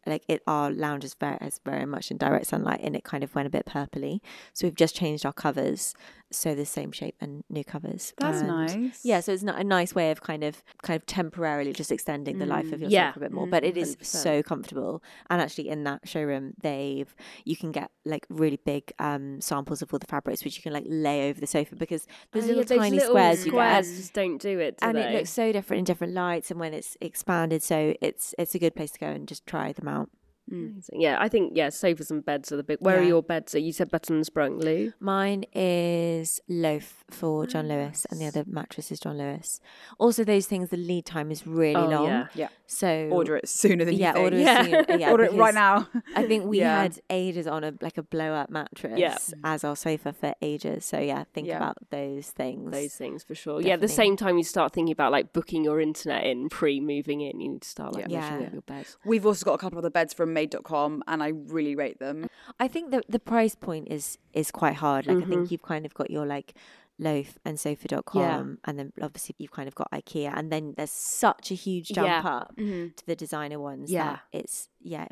like 0.06 0.24
it 0.28 0.42
our 0.48 0.72
lounge 0.72 1.04
is 1.04 1.14
very 1.14 1.38
is 1.42 1.60
very 1.64 1.86
much 1.86 2.12
in 2.12 2.18
direct 2.18 2.48
sunlight, 2.48 2.80
and 2.84 2.96
it 2.96 3.04
kind 3.04 3.24
of 3.24 3.36
went 3.36 3.48
a 3.48 3.50
bit 3.50 3.66
purpley. 3.66 4.20
So 4.54 4.66
we've 4.68 4.76
just 4.76 4.96
changed 4.96 5.26
our 5.26 5.34
covers, 5.34 5.94
so 6.32 6.54
the 6.56 6.66
same 6.66 6.92
shape 6.92 7.16
and 7.22 7.44
new 7.50 7.64
covers. 7.64 8.14
That's 8.18 8.40
And 8.40 8.48
nice. 8.48 9.04
Yeah, 9.04 9.20
so 9.20 9.32
it's 9.34 9.44
not 9.44 9.60
a 9.60 9.64
nice 9.64 9.96
way 9.96 10.12
of 10.12 10.22
kind 10.22 10.44
of 10.44 10.64
kind 10.84 10.96
of 10.96 11.06
temporarily 11.06 11.74
just 11.74 11.92
extending 11.92 12.38
the 12.40 12.46
life 12.46 12.72
of 12.72 12.80
mm, 12.80 12.84
your 12.84 12.90
Yeah. 12.92 13.10
sofa 13.10 13.20
a 13.20 13.22
bit 13.22 13.32
more, 13.32 13.48
mm, 13.48 13.52
but 13.52 13.64
it 13.64 13.78
is 13.78 13.96
100%. 13.96 14.06
so 14.06 14.44
comfortable. 14.44 15.04
And 15.30 15.42
actually, 15.42 15.70
in 15.70 15.84
that 15.86 16.08
showroom, 16.08 16.54
they've 16.62 17.14
you 17.46 17.56
can 17.56 17.72
get 17.72 17.92
like 18.06 18.26
really 18.30 18.60
big 18.66 18.92
um 19.00 19.42
samples 19.42 19.82
of 19.82 19.92
all 19.94 20.00
the 20.00 20.08
fabrics, 20.08 20.44
which 20.44 20.56
you 20.58 20.64
can 20.64 20.74
like 20.74 20.86
lay 20.88 21.30
over 21.30 21.40
the 21.40 21.48
sofa 21.48 21.76
because 21.76 22.06
those 22.32 22.44
Oh, 22.44 22.48
yeah, 22.48 22.54
little 22.56 22.64
those 22.66 22.78
tiny 22.78 22.98
little 22.98 23.12
squares 23.14 23.46
you 23.46 23.52
squares 23.52 23.88
get. 23.90 23.98
just 23.98 24.14
don't 24.14 24.38
do 24.42 24.60
it, 24.60 24.78
do 24.78 24.88
and 24.88 24.98
it 24.98 25.12
looks 25.14 25.30
so 25.32 25.52
different 25.52 25.80
in 25.80 25.84
different 25.86 26.14
lights, 26.14 26.52
and 26.52 26.60
when 26.60 26.74
it's 26.74 26.96
expanded, 27.02 27.64
so 27.64 27.94
it's 28.02 28.36
it's 28.38 28.56
a 28.56 28.60
good 28.60 28.76
place 28.76 28.92
to 28.92 29.00
go 29.00 29.08
and 29.08 29.28
just 29.28 29.46
try 29.46 29.74
them 29.74 29.88
out. 29.88 30.10
Mm. 30.52 30.72
Amazing. 30.74 31.02
Yeah, 31.02 31.18
I 31.20 31.30
think 31.30 31.54
yeah, 31.56 31.70
sofas 31.70 32.10
and 32.12 32.26
beds 32.26 32.52
are 32.52 32.58
the 32.58 32.64
big. 32.64 32.80
Where 32.82 33.00
are 33.00 33.04
your 33.04 33.22
beds? 33.24 33.52
So 33.52 33.58
you 33.58 33.72
said 33.72 33.90
Button 33.92 34.16
and 34.18 34.26
Sprung, 34.26 34.58
Lou. 34.60 34.94
Mine 35.00 35.46
is 35.54 36.42
loaf 36.48 37.04
for 37.10 37.46
John 37.46 37.66
oh, 37.72 37.76
Lewis, 37.76 38.06
and 38.10 38.20
the 38.20 38.26
other 38.26 38.44
mattress 38.48 38.92
is 38.92 39.00
John 39.00 39.18
Lewis. 39.18 39.60
Also, 40.00 40.24
those 40.24 40.48
things 40.48 40.70
the 40.70 40.78
lead 40.78 41.06
time 41.06 41.32
is 41.32 41.46
really 41.46 41.76
Oh, 41.76 41.88
long. 41.88 42.06
yeah. 42.06 42.28
Yeah. 42.34 42.48
So 42.66 43.10
Order 43.12 43.38
it 43.38 43.50
sooner 43.50 43.84
than 43.86 43.96
you 43.96 44.02
yeah, 44.02 44.14
think. 44.14 44.24
order 44.24 44.38
Yeah. 44.38 44.64
it 44.66 44.88
soon. 44.90 45.00
Yeah, 45.00 45.12
Order 45.12 45.24
it 45.26 45.34
right 45.34 45.54
now. 45.54 45.88
I 46.16 46.26
think 46.26 46.46
we 46.46 46.60
Yeah. 46.62 46.82
had 46.84 47.00
ages 47.10 47.48
on 47.48 47.64
a 47.64 47.74
like 47.82 47.98
a 47.98 48.04
blow 48.04 48.34
up 48.34 48.50
mattress 48.50 49.34
as 49.44 49.64
our 49.64 49.76
sofa 49.76 50.14
for 50.14 50.34
ages. 50.42 50.86
So 50.86 51.00
yeah, 51.00 51.24
think 51.34 51.48
Yeah. 51.48 51.58
about 51.58 51.78
those 51.90 52.30
things. 52.30 52.72
Those 52.72 52.94
things 52.96 53.24
for 53.24 53.34
sure. 53.36 53.62
Yeah, 53.62 53.74
at 53.74 53.82
the 53.82 53.88
same 53.88 54.16
time 54.18 54.38
you 54.38 54.44
start 54.44 54.74
thinking 54.74 54.92
about 54.92 55.12
like 55.12 55.34
booking 55.34 55.64
your 55.64 55.80
internet 55.82 56.26
in 56.26 56.50
pre 56.50 56.80
moving 56.80 57.22
in, 57.22 57.40
you 57.40 57.50
need 57.50 57.62
to 57.64 57.70
start 57.70 57.94
like 57.96 58.06
Yeah. 58.08 58.20
measuring 58.22 58.42
Yeah. 58.44 58.52
your 58.54 58.62
bed. 58.62 58.86
We've 59.06 59.26
also 59.26 59.46
got 59.46 59.54
a 59.54 59.58
couple 59.58 59.78
of 59.80 59.84
the 59.84 59.92
beds 59.92 60.14
from 60.14 60.34
made.com 60.40 61.04
and 61.08 61.22
I 61.24 61.30
really 61.58 61.76
rate 61.76 62.00
them. 62.00 62.28
I 62.60 62.68
think 62.68 62.92
that 62.92 63.04
the 63.10 63.20
price 63.20 63.56
point 63.56 63.88
is 63.98 64.18
is 64.34 64.52
quite 64.52 64.76
hard. 64.76 65.08
Like 65.08 65.18
I 65.18 65.22
Mhm. 65.22 65.30
think 65.30 65.52
you've 65.52 65.68
kind 65.74 65.86
of 65.86 65.94
got 65.94 66.10
your 66.12 66.26
like 66.26 66.54
loaf 67.02 67.38
and 67.46 67.58
sofa.com 67.60 68.58
and 68.66 68.74
then 68.80 68.92
obviously 69.02 69.34
you've 69.40 69.52
kind 69.60 69.68
of 69.70 69.76
got 69.76 69.90
IKEA 69.92 70.32
and 70.38 70.52
then 70.52 70.74
there's 70.78 70.92
such 70.92 71.46
a 71.52 71.56
huge 71.66 71.88
jump 71.98 72.08
Yeah. 72.08 72.36
up 72.38 72.56
Mhm. 72.58 72.96
to 72.98 73.04
the 73.06 73.16
designer 73.16 73.60
ones 73.60 73.90
Yeah. 73.92 74.20
it's 74.34 74.68
yeah 74.82 75.08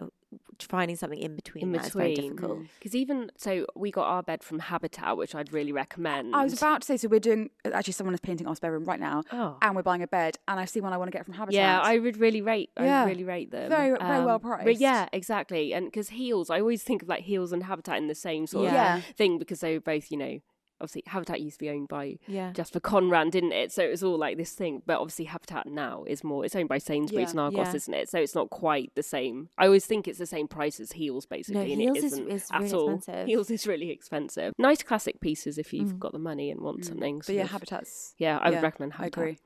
finding 0.60 0.98
something 0.98 1.20
in 1.20 1.36
between 1.36 1.64
In 1.66 1.72
that 1.74 1.86
is 1.88 1.94
very 1.94 2.16
difficult. 2.16 2.60
because 2.80 2.96
even 2.96 3.32
so, 3.38 3.66
we 3.76 3.92
got 3.92 4.08
our 4.08 4.24
bed 4.24 4.44
from 4.44 4.60
Habitat, 4.60 5.16
which 5.16 5.36
I'd 5.36 5.54
really 5.54 5.72
recommend. 5.72 6.36
I 6.36 6.44
was 6.44 6.54
about 6.54 6.82
to 6.82 6.86
say, 6.86 6.98
so 6.98 7.08
we're 7.08 7.20
doing 7.20 7.50
actually 7.66 7.94
someone 7.94 8.14
is 8.16 8.20
painting 8.20 8.48
our 8.48 8.56
spare 8.56 8.72
room 8.72 8.84
right 8.86 9.00
now, 9.00 9.24
Oh. 9.32 9.58
and 9.62 9.76
we're 9.76 9.84
buying 9.84 10.02
a 10.02 10.08
bed, 10.08 10.38
and 10.48 10.60
I 10.60 10.66
see 10.66 10.74
seen 10.78 10.84
one 10.84 10.94
I 10.94 10.98
want 10.98 11.12
to 11.12 11.18
get 11.18 11.26
from 11.26 11.36
Habitat. 11.36 11.54
Yeah, 11.54 11.80
I 11.80 12.00
would 12.00 12.18
really 12.18 12.42
rate. 12.42 12.72
Yeah. 12.80 13.04
I 13.04 13.06
really 13.06 13.24
rate 13.24 13.52
them. 13.52 13.70
Very- 13.70 13.90
very 13.98 14.26
well 14.26 14.36
Um, 14.36 14.42
but 14.42 14.64
priced. 14.64 14.82
Yeah, 14.82 15.08
exactly. 15.14 15.74
And 15.74 15.86
because 15.86 16.10
Heal's, 16.10 16.50
I 16.50 16.60
always 16.60 16.82
think 16.84 17.02
of 17.04 17.08
like 17.08 17.24
Heal's 17.24 17.54
and 17.54 17.64
Habitat 17.64 17.98
in 17.98 18.08
the 18.08 18.16
same 18.16 18.48
sort 18.48 18.66
Yeah. 18.66 18.98
of 18.98 19.06
thing 19.16 19.38
because 19.38 19.60
they 19.62 19.76
were 19.76 19.80
both, 19.82 20.12
you 20.12 20.18
know, 20.18 20.40
obviously 20.80 21.04
Habitat 21.08 21.42
used 21.42 21.56
to 21.60 21.66
be 21.66 21.70
owned 21.70 21.88
by 21.88 22.18
Yeah. 22.28 22.52
Jasper 22.54 22.80
Conran, 22.80 23.30
didn't 23.32 23.52
it? 23.54 23.72
So 23.72 23.84
it 23.84 23.90
was 23.90 24.04
all 24.04 24.18
like 24.18 24.38
this 24.38 24.54
thing. 24.54 24.82
But 24.86 25.00
obviously 25.00 25.26
Habitat 25.26 25.66
now 25.68 26.04
is 26.06 26.24
more. 26.24 26.46
It's 26.46 26.56
owned 26.56 26.70
by 26.70 26.78
Sainsbury's 26.78 27.28
Yeah. 27.28 27.32
and 27.32 27.40
Argos, 27.40 27.68
Yeah. 27.68 27.76
isn't 27.76 27.94
it? 27.94 28.10
So 28.10 28.20
it's 28.20 28.36
not 28.36 28.50
quite 28.50 28.94
the 28.96 29.04
same. 29.04 29.50
I 29.58 29.66
always 29.66 29.86
think 29.86 30.08
it's 30.08 30.20
the 30.20 30.26
same 30.26 30.48
price 30.48 30.80
as 30.80 30.94
Heal's, 30.94 31.26
basically. 31.26 31.74
and 31.74 31.82
Heal's 31.82 31.98
it 31.98 32.04
is- 32.04 32.14
isn't 32.14 32.30
is 32.30 32.50
at 32.52 32.62
really 32.62 32.74
all. 32.74 32.96
expensive. 32.96 33.28
Heal's 33.28 33.52
is 33.52 33.68
really 33.68 33.90
expensive. 33.92 34.54
Nice 34.58 34.84
classic 34.84 35.20
pieces 35.20 35.58
if 35.58 35.74
you've 35.74 35.94
Mm. 35.94 36.00
got 36.00 36.12
the 36.14 36.20
money 36.20 36.52
and 36.52 36.62
want 36.62 36.86
something. 36.86 37.20
But 37.26 37.36
yeah, 37.36 37.44
of- 37.44 37.52
Habitat's. 37.52 38.16
yeah, 38.18 38.38
I 38.42 38.50
would 38.52 38.62
recommend 38.62 38.94
I 38.94 38.98
Habitat. 38.98 39.18
agree. 39.24 39.38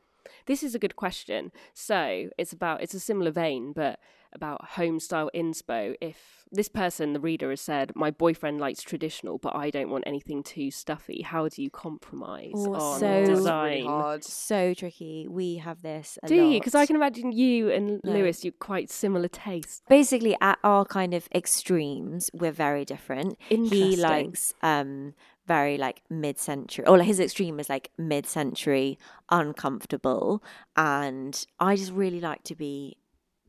This 0.46 0.64
is 0.64 0.76
a 0.76 0.80
good 0.80 0.96
question. 0.96 1.52
So 1.74 2.30
it's 2.38 2.54
about 2.54 2.82
it's 2.84 2.94
a 2.94 3.00
similar 3.00 3.32
vein, 3.32 3.74
but 3.74 4.00
about 4.34 4.64
home 4.72 5.00
style 5.00 5.30
inspo. 5.36 5.96
If 6.02 6.46
this 6.52 6.68
person, 6.68 7.14
the 7.14 7.20
reader, 7.20 7.50
has 7.50 7.62
said, 7.62 7.94
"My 7.96 8.12
boyfriend 8.12 8.60
likes 8.60 8.82
traditional, 8.84 9.38
but 9.38 9.56
I 9.56 9.70
don't 9.70 9.90
want 9.90 10.04
anything 10.08 10.44
too 10.44 10.70
stuffy," 10.72 11.22
how 11.22 11.48
do 11.48 11.62
you 11.64 11.70
compromise 11.70 12.54
Oh, 12.56 12.74
on 12.76 13.00
so 13.00 13.26
design? 13.26 14.14
So 14.22 14.74
tricky. 14.74 15.28
We 15.30 15.56
have 15.58 15.82
this. 15.82 16.18
A 16.24 16.28
do 16.28 16.36
you? 16.36 16.60
Because 16.60 16.76
I 16.76 16.86
can 16.86 16.96
imagine 16.96 17.32
you 17.32 17.70
and 17.72 18.02
No. 18.04 18.12
Lewis, 18.14 18.44
you 18.44 18.52
quite 18.52 18.90
similar 18.90 19.28
tastes. 19.28 19.82
basically 19.90 20.36
at 20.42 20.60
our 20.64 20.86
kind 20.86 21.14
of 21.14 21.28
extremes 21.34 22.30
we're 22.34 22.52
very 22.52 22.86
different 22.86 23.38
he 23.50 23.96
likes 23.96 24.54
um 24.62 25.14
very 25.48 25.78
like 25.78 26.02
mid-century 26.10 26.86
or 26.86 26.98
like 26.98 27.08
his 27.08 27.20
extreme 27.20 27.60
is 27.60 27.70
like 27.70 27.90
mid-century 27.98 28.98
uncomfortable 29.30 30.42
and 30.76 31.46
i 31.60 31.76
just 31.76 31.92
really 31.92 32.20
like 32.22 32.44
to 32.44 32.56
be 32.56 32.96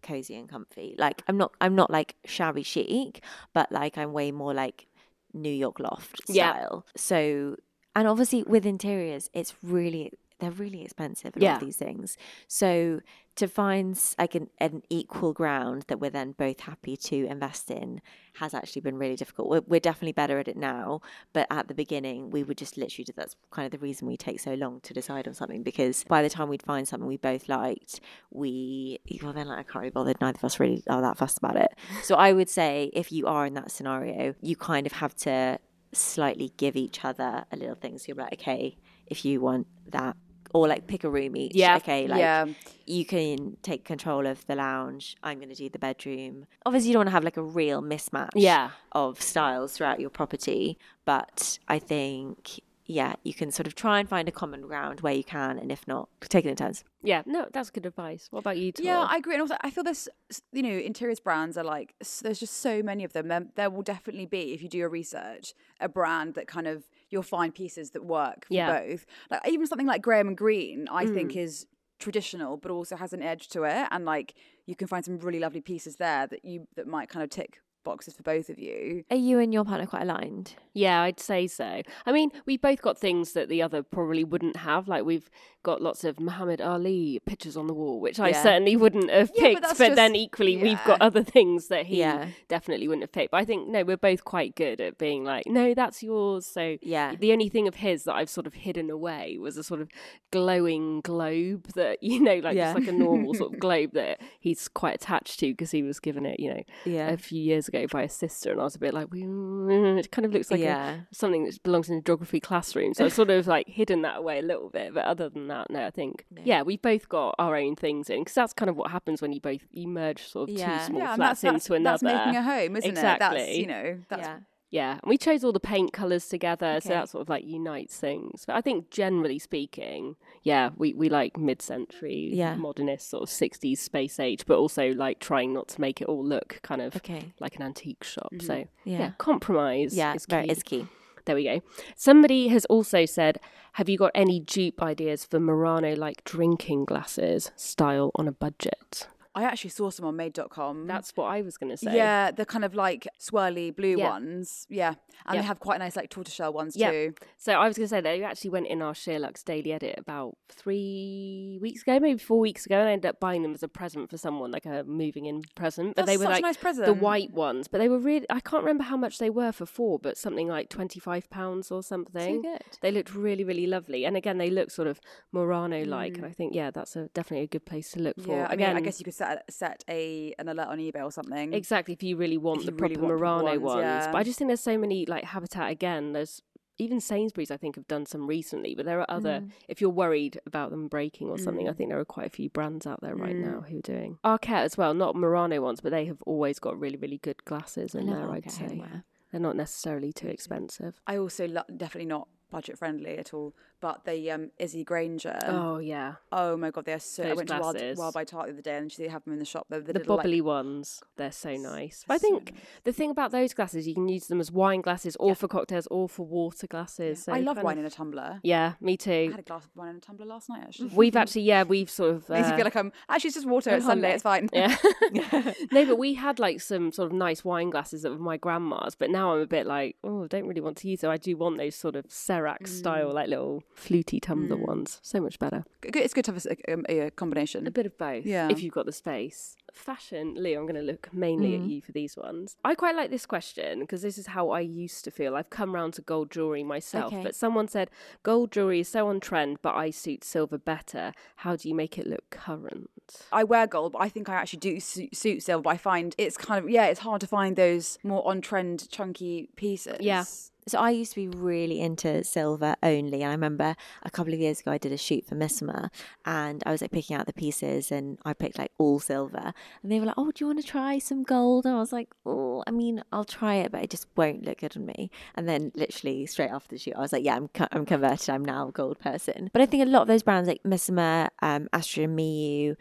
cozy 0.02 0.34
and 0.34 0.48
comfy 0.48 0.94
like 0.98 1.22
i'm 1.28 1.36
not 1.36 1.52
i'm 1.60 1.74
not 1.74 1.90
like 1.90 2.16
shabby 2.24 2.62
chic 2.62 3.22
but 3.52 3.70
like 3.72 3.96
i'm 3.96 4.12
way 4.12 4.30
more 4.32 4.52
like 4.54 4.86
new 5.32 5.50
york 5.52 5.78
loft 5.80 6.20
Yeah. 6.28 6.52
style 6.52 6.86
so 6.96 7.56
and 7.94 8.08
obviously 8.08 8.42
with 8.42 8.66
interiors 8.66 9.30
it's 9.32 9.54
really 9.62 10.12
they're 10.42 10.50
really 10.50 10.82
expensive 10.82 11.34
a 11.36 11.38
lot 11.38 11.42
Yeah. 11.44 11.54
of 11.54 11.60
these 11.60 11.76
things. 11.76 12.16
So 12.48 13.00
to 13.36 13.48
find 13.48 13.98
like 14.18 14.34
an, 14.34 14.48
an 14.58 14.82
equal 14.90 15.32
ground 15.32 15.84
that 15.88 15.98
we're 16.00 16.10
then 16.10 16.32
both 16.32 16.60
happy 16.60 16.96
to 16.98 17.26
invest 17.26 17.70
in 17.70 18.02
has 18.34 18.52
actually 18.52 18.82
been 18.82 18.98
really 18.98 19.16
difficult. 19.16 19.48
We're, 19.48 19.62
we're 19.66 19.80
definitely 19.80 20.12
better 20.12 20.38
at 20.38 20.48
it 20.48 20.56
now 20.56 21.00
but 21.32 21.46
at 21.50 21.68
the 21.68 21.74
beginning 21.74 22.28
we 22.30 22.42
would 22.42 22.58
just 22.58 22.76
literally 22.76 23.06
that's 23.16 23.36
kind 23.50 23.64
of 23.64 23.72
the 23.72 23.78
reason 23.78 24.06
we 24.06 24.16
take 24.18 24.38
so 24.40 24.52
long 24.54 24.80
to 24.82 24.92
decide 24.92 25.26
on 25.26 25.32
something 25.34 25.62
because 25.62 26.04
by 26.04 26.20
the 26.22 26.28
time 26.28 26.48
we'd 26.50 26.62
find 26.62 26.86
something 26.86 27.06
we 27.08 27.16
both 27.16 27.48
liked 27.48 28.00
we 28.30 28.98
well 29.22 29.32
then 29.32 29.46
like 29.48 29.60
i 29.60 29.62
can't 29.72 29.84
be 29.84 29.90
bothered. 29.90 30.20
Neither 30.20 30.36
of 30.38 30.44
us 30.44 30.60
really 30.60 30.82
are 30.88 31.00
that 31.00 31.16
fussed 31.16 31.38
about 31.38 31.56
it. 31.56 31.72
So 32.02 32.16
i 32.16 32.32
would 32.32 32.50
say 32.50 32.90
if 32.92 33.12
you 33.12 33.26
are 33.26 33.46
in 33.46 33.54
that 33.54 33.70
scenario 33.70 34.34
you 34.42 34.56
kind 34.56 34.86
of 34.86 34.92
have 34.92 35.14
to 35.28 35.58
slightly 35.92 36.52
give 36.56 36.74
each 36.76 37.04
other 37.04 37.44
a 37.52 37.56
little 37.56 37.74
thing. 37.76 37.98
So 37.98 38.06
you're 38.08 38.16
like 38.16 38.34
okay 38.34 38.76
if 39.06 39.24
you 39.24 39.40
want 39.40 39.66
that 39.90 40.16
or 40.52 40.68
like 40.68 40.86
pick 40.86 41.04
a 41.04 41.10
room 41.10 41.36
each 41.36 41.54
Yeah. 41.54 41.76
okay 41.76 42.06
like 42.06 42.18
Yeah. 42.20 42.46
you 42.86 43.04
can 43.04 43.56
take 43.62 43.84
control 43.84 44.26
of 44.26 44.46
the 44.46 44.54
lounge 44.54 45.16
i'm 45.22 45.38
going 45.38 45.48
to 45.48 45.54
do 45.54 45.68
the 45.68 45.78
bedroom 45.78 46.46
obviously 46.66 46.88
you 46.88 46.92
don't 46.94 47.00
want 47.00 47.08
to 47.08 47.12
have 47.12 47.24
like 47.24 47.36
a 47.36 47.42
real 47.42 47.82
mismatch 47.82 48.30
Yeah. 48.34 48.70
of 48.92 49.20
styles 49.20 49.72
throughout 49.74 50.00
your 50.00 50.10
property 50.10 50.78
but 51.04 51.58
i 51.68 51.78
think 51.78 52.60
yeah 52.86 53.14
you 53.22 53.32
can 53.32 53.50
sort 53.50 53.66
of 53.66 53.74
try 53.74 54.00
and 54.00 54.08
find 54.08 54.28
a 54.28 54.32
common 54.32 54.60
ground 54.62 55.00
where 55.00 55.14
you 55.14 55.24
can 55.24 55.58
and 55.58 55.70
if 55.70 55.86
not 55.86 56.08
take 56.28 56.44
it 56.44 56.48
in 56.50 56.56
turns 56.56 56.82
Yeah, 57.04 57.22
no, 57.26 57.48
that's 57.52 57.70
good 57.70 57.84
advice. 57.86 58.28
What 58.30 58.40
about 58.44 58.58
you, 58.58 58.70
Tor? 58.70 58.84
Yeah, 58.86 59.00
I 59.12 59.16
agree. 59.16 59.34
And 59.34 59.40
also, 59.42 59.56
I 59.60 59.70
feel 59.70 59.82
this, 59.82 60.08
you 60.52 60.62
know, 60.62 60.70
interiors 60.90 61.18
brands 61.18 61.56
are 61.58 61.64
like, 61.64 61.94
there's 62.22 62.38
just 62.38 62.58
so 62.60 62.80
many 62.80 63.02
of 63.02 63.12
them. 63.12 63.26
There, 63.26 63.44
there 63.56 63.70
will 63.70 63.82
definitely 63.82 64.26
be, 64.26 64.52
if 64.54 64.62
you 64.62 64.68
do 64.68 64.78
your 64.78 64.88
research, 64.88 65.52
a 65.80 65.88
brand 65.88 66.34
that 66.34 66.46
kind 66.46 66.68
of, 66.68 66.84
you'll 67.12 67.22
find 67.22 67.54
pieces 67.54 67.90
that 67.90 68.04
work 68.04 68.46
for 68.46 68.54
Yeah. 68.54 68.80
both. 68.80 69.06
Like, 69.30 69.46
even 69.48 69.66
something 69.66 69.86
like 69.86 70.02
Graham 70.02 70.28
and 70.28 70.36
Green, 70.36 70.88
I 70.90 71.06
think 71.06 71.32
Mm. 71.32 71.36
is 71.42 71.66
traditional, 71.98 72.56
but 72.56 72.70
also 72.72 72.96
has 72.96 73.12
an 73.12 73.22
edge 73.22 73.48
to 73.48 73.64
it. 73.64 73.86
And 73.90 74.04
like, 74.04 74.34
you 74.66 74.74
can 74.74 74.88
find 74.88 75.04
some 75.04 75.18
really 75.18 75.38
lovely 75.38 75.60
pieces 75.60 75.96
there 75.96 76.26
that 76.26 76.44
you, 76.44 76.66
that 76.74 76.86
might 76.86 77.08
kind 77.08 77.22
of 77.22 77.30
tick 77.30 77.60
boxes 77.84 78.14
for 78.14 78.22
both 78.22 78.48
of 78.48 78.58
you. 78.58 79.04
are 79.10 79.16
you 79.16 79.38
and 79.38 79.52
your 79.52 79.64
partner 79.64 79.86
quite 79.86 80.02
aligned 80.02 80.54
Yeah, 80.74 81.02
I'd 81.02 81.20
say 81.20 81.46
so. 81.46 81.82
I 82.06 82.12
mean, 82.12 82.30
we 82.46 82.56
both 82.56 82.80
got 82.80 82.96
things 82.98 83.32
that 83.32 83.48
the 83.48 83.60
other 83.62 83.82
probably 83.82 84.24
wouldn't 84.24 84.56
have. 84.56 84.88
Like 84.88 85.04
we've 85.04 85.28
got 85.62 85.82
lots 85.82 86.02
of 86.02 86.18
Muhammad 86.18 86.60
Ali 86.60 87.20
pictures 87.26 87.56
on 87.56 87.66
the 87.66 87.74
wall, 87.74 88.00
which 88.00 88.18
I 88.18 88.32
certainly 88.32 88.74
wouldn't 88.76 89.10
have 89.10 89.30
Yeah, 89.34 89.42
picked. 89.48 89.62
that's 89.62 89.78
but 89.78 89.94
then 89.96 90.12
just- 90.14 90.22
equally, 90.24 90.56
we've 90.56 90.82
got 90.86 91.00
other 91.02 91.22
things 91.22 91.68
that 91.68 91.86
he 91.86 91.98
Yeah. 91.98 92.28
definitely 92.48 92.88
wouldn't 92.88 93.02
have 93.02 93.12
picked. 93.12 93.30
But 93.32 93.38
I 93.38 93.44
think 93.44 93.68
no, 93.68 93.84
we're 93.84 93.96
both 93.98 94.24
quite 94.24 94.54
good 94.56 94.80
at 94.80 94.96
being 94.98 95.24
like, 95.24 95.44
no, 95.46 95.74
that's 95.74 96.02
yours. 96.02 96.46
So 96.46 96.76
yeah 96.80 97.14
the 97.14 97.32
only 97.32 97.48
thing 97.50 97.68
of 97.68 97.76
his 97.76 98.04
that 98.04 98.14
I've 98.14 98.30
sort 98.30 98.46
of 98.46 98.54
hidden 98.54 98.88
away 98.90 99.36
was 99.38 99.56
a 99.58 99.62
sort 99.62 99.80
of 99.80 99.88
glowing 100.30 101.00
globe 101.02 101.68
that 101.74 102.02
you 102.10 102.18
know, 102.20 102.36
like 102.36 102.56
Yeah. 102.56 102.72
just 102.72 102.80
like 102.80 102.88
a 102.88 102.92
normal 102.98 103.34
sort 103.34 103.52
of 103.54 103.60
globe 103.66 103.92
that 103.92 104.20
he's 104.40 104.68
quite 104.68 104.94
attached 104.96 105.38
to 105.40 105.52
because 105.52 105.70
he 105.70 105.82
was 105.82 106.00
given 106.00 106.24
it, 106.26 106.40
you 106.40 106.52
know, 106.54 106.62
yeah 106.86 107.10
a 107.10 107.16
few 107.16 107.40
years 107.42 107.68
ago 107.68 107.71
by 107.90 108.02
a 108.02 108.08
sister, 108.08 108.52
and 108.52 108.60
I 108.60 108.64
was 108.64 108.74
a 108.76 108.78
bit 108.78 108.94
like, 108.94 109.08
"Mm, 109.08 109.98
it 109.98 110.10
kind 110.10 110.24
of 110.26 110.32
looks 110.32 110.50
like 110.50 110.60
a- 110.60 111.06
something 111.12 111.44
that 111.44 111.62
belongs 111.62 111.88
in 111.88 111.98
a 111.98 112.02
geography 112.02 112.38
classroom. 112.40 112.94
So 112.94 113.04
I've 113.04 113.12
sort 113.12 113.30
of 113.30 113.46
like 113.46 113.68
hidden 113.68 114.02
that 114.02 114.18
away 114.18 114.38
a 114.38 114.42
little 114.42 114.68
bit. 114.70 114.94
But 114.94 115.04
other 115.04 115.28
than 115.28 115.48
that, 115.48 115.70
no, 115.70 115.86
I 115.86 115.90
think 115.90 116.24
No. 116.30 116.42
yeah, 116.44 116.62
we've 116.62 116.80
both 116.82 117.08
got 117.08 117.34
our 117.38 117.56
own 117.56 117.74
things 117.76 118.10
in 118.10 118.20
because 118.20 118.34
that's 118.34 118.52
kind 118.52 118.68
of 118.68 118.76
what 118.76 118.90
happens 118.90 119.20
when 119.22 119.32
you 119.32 119.40
both 119.40 119.66
you 119.70 119.88
merge 119.88 120.22
sort 120.22 120.50
of 120.50 120.56
Yeah. 120.56 120.78
two 120.78 120.84
small 120.86 121.00
yeah, 121.00 121.08
and 121.08 121.16
flats 121.16 121.40
that's, 121.40 121.52
that's, 121.52 121.64
into 121.66 121.74
another. 121.74 121.98
that's 122.04 122.26
making 122.26 122.36
a 122.36 122.42
home, 122.42 122.76
isn't 122.76 122.90
it? 122.90 122.94
That's, 122.94 123.14
Exactly. 123.34 123.60
you 123.60 123.66
know, 123.66 123.98
that's 124.08 124.28
yeah 124.72 124.92
and 125.00 125.08
we 125.08 125.16
chose 125.16 125.44
all 125.44 125.52
the 125.52 125.60
paint 125.60 125.92
colours 125.92 126.26
together, 126.28 126.80
so 126.82 126.88
that 126.88 127.08
sort 127.08 127.22
of 127.22 127.28
like 127.28 127.44
unites 127.46 127.96
things. 127.96 128.42
But 128.46 128.56
I 128.56 128.60
think 128.60 128.90
generally 128.90 129.38
speaking, 129.38 130.16
yeah, 130.42 130.70
we, 130.76 130.92
we 130.94 131.08
like 131.08 131.36
mid 131.38 131.62
century, 131.62 132.30
Yeah. 132.32 132.56
modernist, 132.56 133.08
sort 133.10 133.22
of 133.22 133.28
60s 133.28 133.78
space 133.78 134.18
age, 134.18 134.44
but 134.46 134.56
also 134.58 134.92
like 134.94 135.20
trying 135.20 135.52
not 135.52 135.68
to 135.68 135.80
make 135.80 136.00
it 136.00 136.08
all 136.08 136.24
look 136.24 136.58
kind 136.62 136.82
of 136.82 136.96
okay 136.96 137.32
like 137.38 137.54
an 137.56 137.62
antique 137.62 138.02
shop. 138.02 138.32
So 138.40 138.54
Mm-hmm. 138.54 138.90
Yeah. 138.90 138.98
yeah, 138.98 139.10
compromise. 139.18 139.94
yeah 139.94 140.14
is 140.14 140.26
very 140.26 140.46
key. 140.46 140.52
it's 140.52 140.62
key 140.64 140.86
There 141.26 141.36
we 141.36 141.44
go. 141.44 141.60
Somebody 141.94 142.48
has 142.48 142.64
also 142.64 143.04
said, 143.06 143.38
Have 143.74 143.88
you 143.88 143.96
got 143.96 144.10
any 144.14 144.40
dupe 144.40 144.82
ideas 144.82 145.24
for 145.24 145.38
Murano 145.38 145.94
like 145.94 146.24
drinking 146.24 146.86
glasses 146.86 147.52
style 147.54 148.10
on 148.16 148.26
a 148.26 148.32
budget? 148.32 149.06
I 149.34 149.44
actually 149.44 149.70
saw 149.70 149.88
some 149.90 150.04
on 150.06 150.16
made.com. 150.16 150.86
That's 150.86 151.12
what 151.16 151.24
I 151.26 151.40
was 151.42 151.56
going 151.56 151.70
to 151.70 151.76
say. 151.76 151.90
Mm. 151.90 151.94
Yeah, 151.94 152.30
the 152.32 152.44
kind 152.44 152.64
of 152.64 152.74
like 152.74 153.08
swirly 153.18 153.74
blue 153.74 153.96
Yeah. 153.98 154.10
ones. 154.10 154.66
Yeah. 154.68 154.94
And 155.26 155.34
Yeah. 155.36 155.40
they 155.40 155.46
have 155.46 155.58
quite 155.60 155.78
nice 155.78 155.96
like 155.96 156.10
tortoiseshell 156.10 156.52
ones 156.52 156.76
Yeah. 156.76 156.90
too. 156.90 157.14
So 157.38 157.54
I 157.54 157.66
was 157.66 157.76
going 157.76 157.86
to 157.86 157.88
say 157.88 158.00
they 158.00 158.22
actually 158.22 158.50
went 158.50 158.66
in 158.66 158.82
our 158.82 158.92
SheerLuxe's 158.92 159.42
daily 159.42 159.72
edit 159.72 159.94
about 159.98 160.36
three 160.50 161.58
weeks 161.60 161.82
ago, 161.82 161.98
maybe 162.00 162.18
four 162.18 162.38
weeks 162.40 162.66
ago, 162.66 162.78
and 162.78 162.88
I 162.88 162.92
ended 162.92 163.08
up 163.08 163.20
buying 163.20 163.42
them 163.42 163.54
as 163.54 163.62
a 163.62 163.68
present 163.68 164.10
for 164.10 164.16
someone, 164.18 164.50
like 164.50 164.66
a 164.66 164.84
moving 164.84 165.26
in 165.26 165.42
present. 165.54 165.96
But 165.96 166.06
That's 166.06 166.18
they 166.18 166.24
were 166.24 166.30
like 166.30 166.42
nice 166.42 166.56
the 166.76 166.92
white 166.94 167.30
ones, 167.32 167.68
but 167.68 167.78
they 167.78 167.88
were 167.88 167.98
really, 167.98 168.26
I 168.30 168.40
can't 168.40 168.62
remember 168.62 168.84
how 168.84 168.96
much 168.96 169.18
they 169.18 169.30
were 169.30 169.52
for 169.52 169.66
four, 169.66 169.98
but 169.98 170.16
something 170.16 170.48
like 170.48 170.68
£25 170.68 171.70
or 171.70 171.82
something. 171.82 172.42
good. 172.42 172.62
They 172.80 172.90
looked 172.90 173.14
really, 173.14 173.44
really 173.44 173.66
lovely. 173.66 174.04
And 174.04 174.16
again, 174.16 174.38
they 174.38 174.50
look 174.50 174.70
sort 174.70 174.88
of 174.88 175.00
Murano 175.32 175.84
like. 175.84 176.16
And 176.16 176.26
I 176.26 176.32
think, 176.32 176.54
yeah, 176.54 176.70
that's 176.70 176.96
a, 176.96 177.08
definitely 177.14 177.44
a 177.44 177.48
good 177.48 177.64
place 177.66 177.90
to 177.92 178.00
look 178.00 178.16
for. 178.20 178.28
Mm. 178.28 178.36
Yeah, 178.36 178.46
I 178.50 178.54
again, 178.54 178.74
mean, 178.74 178.76
I 178.76 178.80
guess 178.86 178.98
you 178.98 179.04
could 179.04 179.14
set 179.22 179.44
set 179.52 179.84
a 179.88 180.34
an 180.38 180.48
alert 180.48 180.68
on 180.68 180.78
eBay 180.78 181.02
or 181.04 181.12
something. 181.12 181.52
Exactly, 181.52 181.94
if 181.94 182.02
you 182.02 182.16
really 182.16 182.38
want 182.38 182.60
If 182.60 182.66
the 182.66 182.72
proper 182.72 182.94
really 182.94 183.06
Murano 183.06 183.44
ones, 183.44 183.60
ones. 183.62 183.80
yeah. 183.82 184.12
But 184.12 184.18
I 184.18 184.22
just 184.24 184.38
think 184.38 184.48
there's 184.48 184.60
so 184.60 184.78
many 184.78 185.06
like 185.06 185.24
Habitat 185.24 185.70
again. 185.70 186.12
There's 186.12 186.42
even 186.78 187.00
Sainsbury's 187.00 187.50
I 187.50 187.56
think 187.58 187.76
have 187.76 187.86
done 187.86 188.06
some 188.06 188.26
recently, 188.26 188.74
but 188.74 188.86
there 188.86 188.98
are 188.98 189.06
other 189.10 189.40
Mm. 189.40 189.50
if 189.68 189.80
you're 189.80 189.90
worried 189.90 190.40
about 190.46 190.70
them 190.70 190.88
breaking 190.88 191.28
or 191.28 191.38
something, 191.38 191.68
I 191.68 191.72
Mm. 191.72 191.76
think 191.76 191.90
there 191.90 192.00
are 192.00 192.04
quite 192.04 192.26
a 192.26 192.30
few 192.30 192.48
brands 192.50 192.86
out 192.86 193.00
there 193.02 193.14
right 193.14 193.36
Mm. 193.36 193.44
now 193.52 193.60
who 193.60 193.78
are 193.78 193.82
doing. 193.82 194.18
Arket 194.24 194.62
as 194.64 194.76
well, 194.78 194.92
not 194.94 195.14
Murano 195.14 195.60
ones, 195.60 195.80
but 195.80 195.90
they 195.90 196.06
have 196.06 196.22
always 196.22 196.58
got 196.58 196.78
really, 196.80 196.96
really 196.96 197.18
good 197.18 197.44
glasses 197.44 197.94
in 197.94 198.06
there, 198.06 198.28
I'd 198.30 198.50
say. 198.50 198.66
homeware. 198.68 199.04
They're 199.30 199.40
not 199.40 199.54
necessarily 199.56 200.12
too 200.12 200.28
expensive. 200.28 201.00
I 201.06 201.16
also 201.18 201.46
lo- 201.46 201.62
definitely 201.76 202.08
not 202.08 202.26
budget 202.52 202.78
friendly 202.78 203.18
at 203.18 203.34
all. 203.34 203.54
But 203.80 204.04
the 204.04 204.30
um, 204.30 204.50
Issy 204.60 204.84
Granger. 204.84 205.36
Oh 205.42 205.78
yeah. 205.78 206.14
Oh 206.30 206.56
my 206.56 206.70
god, 206.70 206.84
they 206.84 206.92
are 206.92 207.00
so. 207.00 207.24
I 207.24 207.28
Those 207.28 207.36
went 207.38 207.48
to 207.48 207.58
Wild. 207.58 207.98
Wild 207.98 208.14
by 208.14 208.22
Tart 208.22 208.46
the 208.46 208.52
other 208.52 208.62
day, 208.62 208.76
and 208.76 208.92
she 208.92 209.08
have 209.08 209.24
them 209.24 209.32
in 209.32 209.40
the 209.40 209.44
shop. 209.44 209.66
They're 209.68 209.80
the, 209.80 209.92
the 209.92 209.98
little, 209.98 210.16
like- 210.18 210.44
ones, 210.44 211.02
they're 211.16 211.32
so 211.32 211.56
nice. 211.56 212.04
I 212.08 212.18
think 212.18 212.54
the 212.84 212.92
thing 212.92 213.10
about 213.10 213.32
those 213.32 213.52
glasses, 213.54 213.88
you 213.88 213.94
can 213.94 214.08
use 214.08 214.28
them 214.28 214.38
as 214.38 214.52
wine 214.52 214.82
glasses, 214.82 215.16
or 215.16 215.34
for 215.34 215.48
cocktails, 215.48 215.88
or 215.88 216.08
for 216.08 216.24
water 216.24 216.68
glasses. 216.68 217.24
So 217.24 217.32
I 217.32 217.40
love 217.40 217.60
wine 217.60 217.78
of- 217.78 217.80
in 217.80 217.86
a 217.86 217.90
tumbler. 217.90 218.38
Yeah, 218.44 218.74
me 218.80 218.96
too. 218.96 219.28
I 219.28 219.30
had 219.32 219.40
a 219.40 219.42
glass 219.42 219.64
of 219.64 219.70
wine 219.74 219.90
in 219.90 219.96
a 219.96 220.00
tumbler 220.00 220.26
last 220.26 220.48
night. 220.48 220.62
Actually, 220.62 220.90
We've 220.94 221.16
actually, 221.16 221.42
yeah, 221.42 221.64
we've 221.64 221.90
sort 221.90 222.14
of. 222.14 222.28
makes 222.28 222.46
you 222.46 222.52
uh, 222.52 222.56
feel 222.56 222.64
like 222.66 222.76
I'm 222.76 222.92
actually 223.08 223.28
it's 223.28 223.36
just 223.36 223.48
water. 223.48 223.70
It's 223.70 223.86
Sunday. 223.86 224.12
It's 224.12 224.22
fine. 224.22 224.48
Yeah. 224.52 224.76
no, 225.72 225.86
but 225.86 225.98
we 225.98 226.14
had 226.14 226.38
like 226.38 226.60
some 226.60 226.92
sort 226.92 227.06
of 227.06 227.12
nice 227.12 227.44
wine 227.44 227.70
glasses 227.70 228.02
that 228.02 228.10
were 228.10 228.18
my 228.18 228.36
grandma's, 228.36 228.94
but 228.94 229.10
now 229.10 229.34
I'm 229.34 229.40
a 229.40 229.46
bit 229.46 229.66
like, 229.66 229.96
oh, 230.04 230.24
I 230.24 230.26
don't 230.28 230.46
really 230.46 230.60
want 230.60 230.76
to 230.78 230.88
use 230.88 231.00
them. 231.00 231.10
I 231.10 231.16
do 231.16 231.36
want 231.36 231.58
those 231.58 231.74
sort 231.74 231.96
of 231.96 232.04
Serax 232.42 232.68
style, 232.68 233.12
like 233.12 233.28
little 233.28 233.62
fluty 233.74 234.20
tumbler 234.20 234.56
ones. 234.56 234.98
So 235.02 235.20
much 235.20 235.38
better. 235.38 235.64
It's 235.82 236.14
good 236.14 236.24
to 236.26 236.32
have 236.32 236.46
a, 236.46 236.72
um, 236.72 236.84
a, 236.88 236.98
a 237.00 237.10
combination. 237.10 237.66
A 237.66 237.70
bit 237.70 237.86
of 237.86 237.96
both, 237.98 238.24
Yeah. 238.24 238.48
if 238.50 238.62
you've 238.62 238.74
got 238.74 238.86
the 238.86 238.92
space. 238.92 239.56
Fashion, 239.72 240.34
Leo, 240.36 240.60
I'm 240.60 240.66
going 240.66 240.74
to 240.74 240.82
look 240.82 241.08
mainly 241.14 241.54
at 241.54 241.62
Mm. 241.62 241.70
you 241.70 241.80
for 241.80 241.92
these 241.92 242.16
ones. 242.16 242.56
I 242.64 242.74
quite 242.74 242.94
like 242.94 243.10
this 243.10 243.24
question 243.24 243.80
because 243.80 244.02
this 244.02 244.18
is 244.18 244.26
how 244.28 244.50
I 244.50 244.60
used 244.60 245.02
to 245.04 245.10
feel. 245.10 245.34
I've 245.34 245.48
come 245.50 245.74
round 245.74 245.94
to 245.94 246.02
gold 246.02 246.30
jewellery 246.30 246.62
myself, 246.62 247.12
Okay. 247.12 247.22
but 247.22 247.34
someone 247.34 247.68
said 247.68 247.90
gold 248.22 248.52
jewellery 248.52 248.80
is 248.80 248.88
so 248.88 249.08
on 249.08 249.18
trend, 249.20 249.58
but 249.62 249.74
I 249.74 249.90
suit 249.90 250.24
silver 250.24 250.58
better. 250.58 251.12
How 251.36 251.56
do 251.56 251.68
you 251.68 251.74
make 251.74 251.96
it 251.98 252.06
look 252.06 252.28
current? 252.30 252.90
I 253.32 253.44
wear 253.44 253.66
gold, 253.66 253.92
but 253.92 254.02
I 254.02 254.08
think 254.08 254.28
I 254.28 254.34
actually 254.34 254.60
do 254.60 254.78
suit, 254.80 255.16
suit 255.16 255.42
silver. 255.42 255.62
But 255.62 255.70
I 255.70 255.76
find 255.78 256.14
it's 256.18 256.36
kind 256.36 256.64
of 256.64 256.70
yeah, 256.70 256.86
it's 256.86 257.00
hard 257.00 257.20
to 257.22 257.26
find 257.26 257.56
those 257.56 257.98
more 258.02 258.26
on 258.28 258.40
trend 258.42 258.88
chunky 258.90 259.48
pieces. 259.56 259.96
Yeah. 260.00 260.24
So 260.68 260.78
I 260.78 260.90
used 260.90 261.12
to 261.14 261.16
be 261.16 261.28
really 261.28 261.80
into 261.80 262.22
silver 262.22 262.76
only, 262.82 263.22
and 263.22 263.30
I 263.30 263.34
remember 263.34 263.74
a 264.04 264.10
couple 264.10 264.32
of 264.32 264.38
years 264.38 264.60
ago 264.60 264.70
I 264.70 264.78
did 264.78 264.92
a 264.92 264.96
shoot 264.96 265.26
for 265.26 265.34
Missoma, 265.34 265.90
and 266.24 266.62
I 266.64 266.70
was 266.70 266.82
like 266.82 266.92
picking 266.92 267.16
out 267.16 267.26
the 267.26 267.32
pieces, 267.32 267.90
and 267.90 268.18
I 268.24 268.32
picked 268.32 268.58
like 268.58 268.70
all 268.78 269.00
silver, 269.00 269.52
and 269.82 269.90
they 269.90 269.98
were 269.98 270.06
like, 270.06 270.14
"Oh, 270.18 270.30
do 270.30 270.44
you 270.44 270.46
want 270.46 270.60
to 270.60 270.66
try 270.66 270.98
some 270.98 271.24
gold?" 271.24 271.66
And 271.66 271.74
I 271.74 271.78
was 271.78 271.92
like, 271.92 272.10
"Oh, 272.24 272.62
I 272.66 272.70
mean, 272.70 273.02
I'll 273.12 273.24
try 273.24 273.56
it, 273.56 273.72
but 273.72 273.82
it 273.82 273.90
just 273.90 274.06
won't 274.16 274.44
look 274.44 274.58
good 274.58 274.76
on 274.76 274.86
me." 274.86 275.10
And 275.34 275.48
then 275.48 275.72
literally 275.74 276.26
straight 276.26 276.50
after 276.50 276.68
the 276.76 276.78
shoot, 276.78 276.94
I 276.96 277.00
was 277.00 277.12
like, 277.12 277.24
"Yeah, 277.24 277.34
I'm 277.36 277.48
co- 277.48 277.68
I'm 277.72 277.84
converted. 277.84 278.30
I'm 278.30 278.44
now 278.44 278.68
a 278.68 278.72
gold 278.72 279.00
person." 279.00 279.50
But 279.52 279.62
I 279.62 279.66
think 279.66 279.82
a 279.82 279.86
lot 279.90 280.02
of 280.02 280.08
those 280.08 280.22
brands 280.22 280.48
like 280.48 280.62
Missoma, 280.62 281.28
um, 281.42 281.68
Astra 281.72 282.06
Miu, 282.06 282.76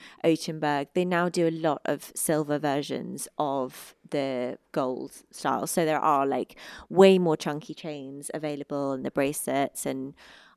they 0.94 1.06
now 1.06 1.30
do 1.30 1.48
a 1.48 1.52
lot 1.52 1.82
of 1.86 2.12
silver 2.16 2.60
versions 2.60 3.28
of 3.38 3.96
the 4.12 4.58
gold 4.72 5.12
style. 5.32 5.66
So 5.68 5.86
there 5.86 6.00
are 6.00 6.26
like 6.26 6.56
way 6.90 7.18
more 7.18 7.36
chunky 7.38 7.71
chains 7.74 8.32
available 8.34 8.92
and 8.92 9.06
the 9.06 9.12
bracelets 9.12 9.86
and 9.86 10.14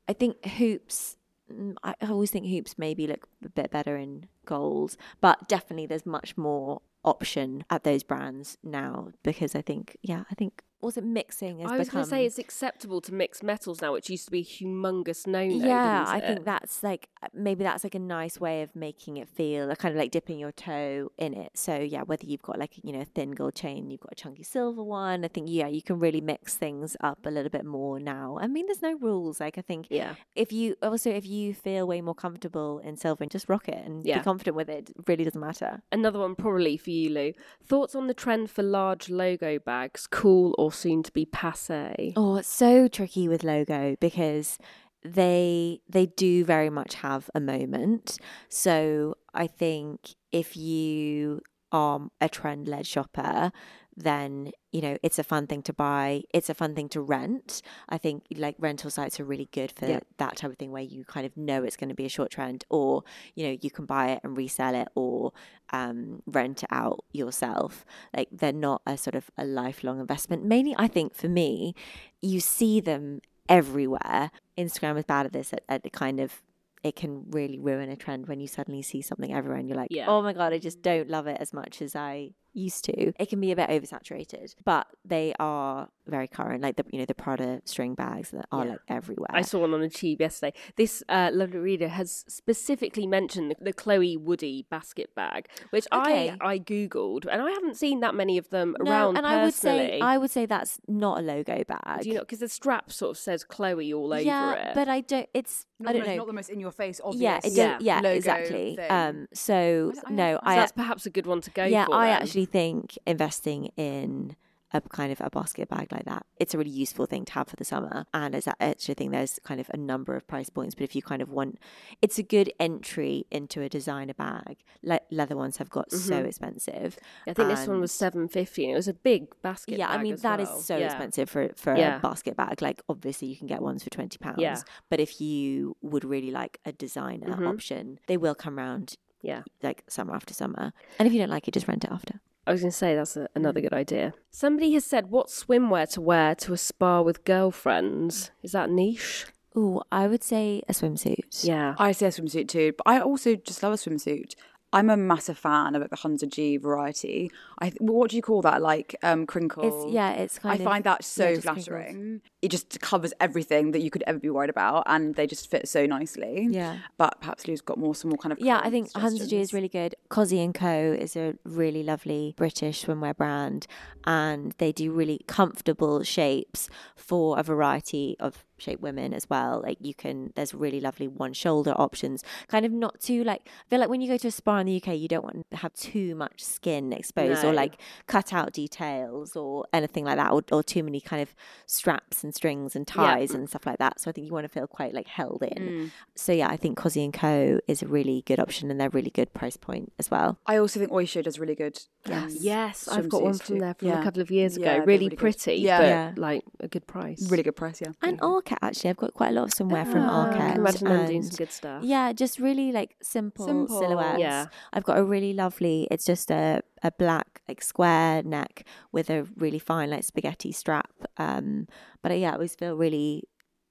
I 0.07 0.13
think 0.13 0.45
hoops 0.45 1.17
mm, 1.51 1.75
I 1.83 1.95
I 2.01 2.07
always 2.07 2.31
think 2.31 2.47
hoops 2.47 2.77
maybe 2.77 3.07
look 3.07 3.27
a 3.43 3.49
bit 3.49 3.71
better 3.71 3.97
in 3.97 4.27
gold, 4.45 4.95
but 5.21 5.47
definitely 5.47 5.85
there's 5.87 6.05
much 6.05 6.37
more 6.37 6.81
option 7.03 7.63
at 7.69 7.83
those 7.83 8.03
brands 8.03 8.57
now 8.63 9.09
because 9.23 9.55
I 9.55 9.61
think 9.61 9.97
yeah, 10.01 10.23
I 10.31 10.35
think 10.35 10.63
also 10.81 11.01
mixing 11.01 11.59
has 11.59 11.71
I 11.71 11.77
was 11.77 11.87
become 11.87 11.99
going 12.01 12.05
to 12.05 12.09
say 12.09 12.25
it's 12.25 12.37
acceptable 12.39 13.01
to 13.01 13.13
mix 13.13 13.41
metals 13.41 13.81
now, 13.81 13.93
which 13.93 14.09
used 14.09 14.25
to 14.25 14.31
be 14.31 14.39
a 14.41 14.43
humongous 14.43 15.25
no 15.25 15.45
no. 15.45 15.65
yeah, 15.65 16.05
I 16.07 16.19
think 16.19 16.45
that's 16.45 16.83
like 16.83 17.09
uh, 17.23 17.27
maybe 17.33 17.63
that's 17.63 17.83
like 17.83 17.95
a 17.95 17.99
nice 17.99 18.39
way 18.39 18.61
of 18.61 18.75
making 18.75 19.17
it 19.17 19.27
feel 19.27 19.71
uh, 19.71 19.75
kind 19.75 19.93
of 19.93 19.99
like 19.99 20.11
dipping 20.11 20.39
your 20.39 20.51
toe 20.51 21.11
in 21.17 21.33
it. 21.33 21.51
So 21.55 21.77
yeah, 21.77 22.03
whether 22.03 22.25
you've 22.25 22.41
got 22.41 22.59
like 22.59 22.73
you 22.83 22.91
know 22.93 23.01
a 23.01 23.05
thin 23.05 23.31
gold 23.31 23.55
chain, 23.55 23.89
you've 23.89 24.01
got 24.01 24.11
a 24.11 24.15
chunky 24.15 24.43
silver 24.43 24.83
one. 24.83 25.25
I 25.25 25.27
think 25.27 25.47
yeah, 25.49 25.67
you 25.67 25.81
can 25.81 25.99
really 25.99 26.21
mix 26.21 26.55
things 26.55 26.95
up 27.01 27.19
a 27.25 27.31
little 27.31 27.49
bit 27.49 27.65
more 27.65 27.99
now. 27.99 28.37
I 28.39 28.47
mean, 28.47 28.65
there's 28.67 28.81
no 28.81 28.97
rules. 28.97 29.39
Like 29.39 29.57
I 29.57 29.61
think 29.61 29.87
Yeah. 29.89 30.15
if 30.35 30.51
you 30.51 30.75
also 30.81 31.09
if 31.09 31.25
you 31.25 31.53
feel 31.53 31.87
way 31.87 32.01
more 32.01 32.15
comfortable 32.15 32.79
in 32.79 32.97
silver, 32.97 33.25
just 33.25 33.49
rock 33.49 33.67
it 33.67 33.83
and 33.85 34.05
Yeah. 34.05 34.19
be 34.19 34.23
confident 34.23 34.55
with 34.55 34.69
it. 34.69 34.89
It 34.89 34.95
really 35.07 35.23
doesn't 35.23 35.39
matter. 35.41 35.81
Another 35.91 36.19
one 36.19 36.35
probably 36.35 36.77
for 36.77 36.89
you, 36.91 37.09
Lou. 37.09 37.33
Thoughts 37.63 37.95
on 37.95 38.07
the 38.07 38.13
trend 38.13 38.49
for 38.51 38.61
large 38.63 39.09
logo 39.09 39.57
bags, 39.59 40.07
cool 40.07 40.53
or 40.57 40.64
soon 40.71 41.03
to 41.03 41.11
be 41.11 41.25
passe? 41.25 42.13
Oh, 42.15 42.35
it's 42.37 42.47
so 42.47 42.87
tricky 42.87 43.27
with 43.27 43.43
logo 43.43 43.95
because 43.99 44.57
they 45.03 45.81
they 45.87 46.07
do 46.07 46.43
very 46.43 46.69
much 46.69 46.95
have 46.95 47.29
a 47.35 47.39
moment. 47.39 48.17
So 48.49 49.15
I 49.33 49.47
think 49.47 50.15
if 50.31 50.57
you 50.57 51.41
are 51.71 52.07
a 52.21 52.29
trend 52.29 52.67
led 52.67 52.87
shopper, 52.87 53.51
then 53.97 54.51
you 54.71 54.81
know 54.81 54.97
it's 55.03 55.17
a 55.19 55.23
fun 55.23 55.47
thing 55.47 55.61
to 55.63 55.73
buy. 55.73 56.23
It's 56.33 56.49
a 56.49 56.53
fun 56.53 56.75
thing 56.75 56.89
to 56.89 57.01
rent. 57.01 57.61
I 57.87 57.97
think 57.97 58.23
like 58.35 58.55
rental 58.59 58.89
sites 58.89 59.19
are 59.19 59.23
really 59.25 59.47
good 59.51 59.71
for 59.71 59.85
Yeah. 59.85 59.99
that 60.17 60.35
type 60.37 60.51
of 60.51 60.57
thing 60.57 60.71
where 60.71 60.81
you 60.83 61.05
kind 61.05 61.25
of 61.25 61.35
know 61.37 61.63
it's 61.63 61.77
going 61.77 61.89
to 61.89 61.95
be 61.95 62.05
a 62.05 62.09
short 62.09 62.31
trend, 62.31 62.65
or 62.69 63.03
you 63.35 63.47
know 63.47 63.57
you 63.61 63.71
can 63.71 63.85
buy 63.85 64.09
it 64.11 64.19
and 64.23 64.35
resell 64.37 64.75
it, 64.75 64.87
or 64.95 65.31
um, 65.71 66.21
rent 66.25 66.63
it 66.63 66.69
out 66.71 67.05
yourself. 67.13 67.85
Like 68.15 68.29
they're 68.31 68.51
not 68.53 68.81
a 68.85 68.97
sort 68.97 69.15
of 69.15 69.29
a 69.37 69.45
lifelong 69.45 69.99
investment. 69.99 70.43
Mainly, 70.43 70.75
I 70.77 70.87
think 70.87 71.15
for 71.15 71.29
me, 71.29 71.73
you 72.21 72.39
see 72.39 72.79
them 72.81 73.21
everywhere. 73.47 74.31
Instagram 74.57 74.97
is 74.97 75.05
bad 75.05 75.25
at 75.25 75.33
this, 75.33 75.53
at, 75.53 75.63
at 75.69 75.91
kind 75.93 76.19
of 76.19 76.41
it 76.83 76.95
can 76.95 77.23
really 77.31 77.57
ruin 77.57 77.89
a 77.89 77.95
trend 77.95 78.27
when 78.27 78.39
you 78.39 78.47
suddenly 78.47 78.81
see 78.83 79.01
something 79.01 79.33
everywhere 79.33 79.57
and 79.57 79.67
you're 79.67 79.77
like, 79.77 79.87
Yeah. 79.89 80.05
oh 80.07 80.21
my 80.21 80.33
god, 80.33 80.53
I 80.53 80.59
just 80.59 80.81
don't 80.83 81.09
love 81.09 81.25
it 81.25 81.37
as 81.39 81.51
much 81.51 81.81
as 81.81 81.95
I 81.95 82.31
used 82.55 82.83
to. 82.85 83.13
It 83.19 83.29
can 83.29 83.39
be 83.41 83.51
a 83.51 83.55
bit 83.55 83.69
oversaturated, 83.69 84.55
but 84.63 84.87
they 85.03 85.33
are 85.39 85.89
very 86.07 86.27
current. 86.27 86.61
Like 86.61 86.75
the 86.77 86.85
you 86.91 86.99
know 86.99 87.05
the 87.05 87.13
Prada 87.15 87.61
string 87.65 87.95
bags 87.95 88.31
that 88.31 88.45
are 88.51 88.63
Yeah. 88.65 88.71
like 88.71 88.79
everywhere. 88.87 89.29
I 89.31 89.41
saw 89.41 89.59
one 89.61 89.73
on 89.73 89.81
a 89.81 89.89
tube 89.89 90.21
yesterday. 90.21 90.53
This 90.75 91.03
uh, 91.09 91.29
lovely 91.33 91.59
reader 91.59 91.87
has 91.87 92.23
specifically 92.27 93.07
mentioned 93.07 93.51
the, 93.51 93.55
the 93.59 93.73
Chloe 93.73 94.15
Woody 94.17 94.65
basket 94.69 95.13
bag, 95.15 95.47
which 95.71 95.85
Okay. 95.91 96.35
I 96.41 96.53
I 96.53 96.59
googled, 96.59 97.25
and 97.31 97.41
I 97.41 97.49
haven't 97.51 97.75
seen 97.75 97.99
that 98.01 98.15
many 98.15 98.37
of 98.37 98.49
them 98.49 98.75
no, 98.79 98.91
around 98.91 99.17
and 99.17 99.25
I 99.27 99.43
would 99.43 99.53
say. 99.53 99.99
I 99.99 100.17
would 100.17 100.31
say 100.31 100.45
that's 100.45 100.79
not 100.87 101.19
a 101.19 101.21
logo 101.21 101.63
bag. 101.63 102.01
Do 102.01 102.09
you 102.09 102.15
know? 102.15 102.21
Because 102.21 102.39
the 102.39 102.49
strap 102.49 102.91
sort 102.91 103.11
of 103.11 103.17
says 103.17 103.43
Chloe 103.43 103.93
all 103.93 104.13
over 104.13 104.21
yeah, 104.21 104.53
it. 104.69 104.75
but 104.75 104.87
I 104.87 105.01
don't. 105.01 105.27
It's 105.33 105.65
Not 105.79 105.89
I 105.89 105.93
the 105.93 105.99
don't 105.99 106.07
most, 106.07 106.13
know. 106.15 106.17
Not 106.21 106.27
the 106.27 106.33
most 106.33 106.49
in 106.49 106.59
your 106.59 106.71
face 106.71 107.01
obvious. 107.03 107.45
yeah, 107.45 107.63
Yeah. 107.63 107.77
yeah, 107.81 107.95
logo 108.01 108.15
exactly. 108.15 108.75
thing. 108.75 108.91
Um, 108.91 109.27
so 109.33 109.91
I- 110.05 110.09
I- 110.09 110.13
no, 110.13 110.33
so 110.35 110.39
I 110.43 110.55
that's 110.55 110.71
perhaps 110.71 111.05
a 111.05 111.09
good 111.09 111.25
one 111.25 111.41
to 111.41 111.51
go 111.51 111.65
yeah, 111.65 111.85
for. 111.85 111.95
I 111.95 112.07
then. 112.07 112.21
actually 112.21 112.44
think 112.45 112.97
investing 113.05 113.65
in 113.77 114.35
a 114.73 114.81
kind 114.81 115.09
of 115.11 115.21
a 115.21 115.29
basket 115.29 115.69
bag 115.69 115.89
like 115.91 116.03
that, 116.03 116.25
it's 116.37 116.53
a 116.53 116.57
really 116.57 116.69
useful 116.71 117.05
thing 117.05 117.23
to 117.23 117.31
have 117.33 117.47
for 117.47 117.55
the 117.55 117.63
summer. 117.63 118.05
And 118.13 118.35
as 118.35 118.45
I 118.45 118.53
actually 118.59 118.95
think 118.95 119.11
there's 119.11 119.39
kind 119.43 119.61
of 119.61 119.69
a 119.73 119.77
number 119.77 120.15
of 120.17 120.27
price 120.27 120.49
points, 120.49 120.75
but 120.75 120.83
if 120.83 120.95
you 120.95 121.01
kind 121.01 121.21
of 121.21 121.29
want, 121.29 121.59
it's 122.01 122.17
a 122.19 122.23
good 122.23 122.51
entry 122.59 123.25
into 123.31 123.61
a 123.61 123.69
designer 123.69 124.15
bag. 124.15 124.57
Le- 124.83 124.99
leather 125.11 125.37
ones 125.37 125.57
have 125.57 125.69
got 125.69 125.91
so 125.93 126.21
Mhm. 126.23 126.25
expensive. 126.25 126.97
I 127.25 127.33
think 127.33 127.47
this 127.47 127.67
one 127.67 127.79
was 127.79 127.93
seven 127.93 128.27
fifty, 128.27 128.65
and 128.65 128.73
it 128.73 128.75
was 128.75 128.89
a 128.89 128.93
big 128.93 129.27
basket. 129.41 129.77
yeah, 129.77 129.87
I 129.89 130.01
mean 130.01 130.17
that 130.17 130.39
is 130.41 130.49
well. 130.49 130.59
so 130.59 130.77
Yeah. 130.77 130.85
expensive 130.87 131.29
for 131.29 131.49
for 131.55 131.77
Yeah. 131.77 131.97
a 131.97 131.99
basket 132.01 132.35
bag. 132.35 132.61
Like 132.61 132.81
obviously 132.89 133.29
you 133.29 133.37
can 133.37 133.47
get 133.47 133.61
ones 133.61 133.83
for 133.83 133.91
twenty 133.91 134.17
pounds. 134.17 134.39
Yeah. 134.41 134.59
But 134.89 134.99
if 134.99 135.21
you 135.21 135.77
would 135.83 136.03
really 136.03 136.31
like 136.31 136.59
a 136.65 136.73
designer 136.73 137.29
Mhm. 137.37 137.47
option, 137.47 137.99
they 138.07 138.17
will 138.17 138.35
come 138.35 138.57
round 138.57 138.95
Yeah. 139.21 139.43
like 139.63 139.85
summer 139.87 140.13
after 140.13 140.33
summer. 140.33 140.73
And 140.99 141.07
if 141.07 141.13
you 141.13 141.19
don't 141.19 141.29
like 141.29 141.47
it, 141.47 141.53
just 141.53 141.67
rent 141.67 141.85
it 141.85 141.91
after. 141.91 142.19
I 142.47 142.51
was 142.51 142.61
going 142.61 142.71
to 142.71 142.77
say 142.77 142.95
that's 142.95 143.17
a, 143.17 143.27
another 143.35 143.59
Mm. 143.59 143.63
good 143.63 143.73
idea. 143.73 144.13
Somebody 144.29 144.73
has 144.73 144.85
said, 144.85 145.09
"What 145.09 145.27
swimwear 145.27 145.89
to 145.93 146.01
wear 146.01 146.35
to 146.35 146.53
a 146.53 146.57
spa 146.57 147.01
with 147.01 147.23
girlfriends?" 147.23 148.31
Is 148.43 148.51
that 148.53 148.69
niche? 148.69 149.25
Ooh, 149.57 149.81
I 149.91 150.07
would 150.07 150.21
say 150.23 150.61
a 150.67 150.73
swimsuit. 150.73 151.45
Yeah. 151.45 151.75
I 151.79 151.93
say 151.93 152.07
a 152.07 152.09
swimsuit 152.09 152.49
too, 152.49 152.73
but 152.77 152.85
I 152.85 152.99
also 152.99 153.35
just 153.35 153.63
love 153.63 153.73
a 153.73 153.77
swimsuit. 153.77 154.35
I'm 154.73 154.89
a 154.89 154.97
massive 154.97 155.37
fan 155.37 155.75
of 155.75 155.81
like 155.81 155.89
the 155.89 155.95
Hunza 155.95 156.27
G 156.27 156.57
variety. 156.57 157.31
I 157.61 157.71
what 157.79 158.09
do 158.09 158.17
you 158.17 158.21
call 158.21 158.41
that? 158.41 158.61
Like 158.61 158.95
um 159.03 159.25
crinkle. 159.25 159.63
It's 159.63 159.93
yeah, 159.93 160.11
it's 160.13 160.39
kind 160.39 160.53
I 160.53 160.55
of 160.57 160.63
find 160.63 160.83
that 160.83 161.03
so 161.03 161.29
yeah, 161.29 161.39
flattering. 161.39 162.21
It 162.41 162.49
just 162.49 162.79
covers 162.81 163.13
everything 163.19 163.71
that 163.71 163.81
you 163.81 163.89
could 163.89 164.03
ever 164.05 164.19
be 164.19 164.29
worried 164.29 164.49
about, 164.49 164.83
and 164.87 165.15
they 165.15 165.27
just 165.27 165.49
fit 165.49 165.67
so 165.67 165.85
nicely. 165.85 166.47
Yeah. 166.49 166.79
But 166.97 167.19
perhaps 167.21 167.47
Lou's 167.47 167.61
got 167.61 167.77
more 167.77 167.95
some 167.95 168.09
more 168.09 168.17
kind 168.17 168.33
of 168.33 168.39
Yeah, 168.39 168.59
I 168.63 168.69
think 168.69 168.91
Hunza 168.93 169.27
G 169.27 169.39
is 169.39 169.53
really 169.53 169.69
good. 169.69 169.95
Cossie 170.09 170.43
and 170.43 170.53
Co 170.53 170.95
is 170.99 171.15
a 171.15 171.35
really 171.43 171.83
lovely 171.83 172.33
British 172.35 172.85
swimwear 172.85 173.15
brand, 173.15 173.67
and 174.05 174.53
they 174.57 174.71
do 174.71 174.91
really 174.91 175.21
comfortable 175.27 176.03
shapes 176.03 176.69
for 176.95 177.39
a 177.39 177.43
variety 177.43 178.17
of 178.19 178.43
shape 178.57 178.79
women 178.81 179.13
as 179.13 179.29
well. 179.29 179.61
Like 179.63 179.77
you 179.81 179.93
can, 179.93 180.31
there's 180.35 180.53
really 180.53 180.79
lovely 180.81 181.07
one 181.07 181.33
shoulder 181.33 181.73
options. 181.77 182.23
Kind 182.47 182.65
of 182.65 182.71
not 182.71 182.99
too 183.01 183.23
like. 183.23 183.41
I 183.47 183.69
feel 183.69 183.79
like 183.79 183.89
when 183.89 184.01
you 184.01 184.07
go 184.07 184.17
to 184.17 184.27
a 184.27 184.31
spa 184.31 184.57
in 184.57 184.67
the 184.67 184.77
UK, 184.77 184.97
you 184.97 185.07
don't 185.07 185.23
want 185.23 185.45
to 185.51 185.57
have 185.57 185.73
too 185.73 186.15
much 186.15 186.43
skin 186.43 186.91
exposed 186.93 187.43
or 187.43 187.53
like 187.53 187.79
cut 188.07 188.33
out 188.33 188.53
details 188.53 189.35
or 189.35 189.65
anything 189.73 190.05
like 190.05 190.17
that, 190.17 190.31
or, 190.31 190.43
or 190.51 190.63
too 190.63 190.83
many 190.83 191.01
kind 191.01 191.21
of 191.21 191.35
straps 191.65 192.23
and 192.23 192.33
strings 192.33 192.75
and 192.75 192.87
Yeah. 192.89 192.95
ties 193.05 193.31
and 193.31 193.49
stuff 193.49 193.65
like 193.65 193.79
that. 193.79 193.99
So 193.99 194.09
I 194.09 194.11
think 194.13 194.27
you 194.27 194.33
want 194.33 194.45
to 194.45 194.49
feel 194.49 194.67
quite 194.67 194.93
like 194.93 195.07
held 195.07 195.43
in. 195.43 195.63
Mm. 195.63 195.91
So 196.15 196.31
yeah, 196.31 196.49
I 196.49 196.57
think 196.57 196.77
Cossie 196.77 197.03
and 197.03 197.13
Co 197.13 197.59
is 197.67 197.81
a 197.81 197.87
really 197.87 198.23
good 198.25 198.39
option, 198.39 198.71
and 198.71 198.79
they're 198.79 198.89
really 198.89 199.09
good 199.09 199.33
price 199.33 199.57
point 199.57 199.91
as 199.99 200.09
well. 200.11 200.37
I 200.45 200.57
also 200.57 200.79
think 200.79 200.91
Oysho 200.91 201.23
does 201.23 201.39
really 201.39 201.55
good. 201.55 201.77
um, 202.11 202.29
Yes, 202.39 202.87
I've 202.87 203.09
got 203.09 203.23
one 203.23 203.33
from 203.33 203.55
too. 203.55 203.59
there 203.61 203.73
from 203.73 203.87
Yeah. 203.87 203.99
a 203.99 204.03
couple 204.03 204.21
of 204.21 204.29
years 204.31 204.55
ago. 204.57 204.65
Yeah, 204.65 204.73
they're 204.77 204.85
really, 204.85 205.09
good. 205.09 205.19
pretty, 205.19 205.55
Yeah. 205.55 205.77
but 205.79 205.85
Yeah. 205.87 206.13
like 206.17 206.43
a 206.59 206.67
good 206.67 206.85
price. 206.87 207.29
Really 207.29 207.43
good 207.43 207.55
price, 207.55 207.81
yeah. 207.81 207.91
And 208.01 208.19
Arket 208.45 208.57
actually, 208.61 208.89
I've 208.91 208.97
got 208.97 209.13
quite 209.13 209.29
a 209.29 209.31
lot 209.33 209.43
of 209.45 209.49
swimwear 209.51 209.89
from 209.91 210.03
I 210.03 210.07
Arket. 210.29 210.37
can 210.37 210.55
imagine 210.57 210.87
them 210.87 211.05
doing 211.07 211.23
some 211.23 211.37
good 211.37 211.51
stuff. 211.51 211.83
Yeah, 211.83 212.13
just 212.13 212.39
really 212.39 212.71
like 212.71 212.95
simple, 213.01 213.45
Simple. 213.45 213.79
silhouettes. 213.79 214.19
Yeah. 214.19 214.45
I've 214.73 214.83
got 214.83 214.97
a 214.97 215.03
really 215.03 215.33
lovely. 215.33 215.87
It's 215.91 216.05
just 216.05 216.31
a 216.31 216.61
a 216.83 216.91
black 216.91 217.41
like 217.47 217.61
square 217.61 218.21
neck 218.23 218.65
with 218.91 219.09
a 219.09 219.25
really 219.35 219.59
fine 219.59 219.89
like 219.89 220.03
spaghetti 220.03 220.51
strap. 220.51 220.91
Um, 221.17 221.67
but 222.01 222.11
uh, 222.11 222.15
yeah, 222.15 222.31
I 222.31 222.33
always 222.33 222.55
feel 222.55 222.75
really 222.75 223.23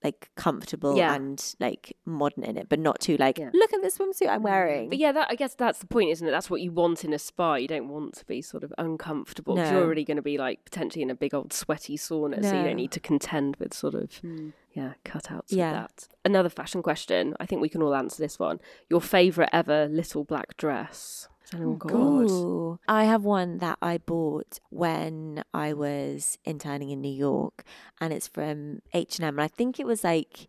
like 0.04 0.30
comfortable 0.36 0.96
Yeah. 0.96 1.14
and 1.14 1.42
like 1.58 1.96
modern 2.04 2.44
in 2.44 2.58
it, 2.58 2.68
but 2.68 2.78
not 2.78 3.00
too 3.00 3.16
like 3.16 3.38
look 3.38 3.72
at 3.72 3.80
the 3.82 3.88
swimsuit 3.88 4.28
I'm 4.28 4.40
mm. 4.40 4.44
wearing. 4.44 4.90
But 4.90 4.98
yeah, 4.98 5.12
that 5.12 5.28
I 5.30 5.34
guess 5.34 5.54
that's 5.54 5.78
the 5.78 5.86
point, 5.86 6.10
isn't 6.10 6.28
it? 6.28 6.30
That's 6.30 6.50
what 6.50 6.60
you 6.60 6.70
want 6.70 7.04
in 7.04 7.12
a 7.14 7.18
spa. 7.18 7.54
You 7.54 7.66
don't 7.66 7.88
want 7.88 8.14
to 8.16 8.26
be 8.26 8.42
sort 8.42 8.62
of 8.62 8.72
uncomfortable. 8.76 9.56
No. 9.56 9.70
You're 9.70 9.82
already 9.82 10.04
going 10.04 10.18
to 10.18 10.22
be 10.22 10.36
like 10.36 10.64
potentially 10.64 11.02
in 11.02 11.10
a 11.10 11.14
big 11.14 11.34
old 11.34 11.52
sweaty 11.52 11.96
sauna, 11.96 12.42
so 12.42 12.54
you 12.54 12.64
don't 12.64 12.76
need 12.76 12.92
to 12.92 13.00
contend 13.00 13.56
with 13.56 13.72
sort 13.72 13.94
of 13.94 14.14
hmm. 14.18 14.50
yeah 14.72 14.92
cutouts 15.04 15.44
Yeah. 15.48 15.72
that. 15.72 16.08
Another 16.24 16.50
fashion 16.50 16.82
question. 16.82 17.34
I 17.40 17.46
think 17.46 17.62
we 17.62 17.70
can 17.70 17.82
all 17.82 17.94
answer 17.94 18.22
this 18.22 18.38
one. 18.38 18.60
Your 18.90 19.00
favorite 19.00 19.50
ever 19.52 19.88
little 19.88 20.24
black 20.24 20.56
dress? 20.58 21.28
Got? 21.52 22.30
Ooh. 22.30 22.78
I 22.88 23.04
have 23.04 23.24
one 23.24 23.58
that 23.58 23.78
I 23.82 23.98
bought 23.98 24.58
when 24.70 25.44
I 25.52 25.72
was 25.72 26.38
interning 26.44 26.90
in 26.90 27.00
New 27.00 27.12
York, 27.12 27.64
and 28.00 28.12
it's 28.12 28.28
from 28.28 28.80
H 28.92 29.18
and 29.18 29.26
M. 29.26 29.38
And 29.38 29.44
I 29.44 29.48
think 29.48 29.78
it 29.78 29.86
was 29.86 30.04
like 30.04 30.48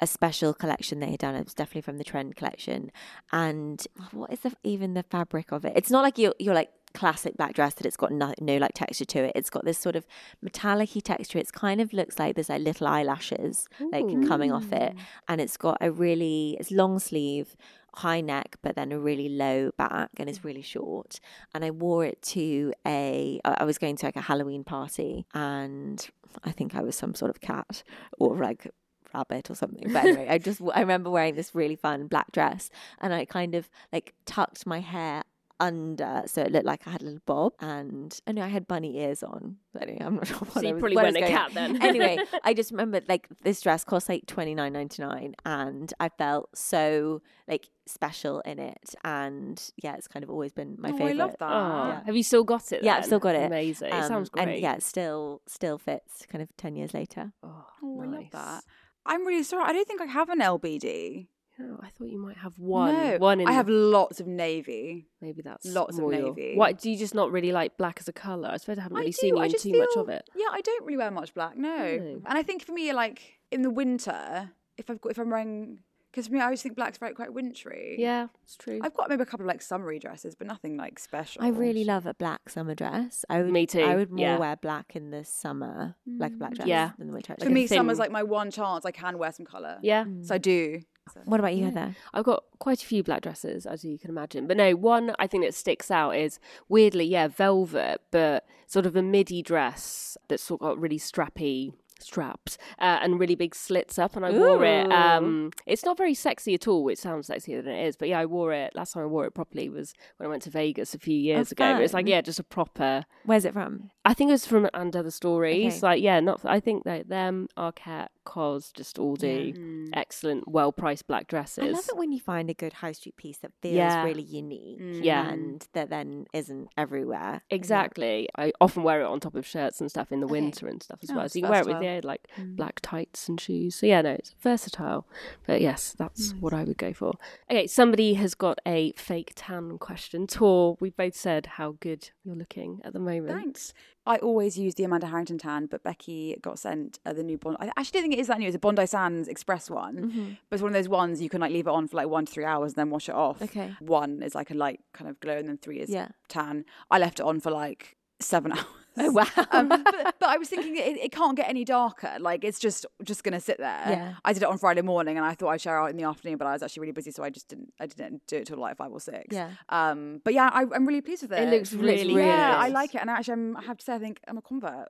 a 0.00 0.06
special 0.06 0.52
collection 0.52 0.98
they 0.98 1.12
had 1.12 1.20
done. 1.20 1.36
It 1.36 1.44
was 1.44 1.54
definitely 1.54 1.82
from 1.82 1.98
the 1.98 2.04
Trend 2.04 2.34
collection. 2.36 2.90
And 3.30 3.86
what 4.10 4.32
is 4.32 4.40
the 4.40 4.52
even 4.64 4.94
the 4.94 5.04
fabric 5.04 5.52
of 5.52 5.64
it? 5.64 5.74
It's 5.76 5.90
not 5.90 6.02
like 6.02 6.18
you're 6.18 6.34
you're 6.38 6.54
like 6.54 6.70
classic 6.94 7.36
black 7.36 7.54
dress 7.54 7.74
that 7.74 7.86
it's 7.86 7.96
got 7.96 8.12
no, 8.12 8.34
no 8.40 8.56
like 8.56 8.72
texture 8.74 9.04
to 9.04 9.24
it. 9.24 9.32
It's 9.34 9.50
got 9.50 9.64
this 9.64 9.78
sort 9.78 9.96
of 9.96 10.06
metallic-y 10.40 11.00
texture. 11.00 11.38
It's 11.38 11.50
kind 11.50 11.80
of 11.80 11.92
looks 11.92 12.18
like 12.18 12.34
there's 12.34 12.48
like 12.48 12.62
little 12.62 12.86
eyelashes 12.86 13.68
like 13.92 14.06
coming 14.26 14.52
off 14.52 14.72
it, 14.72 14.94
and 15.28 15.40
it's 15.40 15.56
got 15.56 15.78
a 15.80 15.90
really 15.90 16.56
it's 16.60 16.70
long 16.70 16.98
sleeve 16.98 17.56
high 17.96 18.20
neck 18.20 18.56
but 18.62 18.74
then 18.74 18.90
a 18.90 18.98
really 18.98 19.28
low 19.28 19.70
back 19.76 20.10
and 20.16 20.28
it's 20.28 20.38
mm. 20.38 20.44
really 20.44 20.62
short. 20.62 21.20
And 21.54 21.64
i 21.64 21.70
wore 21.70 22.04
it 22.04 22.22
to 22.22 22.72
a, 22.86 23.40
I 23.44 23.64
was 23.64 23.78
going 23.78 23.96
to 23.96 24.06
like 24.06 24.16
a 24.16 24.22
halloween 24.22 24.64
party 24.64 25.26
and 25.34 26.06
i 26.44 26.50
think 26.50 26.74
i 26.74 26.82
was 26.82 26.96
some 26.96 27.14
sort 27.14 27.30
of 27.30 27.40
cat 27.40 27.82
or 28.18 28.36
like 28.36 28.68
rabbit 29.12 29.50
or 29.50 29.54
something. 29.54 29.92
But 29.92 30.04
anyway 30.04 30.26
i 30.30 30.38
just 30.38 30.62
i 30.74 30.80
remember 30.80 31.10
wearing 31.10 31.34
this 31.34 31.54
really 31.54 31.76
fun 31.76 32.06
black 32.06 32.32
dress 32.32 32.70
and 33.00 33.12
i 33.12 33.24
kind 33.26 33.54
of 33.54 33.68
like 33.92 34.14
tucked 34.24 34.66
my 34.66 34.80
hair 34.80 35.22
under 35.62 36.22
so 36.26 36.42
it 36.42 36.50
looked 36.52 36.66
like 36.66 36.86
I 36.86 36.90
had 36.90 37.02
a 37.02 37.04
little 37.04 37.20
bob 37.24 37.52
and 37.60 38.18
I 38.26 38.32
know 38.32 38.42
I 38.42 38.48
had 38.48 38.66
bunny 38.66 38.98
ears 38.98 39.22
on. 39.22 39.56
But 39.72 39.82
anyway, 39.84 39.98
I'm 40.04 40.16
not 40.16 40.26
sure 40.28 40.38
what 40.38 40.52
So 40.54 40.60
I 40.60 40.62
you 40.64 40.74
was, 40.74 40.80
probably 40.80 40.96
what 40.96 41.04
I 41.06 41.10
went 41.12 41.20
was 41.20 41.28
a 41.30 41.32
cat 41.32 41.50
then. 41.54 41.82
anyway, 41.90 42.18
I 42.44 42.52
just 42.52 42.70
remember 42.72 43.00
like 43.08 43.28
this 43.42 43.60
dress 43.60 43.84
cost 43.84 44.08
like 44.08 44.26
twenty 44.26 44.54
nine 44.54 44.72
ninety 44.72 45.02
nine 45.02 45.34
and 45.46 45.92
I 46.00 46.08
felt 46.10 46.50
so 46.56 47.22
like 47.48 47.68
special 47.86 48.40
in 48.40 48.58
it 48.58 48.94
and 49.04 49.62
yeah, 49.82 49.94
it's 49.94 50.08
kind 50.08 50.22
of 50.24 50.30
always 50.30 50.52
been 50.52 50.76
my 50.78 50.90
Oh, 50.90 50.94
I 50.94 50.98
favorite. 50.98 51.16
love 51.16 51.34
that. 51.38 51.50
Oh, 51.52 51.86
Yeah. 51.88 52.02
Have 52.06 52.16
you 52.16 52.22
still 52.22 52.44
got 52.44 52.70
it? 52.72 52.82
Yeah, 52.82 52.96
I've 52.96 53.04
still 53.06 53.18
got 53.18 53.34
it. 53.34 53.46
Amazing. 53.46 53.88
it 53.88 53.94
Um, 53.94 54.08
sounds 54.08 54.28
great. 54.30 54.48
And 54.48 54.58
yeah, 54.60 54.74
it 54.74 54.82
still 54.82 55.40
still 55.46 55.78
fits 55.78 56.26
kind 56.30 56.42
of 56.42 56.48
ten 56.56 56.76
years 56.76 56.92
later. 56.92 57.32
Oh, 57.42 57.66
Oh, 57.84 58.00
I 58.02 58.06
love 58.06 58.30
that. 58.32 58.64
I'm 59.04 59.26
really 59.26 59.42
sorry. 59.42 59.64
I 59.66 59.72
don't 59.72 59.86
think 59.88 60.00
I 60.00 60.06
have 60.06 60.28
an 60.28 60.38
LBD. 60.38 61.26
Oh, 61.60 61.78
I 61.82 61.88
thought 61.90 62.08
you 62.08 62.18
might 62.18 62.38
have 62.38 62.58
one. 62.58 62.94
No, 62.94 63.16
one 63.18 63.40
in 63.40 63.46
I 63.46 63.52
have 63.52 63.68
lots 63.68 64.20
of 64.20 64.26
navy. 64.26 65.06
Maybe 65.20 65.42
that's 65.42 65.66
lots 65.66 65.96
of 65.96 66.02
more 66.02 66.12
your- 66.14 66.34
navy. 66.34 66.54
Why 66.56 66.72
do 66.72 66.90
you 66.90 66.96
just 66.96 67.14
not 67.14 67.30
really 67.30 67.52
like 67.52 67.76
black 67.76 67.98
as 68.00 68.08
a 68.08 68.12
color? 68.12 68.48
I 68.50 68.56
suppose 68.56 68.78
I 68.78 68.82
haven't 68.82 68.96
really 68.98 69.10
do, 69.10 69.16
seen 69.18 69.36
you 69.36 69.42
I 69.42 69.46
in 69.46 69.50
just 69.52 69.64
too 69.64 69.78
much 69.78 69.96
of 69.96 70.08
it. 70.08 70.28
Yeah, 70.34 70.46
I 70.50 70.60
don't 70.62 70.84
really 70.84 70.96
wear 70.96 71.10
much 71.10 71.34
black. 71.34 71.56
No, 71.56 71.68
oh, 71.74 71.96
No. 71.98 72.22
and 72.26 72.38
I 72.38 72.42
think 72.42 72.64
for 72.64 72.72
me, 72.72 72.92
like 72.92 73.38
in 73.50 73.62
the 73.62 73.70
winter, 73.70 74.50
if 74.78 74.88
I've 74.88 75.00
got 75.00 75.10
if 75.10 75.18
I'm 75.18 75.28
wearing, 75.30 75.80
because 76.10 76.26
for 76.28 76.32
me, 76.34 76.40
I 76.40 76.44
always 76.44 76.62
think 76.62 76.74
black's 76.74 76.96
very 76.98 77.12
quite 77.12 77.32
wintry. 77.34 77.96
Yeah, 77.98 78.28
it's 78.44 78.56
true. 78.56 78.80
I've 78.82 78.94
got 78.94 79.10
maybe 79.10 79.22
a 79.22 79.26
couple 79.26 79.44
of 79.44 79.48
like 79.48 79.60
summery 79.62 79.98
dresses, 79.98 80.34
but 80.34 80.46
nothing 80.46 80.78
like 80.78 80.98
special. 80.98 81.42
I 81.44 81.48
really 81.48 81.84
love 81.84 82.06
a 82.06 82.14
black 82.14 82.48
summer 82.48 82.74
dress. 82.74 83.24
I 83.28 83.42
would, 83.42 83.52
Me 83.52 83.66
too, 83.66 83.82
I 83.82 83.94
would 83.96 84.10
more 84.10 84.20
yeah. 84.20 84.38
wear 84.38 84.56
black 84.56 84.96
in 84.96 85.10
the 85.10 85.24
summer, 85.24 85.96
like 86.06 86.32
a 86.32 86.36
black 86.36 86.52
mm. 86.52 86.56
dress, 86.56 86.68
Yeah. 86.68 86.90
than 86.98 87.08
the 87.08 87.12
winter. 87.12 87.34
For 87.34 87.44
like 87.44 87.50
a 87.50 87.52
me, 87.52 87.66
summer's 87.66 87.98
thin- 87.98 88.04
like 88.04 88.10
my 88.10 88.22
one 88.22 88.50
chance. 88.50 88.86
I 88.86 88.90
can 88.90 89.18
wear 89.18 89.32
some 89.32 89.44
color. 89.46 89.78
Yeah. 89.82 90.04
so 90.22 90.34
I 90.34 90.38
do. 90.38 90.80
What 91.24 91.40
about 91.40 91.54
you, 91.54 91.64
Heather? 91.64 91.94
I've 92.14 92.24
got 92.24 92.44
quite 92.58 92.82
a 92.82 92.86
few 92.86 93.02
black 93.02 93.22
dresses, 93.22 93.66
as 93.66 93.84
you 93.84 93.98
can 93.98 94.10
imagine. 94.10 94.46
But 94.46 94.56
no, 94.56 94.72
one 94.72 95.14
I 95.18 95.26
think 95.26 95.44
that 95.44 95.54
sticks 95.54 95.90
out 95.90 96.16
is 96.16 96.38
weirdly, 96.68 97.04
yeah, 97.04 97.28
velvet, 97.28 98.00
but 98.10 98.46
sort 98.66 98.86
of 98.86 98.96
a 98.96 99.02
midi 99.02 99.42
dress 99.42 100.16
that's 100.28 100.42
sort 100.42 100.60
of 100.62 100.68
got 100.68 100.80
really 100.80 100.98
strappy 100.98 101.72
straps 102.00 102.58
uh, 102.80 102.98
and 103.00 103.20
really 103.20 103.36
big 103.36 103.54
slits 103.54 103.96
up 103.96 104.16
and 104.16 104.26
I 104.26 104.30
wore 104.32 104.64
it 104.64 104.90
um 104.90 105.50
it's 105.66 105.84
not 105.84 105.96
very 105.96 106.14
sexy 106.14 106.52
at 106.54 106.66
all 106.66 106.88
it 106.88 106.98
sounds 106.98 107.28
sexier 107.28 107.62
than 107.62 107.74
it 107.74 107.86
is 107.86 107.96
but 107.96 108.08
yeah 108.08 108.18
I 108.18 108.26
wore 108.26 108.52
it 108.52 108.74
last 108.74 108.94
time 108.94 109.04
I 109.04 109.06
wore 109.06 109.24
it 109.24 109.34
properly 109.34 109.68
was 109.68 109.94
when 110.16 110.26
I 110.26 110.30
went 110.30 110.42
to 110.42 110.50
Vegas 110.50 110.94
a 110.94 110.98
few 110.98 111.16
years 111.16 111.52
ago 111.52 111.64
it's 111.84 111.94
like 111.94 112.08
yeah 112.08 112.20
just 112.20 112.40
a 112.40 112.44
proper 112.44 113.04
Where's 113.24 113.44
it 113.44 113.52
from? 113.52 113.90
I 114.04 114.14
think 114.14 114.30
it 114.30 114.32
was 114.32 114.46
from 114.46 114.68
And 114.74 114.94
Other 114.96 115.12
Stories. 115.12 115.76
Okay. 115.78 115.86
Like, 115.86 116.02
yeah, 116.02 116.18
not. 116.18 116.40
I 116.44 116.58
think 116.58 116.84
that 116.84 117.08
them, 117.08 117.48
Arket, 117.56 118.08
Cos, 118.24 118.72
just 118.72 118.98
all 118.98 119.14
do 119.14 119.52
mm. 119.52 119.90
excellent, 119.92 120.48
well-priced 120.48 121.06
black 121.06 121.28
dresses. 121.28 121.64
I 121.64 121.68
love 121.70 121.88
it 121.88 121.96
when 121.96 122.10
you 122.10 122.18
find 122.18 122.50
a 122.50 122.54
good 122.54 122.72
high 122.74 122.92
street 122.92 123.16
piece 123.16 123.38
that 123.38 123.52
feels 123.62 123.74
Yeah. 123.76 124.02
really 124.04 124.22
unique, 124.22 124.80
mm. 124.80 125.04
Yeah. 125.04 125.28
and 125.28 125.64
that 125.72 125.88
then 125.90 126.26
isn't 126.32 126.68
everywhere. 126.76 127.42
Exactly. 127.50 128.28
I 128.36 128.52
often 128.60 128.82
wear 128.82 129.02
it 129.02 129.04
on 129.04 129.20
top 129.20 129.36
of 129.36 129.46
shirts 129.46 129.80
and 129.80 129.88
stuff 129.88 130.10
in 130.10 130.18
the 130.18 130.26
Okay. 130.26 130.32
winter 130.32 130.66
and 130.66 130.82
stuff 130.82 130.98
as 131.02 131.10
Oh, 131.10 131.14
well. 131.16 131.28
So 131.28 131.38
you 131.38 131.42
can 131.42 131.50
wear 131.50 131.60
it 131.60 131.66
with 131.66 131.76
versatile. 131.76 131.94
yeah, 131.94 132.00
like 132.02 132.26
mm. 132.36 132.56
black 132.56 132.80
tights 132.80 133.28
and 133.28 133.40
shoes. 133.40 133.76
So 133.76 133.86
yeah, 133.86 134.02
no, 134.02 134.10
it's 134.12 134.34
versatile. 134.40 135.06
But 135.46 135.60
yes, 135.60 135.94
that's 135.96 136.32
what 136.40 136.52
I 136.52 136.64
would 136.64 136.78
go 136.78 136.92
for. 136.92 137.12
Okay, 137.48 137.68
somebody 137.68 138.14
has 138.14 138.34
got 138.34 138.58
a 138.66 138.92
fake 138.96 139.32
tan 139.36 139.78
question. 139.78 140.26
Tor, 140.26 140.76
we 140.80 140.90
both 140.90 141.14
said 141.14 141.46
how 141.46 141.76
good 141.78 142.10
you're 142.24 142.34
looking 142.34 142.80
at 142.84 142.92
the 142.92 142.98
moment. 142.98 143.28
Thanks. 143.38 143.72
I 144.04 144.16
always 144.16 144.58
use 144.58 144.74
the 144.74 144.84
Amanda 144.84 145.06
Harrington 145.06 145.38
tan, 145.38 145.66
but 145.66 145.82
Becky 145.84 146.36
got 146.42 146.58
sent 146.58 146.98
uh, 147.06 147.12
the 147.12 147.22
new 147.22 147.38
Bondi. 147.38 147.58
I 147.60 147.66
actually 147.76 148.00
don't 148.00 148.02
think 148.02 148.14
it 148.14 148.18
is 148.20 148.26
that 148.26 148.38
new. 148.40 148.48
It's 148.48 148.56
a 148.56 148.58
Bondi 148.58 148.84
Sands 148.86 149.28
Express 149.28 149.70
one, 149.70 149.96
Mm-hmm. 149.96 150.28
but 150.50 150.54
it's 150.56 150.62
one 150.62 150.70
of 150.70 150.74
those 150.74 150.88
ones 150.88 151.22
you 151.22 151.28
can 151.28 151.40
like 151.40 151.52
leave 151.52 151.66
it 151.68 151.70
on 151.70 151.86
for 151.86 151.96
like 151.96 152.08
one 152.08 152.26
to 152.26 152.32
three 152.32 152.44
hours 152.44 152.72
and 152.72 152.76
then 152.78 152.90
wash 152.90 153.08
it 153.08 153.14
off. 153.14 153.40
Okay. 153.40 153.72
One 153.80 154.22
is 154.22 154.34
like 154.34 154.50
a 154.50 154.54
light 154.54 154.80
kind 154.92 155.08
of 155.08 155.20
glow, 155.20 155.36
and 155.38 155.48
then 155.48 155.58
three 155.58 155.78
is 155.78 155.88
Yeah. 155.88 156.08
tan. 156.28 156.64
I 156.90 156.98
left 156.98 157.20
it 157.20 157.26
on 157.26 157.38
for 157.40 157.50
like 157.52 157.96
seven 158.20 158.52
hours. 158.58 158.64
Oh 158.98 159.10
wow! 159.10 159.26
um, 159.50 159.68
but, 159.68 159.84
but 159.84 160.28
I 160.28 160.36
was 160.36 160.48
thinking 160.48 160.76
it, 160.76 160.96
it 160.96 161.12
can't 161.12 161.36
get 161.36 161.48
any 161.48 161.64
darker. 161.64 162.16
Like 162.20 162.44
it's 162.44 162.58
just 162.58 162.86
just 163.02 163.24
gonna 163.24 163.40
sit 163.40 163.58
there. 163.58 163.84
Yeah. 163.88 164.14
I 164.24 164.32
did 164.32 164.42
it 164.42 164.48
on 164.48 164.58
Friday 164.58 164.82
morning, 164.82 165.16
and 165.16 165.24
I 165.24 165.34
thought 165.34 165.48
I'd 165.48 165.60
share 165.60 165.78
out 165.78 165.90
in 165.90 165.96
the 165.96 166.04
afternoon, 166.04 166.38
but 166.38 166.46
I 166.46 166.52
was 166.52 166.62
actually 166.62 166.82
really 166.82 166.92
busy, 166.92 167.10
so 167.10 167.22
I 167.22 167.30
just 167.30 167.48
didn't. 167.48 167.72
I 167.80 167.86
didn't 167.86 168.26
do 168.26 168.36
it 168.36 168.46
till 168.46 168.58
like 168.58 168.76
five 168.76 168.92
or 168.92 169.00
six. 169.00 169.34
Yeah. 169.34 169.50
Um. 169.68 170.20
But 170.24 170.34
yeah, 170.34 170.50
I, 170.52 170.62
I'm 170.74 170.86
really 170.86 171.00
pleased 171.00 171.22
with 171.22 171.32
it. 171.32 171.48
It 171.48 171.50
looks 171.50 171.72
really 171.72 172.14
yeah. 172.14 172.52
good. 172.52 172.58
I 172.64 172.68
like 172.68 172.94
it, 172.94 173.00
and 173.00 173.10
actually, 173.10 173.32
I'm, 173.32 173.56
I 173.56 173.62
have 173.62 173.78
to 173.78 173.84
say, 173.84 173.94
I 173.94 173.98
think 173.98 174.20
I'm 174.28 174.38
a 174.38 174.42
convert. 174.42 174.88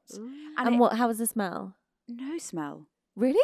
and 0.58 0.74
it- 0.74 0.78
what? 0.78 0.96
How 0.96 1.08
was 1.08 1.18
the 1.18 1.26
smell? 1.26 1.76
No 2.08 2.38
smell. 2.38 2.86
Really? 3.14 3.40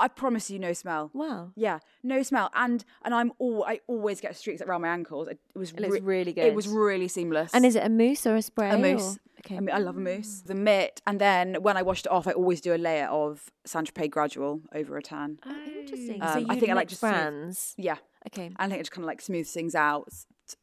I 0.00 0.08
promise 0.08 0.50
you, 0.50 0.58
no 0.58 0.72
smell. 0.72 1.10
Wow. 1.14 1.52
Yeah, 1.54 1.78
no 2.02 2.22
smell, 2.22 2.50
and 2.54 2.84
and 3.04 3.14
I'm 3.14 3.32
all 3.38 3.64
I 3.64 3.80
always 3.86 4.20
get 4.20 4.36
streaks 4.36 4.60
around 4.62 4.82
my 4.82 4.88
ankles. 4.88 5.28
It, 5.28 5.38
was 5.54 5.70
It 5.72 5.88
re- 5.90 6.00
really 6.00 6.32
good. 6.32 6.44
It 6.46 6.54
was 6.54 6.66
really 6.68 7.08
seamless. 7.08 7.52
And 7.54 7.64
is 7.64 7.76
it 7.76 7.84
a 7.84 7.88
mousse 7.88 8.26
or 8.26 8.36
a 8.36 8.42
spray? 8.42 8.70
a 8.70 8.74
or- 8.74 8.78
mousse. 8.78 9.18
Okay. 9.44 9.56
I 9.56 9.60
mean, 9.60 9.74
I 9.74 9.78
love 9.78 9.96
a 9.96 10.00
mousse. 10.00 10.42
The 10.44 10.54
mitt, 10.54 11.00
and 11.06 11.18
then 11.18 11.54
when 11.62 11.76
I 11.78 11.82
washed 11.82 12.04
it 12.06 12.12
off, 12.12 12.26
I 12.26 12.32
always 12.32 12.60
do 12.60 12.74
a 12.74 12.76
layer 12.76 13.06
of 13.06 13.50
Saint 13.64 13.92
Tropez 13.94 14.10
Gradual 14.10 14.60
over 14.74 14.98
a 14.98 15.02
tan. 15.02 15.38
Oh, 15.46 15.56
interesting. 15.80 16.20
Um, 16.22 16.28
so 16.44 16.46
I 16.50 16.58
think 16.58 16.70
I 16.70 16.74
like 16.74 16.88
just 16.88 17.00
smooth- 17.00 17.56
Yeah, 17.78 17.96
Okay. 18.26 18.50
I 18.58 18.66
think 18.68 18.80
it 18.80 18.82
just 18.82 18.90
kind 18.92 19.04
of 19.04 19.06
like 19.06 19.22
smooths 19.22 19.52
things 19.52 19.74
out. 19.74 20.12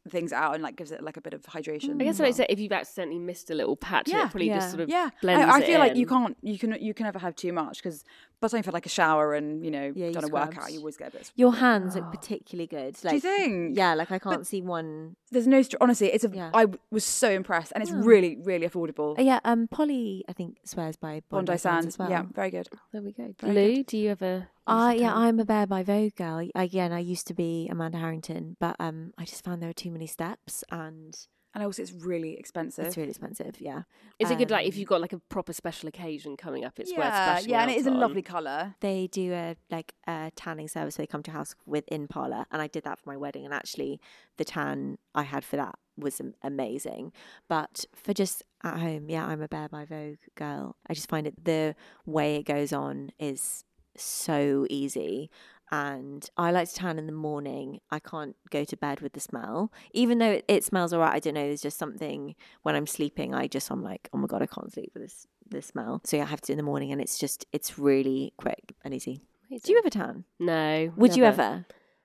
Things 0.08 0.32
out 0.32 0.54
and 0.54 0.62
like 0.62 0.76
gives 0.76 0.92
it 0.92 1.02
like 1.02 1.16
a 1.16 1.20
bit 1.20 1.34
of 1.34 1.42
hydration. 1.42 2.00
I 2.00 2.04
guess 2.04 2.14
as 2.14 2.20
like 2.20 2.34
I 2.34 2.38
well. 2.38 2.46
if 2.50 2.60
you've 2.60 2.72
accidentally 2.72 3.18
missed 3.18 3.50
a 3.50 3.54
little 3.54 3.76
patch, 3.76 4.08
yeah, 4.08 4.26
it 4.26 4.30
probably 4.30 4.48
just 4.48 4.70
sort 4.70 4.80
of 4.82 4.88
yeah. 4.88 5.10
blends 5.22 5.44
I, 5.46 5.56
I 5.56 5.60
it 5.60 5.66
feel 5.66 5.78
like 5.78 5.96
you 5.96 6.06
can't, 6.06 6.36
you 6.42 6.58
can, 6.58 6.76
you 6.80 6.94
can 6.94 7.04
never 7.04 7.18
have 7.18 7.34
too 7.36 7.52
much 7.52 7.82
because 7.82 8.04
by 8.40 8.46
the 8.46 8.50
time 8.50 8.58
you've 8.58 8.66
had 8.66 8.74
like 8.74 8.86
a 8.86 8.90
shower 8.90 9.34
and 9.34 9.64
you 9.64 9.70
know 9.70 9.92
Yeah, 9.94 10.10
done 10.10 10.24
a 10.24 10.28
you 10.28 10.32
workout, 10.32 10.72
you 10.72 10.78
always 10.78 10.96
get 10.96 11.08
a 11.08 11.10
bit. 11.18 11.32
Your 11.36 11.54
hands 11.54 11.94
look 11.96 12.10
particularly 12.12 12.66
good. 12.66 12.94
Do 13.00 13.14
you 13.14 13.20
think? 13.20 13.76
Yeah, 13.76 13.94
like 13.94 14.10
I 14.12 14.18
can't 14.18 14.46
see 14.46 14.60
one. 14.62 15.16
There's 15.30 15.46
no 15.46 15.62
str- 15.62 15.76
honestly. 15.80 16.08
It's 16.08 16.24
a. 16.24 16.30
I 16.54 16.62
Yeah. 16.62 16.66
was 16.90 17.04
so 17.04 17.30
impressed, 17.30 17.72
and 17.74 17.82
it's 17.82 17.90
Yeah. 17.92 18.00
really, 18.02 18.36
really 18.42 18.66
affordable. 18.68 19.14
Oh, 19.18 19.22
yeah, 19.22 19.40
um, 19.44 19.68
Polly, 19.68 20.24
I 20.28 20.32
think 20.32 20.58
swears 20.64 20.96
by 20.96 21.22
Bondi, 21.28 21.46
Bondi 21.46 21.52
Sands 21.58 21.62
Sands, 21.62 21.86
as 21.94 21.98
well. 21.98 22.10
yeah, 22.10 22.22
very 22.32 22.50
good. 22.50 22.68
There 22.92 23.02
we 23.02 23.12
go. 23.12 23.34
Very 23.40 23.54
Lou, 23.54 23.76
good. 23.76 23.86
do 23.86 23.98
you 23.98 24.10
ever? 24.10 24.48
Uh, 24.66 24.94
yeah, 24.96 25.14
I'm 25.14 25.40
a 25.40 25.44
Bare 25.46 25.66
by 25.66 25.82
Vogue 25.82 26.14
girl. 26.14 26.46
Again, 26.54 26.92
I 26.92 26.98
used 26.98 27.26
to 27.28 27.34
be 27.34 27.68
Amanda 27.70 27.96
Harrington, 27.98 28.56
but 28.60 28.76
um, 28.78 29.14
I 29.16 29.24
just 29.24 29.42
found 29.42 29.62
there 29.62 29.68
were 29.68 29.72
too 29.78 29.90
many 29.90 30.06
steps, 30.06 30.62
and 30.70 31.16
And 31.54 31.64
also, 31.64 31.80
it's 31.82 31.92
really 31.92 32.32
expensive. 32.38 32.84
it's 32.86 32.96
really 32.98 33.10
expensive. 33.10 33.54
Yeah, 33.60 33.82
Is 34.18 34.30
it 34.30 34.38
good 34.38 34.50
like 34.50 34.66
if 34.66 34.74
Um, 34.74 34.78
you've 34.78 34.88
got 34.94 35.00
like 35.00 35.14
a 35.14 35.18
proper 35.34 35.52
special 35.52 35.88
occasion 35.88 36.36
coming 36.36 36.62
up? 36.66 36.78
It's 36.78 36.90
worth 36.92 36.98
yeah, 36.98 37.24
splashing 37.24 37.50
yeah, 37.50 37.62
and 37.62 37.70
out 37.70 37.76
it 37.76 37.80
is 37.80 37.86
a 37.86 37.90
lovely 38.04 38.22
colour. 38.22 38.74
they 38.80 39.06
do 39.20 39.32
a 39.32 39.56
like 39.70 39.94
a 40.06 40.30
tanning 40.36 40.68
service 40.68 40.98
where 40.98 41.04
they 41.04 41.10
come 41.14 41.22
to 41.24 41.30
your 41.30 41.38
house 41.38 41.54
with 41.64 41.84
in 41.88 42.06
parlor, 42.06 42.44
and 42.50 42.60
I 42.60 42.66
did 42.68 42.84
that 42.84 42.98
for 42.98 43.08
my 43.08 43.16
wedding, 43.16 43.44
and 43.46 43.54
actually, 43.54 43.98
the 44.36 44.44
tan 44.44 44.98
I 45.14 45.22
had 45.22 45.42
for 45.44 45.56
that 45.56 45.76
was 45.96 46.20
amazing. 46.42 47.12
But 47.48 47.84
for 47.94 48.12
just 48.22 48.42
at 48.62 48.78
home, 48.78 49.08
yeah, 49.08 49.24
I'm 49.26 49.42
a 49.42 49.48
Bare 49.48 49.68
by 49.70 49.84
Vogue 49.84 50.22
girl. 50.36 50.76
I 50.88 50.94
just 50.94 51.08
find 51.08 51.26
it 51.26 51.44
the 51.44 51.74
way 52.06 52.36
it 52.36 52.44
goes 52.44 52.72
on 52.72 53.10
is 53.18 53.64
so 53.96 54.66
easy. 54.70 55.30
And 55.70 56.28
I 56.36 56.50
like 56.50 56.68
to 56.70 56.74
tan 56.74 56.98
in 56.98 57.06
the 57.06 57.12
morning. 57.12 57.80
I 57.90 57.98
can't 57.98 58.36
go 58.50 58.64
to 58.64 58.76
bed 58.76 59.00
with 59.00 59.12
the 59.12 59.20
smell, 59.20 59.70
even 59.92 60.18
though 60.18 60.32
it, 60.32 60.44
it 60.48 60.64
smells 60.64 60.94
alright. 60.94 61.14
I 61.14 61.18
don't 61.18 61.34
know. 61.34 61.46
There's 61.46 61.60
just 61.60 61.78
something 61.78 62.34
when 62.62 62.74
I'm 62.74 62.86
sleeping. 62.86 63.34
I 63.34 63.48
just 63.48 63.70
I'm 63.70 63.82
like, 63.82 64.08
oh 64.12 64.18
my 64.18 64.26
god, 64.26 64.42
I 64.42 64.46
can't 64.46 64.72
sleep 64.72 64.92
with 64.94 65.02
this 65.02 65.26
this 65.50 65.66
smell. 65.66 66.00
So 66.04 66.16
yeah, 66.16 66.24
I 66.24 66.26
have 66.26 66.40
to 66.42 66.46
do 66.48 66.52
in 66.54 66.56
the 66.56 66.62
morning, 66.62 66.92
and 66.92 67.00
it's 67.00 67.18
just 67.18 67.46
it's 67.52 67.78
really 67.78 68.32
quick 68.38 68.74
and 68.84 68.94
easy. 68.94 69.20
Do 69.50 69.72
you 69.72 69.78
ever 69.78 69.90
tan? 69.90 70.24
No. 70.38 70.92
Would 70.96 71.16
you 71.16 71.24
ever? 71.24 71.64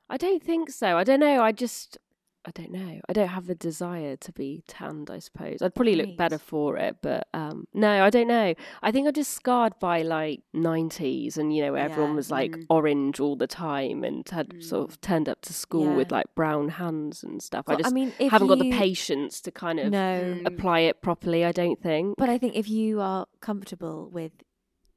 I 0.10 0.18
don't 0.18 0.44
think 0.44 0.70
so. 0.70 0.98
I 0.98 1.04
don't 1.04 1.20
know. 1.20 1.42
I 1.42 1.52
just, 1.52 1.98
I 2.46 2.52
don't 2.52 2.72
know. 2.72 3.00
I 3.08 3.14
don't 3.14 3.30
have 3.30 3.48
the 3.48 3.56
desire 3.56 4.18
to 4.18 4.32
be 4.34 4.64
tanned. 4.68 5.10
I 5.10 5.20
suppose 5.20 5.62
I'd 5.62 5.74
probably 5.76 5.96
look 5.96 6.18
better 6.18 6.38
for 6.38 6.76
it, 6.78 6.98
but 7.02 7.26
um, 7.34 7.68
no, 7.74 8.04
I 8.04 8.10
don't 8.10 8.28
know. 8.28 8.54
I 8.82 8.92
think 8.92 9.08
I'm 9.08 9.14
just 9.14 9.32
scarred 9.32 9.80
by 9.80 10.02
like 10.02 10.42
'90s, 10.54 11.38
and 11.38 11.56
you 11.56 11.64
know, 11.64 11.72
where 11.72 11.82
everyone 11.84 12.12
Yeah. 12.12 12.16
was 12.18 12.30
like 12.32 12.52
Mm. 12.58 12.66
orange 12.70 13.20
all 13.22 13.38
the 13.38 13.48
time 13.48 14.04
and 14.04 14.28
had 14.28 14.62
sort 14.62 14.90
of 14.90 15.00
turned 15.00 15.30
up 15.30 15.40
to 15.42 15.54
school 15.54 15.96
with 15.96 16.12
like 16.12 16.26
brown 16.36 16.68
hands 16.70 17.24
and 17.24 17.42
stuff. 17.42 17.64
I 17.68 17.72
Well, 17.72 17.80
I 17.80 17.84
just 17.84 17.94
mean, 17.94 18.12
if 18.20 18.32
haven't 18.32 18.48
got 18.50 18.60
the 18.60 18.72
patience 18.72 19.40
to 19.42 19.52
kind 19.52 19.80
of 19.80 19.92
No. 19.92 20.42
apply 20.46 20.80
it 20.82 21.02
properly. 21.02 21.46
I 21.46 21.54
don't 21.54 21.82
think. 21.82 22.16
But 22.18 22.28
I 22.30 22.38
think 22.38 22.56
if 22.56 22.68
you 22.68 23.00
are 23.00 23.26
comfortable 23.40 24.10
with 24.12 24.32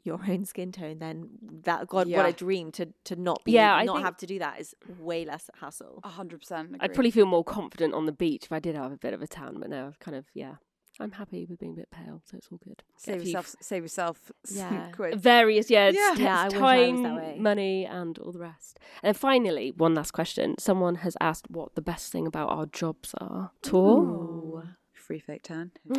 your 0.07 0.21
own 0.29 0.45
skin 0.45 0.73
tone, 0.73 0.99
then 0.99 1.29
that 1.65 1.87
God, 1.89 2.09
what 2.11 2.27
a 2.29 2.33
dream 2.33 2.73
to 2.73 2.87
to 3.05 3.17
not 3.17 3.45
be 3.45 3.53
Yeah, 3.53 3.75
I 3.75 3.85
not 3.85 4.03
have 4.03 4.17
to 4.19 4.27
do 4.27 4.39
that 4.39 4.61
is 4.61 4.75
way 4.99 5.25
less 5.25 5.51
hassle. 5.61 6.01
A 6.05 6.09
hundred 6.09 6.41
percent. 6.41 6.77
I'd 6.81 6.95
probably 6.95 7.11
feel 7.11 7.27
more 7.27 7.45
confident 7.45 7.95
on 7.95 8.07
the 8.07 8.13
beach 8.13 8.45
if 8.45 8.53
I 8.53 8.61
did 8.61 8.77
have 8.77 8.93
a 8.93 8.97
bit 8.97 9.13
of 9.15 9.23
a 9.23 9.27
tan, 9.27 9.59
but 9.61 9.69
now 9.71 9.87
I've 9.89 9.99
kind 9.99 10.17
of 10.17 10.27
yeah. 10.35 10.55
I'm 10.99 11.11
happy 11.13 11.45
with 11.45 11.59
being 11.59 11.73
a 11.73 11.77
bit 11.77 11.91
pale, 11.91 12.23
so 12.25 12.39
it's 12.39 12.49
all 12.51 12.59
good. 12.65 12.83
Save 12.97 13.21
few 13.21 13.33
yourself, 13.33 13.55
save 13.61 13.83
yourself. 13.83 14.33
Yeah. 14.51 14.91
various 15.15 15.69
yeah, 15.69 15.89
it's 15.89 15.99
Yeah. 15.99 16.15
t- 16.17 16.23
Yeah, 16.23 16.41
I 16.41 16.47
it's 16.47 16.55
wish 16.55 16.63
I 16.63 16.91
was 16.91 17.03
that 17.03 17.09
time, 17.35 17.43
money, 17.43 17.85
and 17.85 18.19
all 18.19 18.33
the 18.33 18.39
rest. 18.39 18.79
And 19.03 19.15
finally, 19.15 19.73
one 19.77 19.95
last 19.95 20.13
question: 20.13 20.55
Someone 20.59 20.95
has 20.97 21.15
asked 21.21 21.51
what 21.51 21.75
the 21.75 21.83
best 21.83 22.13
thing 22.13 22.27
about 22.27 22.49
our 22.49 22.65
jobs 22.65 23.15
are. 23.21 23.51
Tor. 23.61 23.99
Ooh. 24.01 24.63
Free 25.07 25.21
fake 25.21 25.45
tan. 25.45 25.71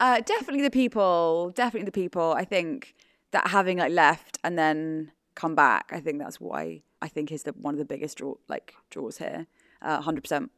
uh, 0.00 0.20
definitely 0.20 0.62
the 0.62 0.72
people. 0.72 1.52
Definitely 1.54 1.84
the 1.84 1.92
people. 1.92 2.32
I 2.32 2.44
think 2.44 2.96
that 3.30 3.46
having 3.46 3.78
like 3.78 3.92
left 3.92 4.40
and 4.42 4.58
then 4.58 5.12
come 5.36 5.54
back. 5.54 5.90
I 5.92 6.00
think 6.00 6.18
that's 6.18 6.40
why 6.40 6.82
I 7.00 7.06
think 7.06 7.30
is 7.30 7.44
the 7.44 7.52
one 7.52 7.74
of 7.74 7.78
the 7.78 7.84
biggest 7.84 8.18
draw 8.18 8.34
like 8.48 8.74
draws 8.90 9.18
here. 9.18 9.46
Uh, 9.80 10.00
Hundred 10.00 10.22
percent. 10.22 10.50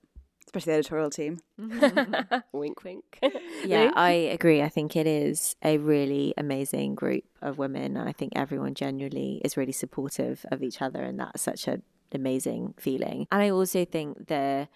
Especially 0.46 0.72
the 0.72 0.78
editorial 0.78 1.10
team. 1.10 1.40
wink, 2.52 2.82
wink. 2.82 3.18
Yeah, 3.62 3.82
Lou? 3.82 3.92
I 3.94 4.10
agree. 4.10 4.62
I 4.62 4.70
think 4.70 4.96
it 4.96 5.06
is 5.06 5.54
a 5.62 5.76
really 5.76 6.32
amazing 6.38 6.94
group 6.94 7.24
of 7.42 7.58
women. 7.58 7.98
and 7.98 8.08
I 8.08 8.12
think 8.12 8.32
everyone 8.36 8.72
genuinely 8.72 9.42
is 9.44 9.58
really 9.58 9.72
supportive 9.72 10.46
of 10.50 10.62
each 10.62 10.80
other, 10.80 11.02
and 11.02 11.20
that's 11.20 11.42
such 11.42 11.68
an 11.68 11.82
amazing 12.12 12.72
feeling. 12.78 13.26
And 13.30 13.42
I 13.42 13.50
also 13.50 13.84
think 13.84 14.28
the 14.28 14.68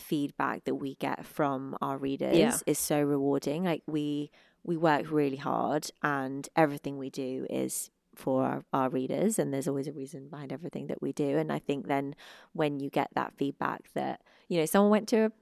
feedback 0.00 0.64
that 0.64 0.74
we 0.76 0.94
get 0.96 1.24
from 1.24 1.76
our 1.80 1.96
readers 1.98 2.36
Yeah. 2.36 2.56
is 2.66 2.78
so 2.78 3.00
rewarding. 3.02 3.64
Like 3.64 3.82
we 3.86 4.30
we 4.62 4.76
work 4.76 5.10
really 5.10 5.36
hard, 5.36 5.90
and 6.02 6.48
everything 6.54 6.98
we 6.98 7.08
do 7.10 7.46
is 7.48 7.90
for 8.14 8.42
our, 8.44 8.64
our 8.74 8.90
readers 8.90 9.38
and 9.38 9.54
there's 9.54 9.68
always 9.68 9.86
a 9.86 9.92
reason 9.92 10.28
behind 10.28 10.52
everything 10.52 10.88
that 10.88 11.00
we 11.00 11.12
do 11.12 11.38
and 11.38 11.50
i 11.50 11.58
think 11.60 11.86
then 11.86 12.14
when 12.52 12.78
you 12.80 12.90
get 12.90 13.08
that 13.14 13.32
feedback 13.38 13.88
that 13.94 14.20
you 14.48 14.58
know 14.58 14.66
someone 14.66 14.90
went 14.90 15.08
to 15.08 15.26
a 15.26 15.32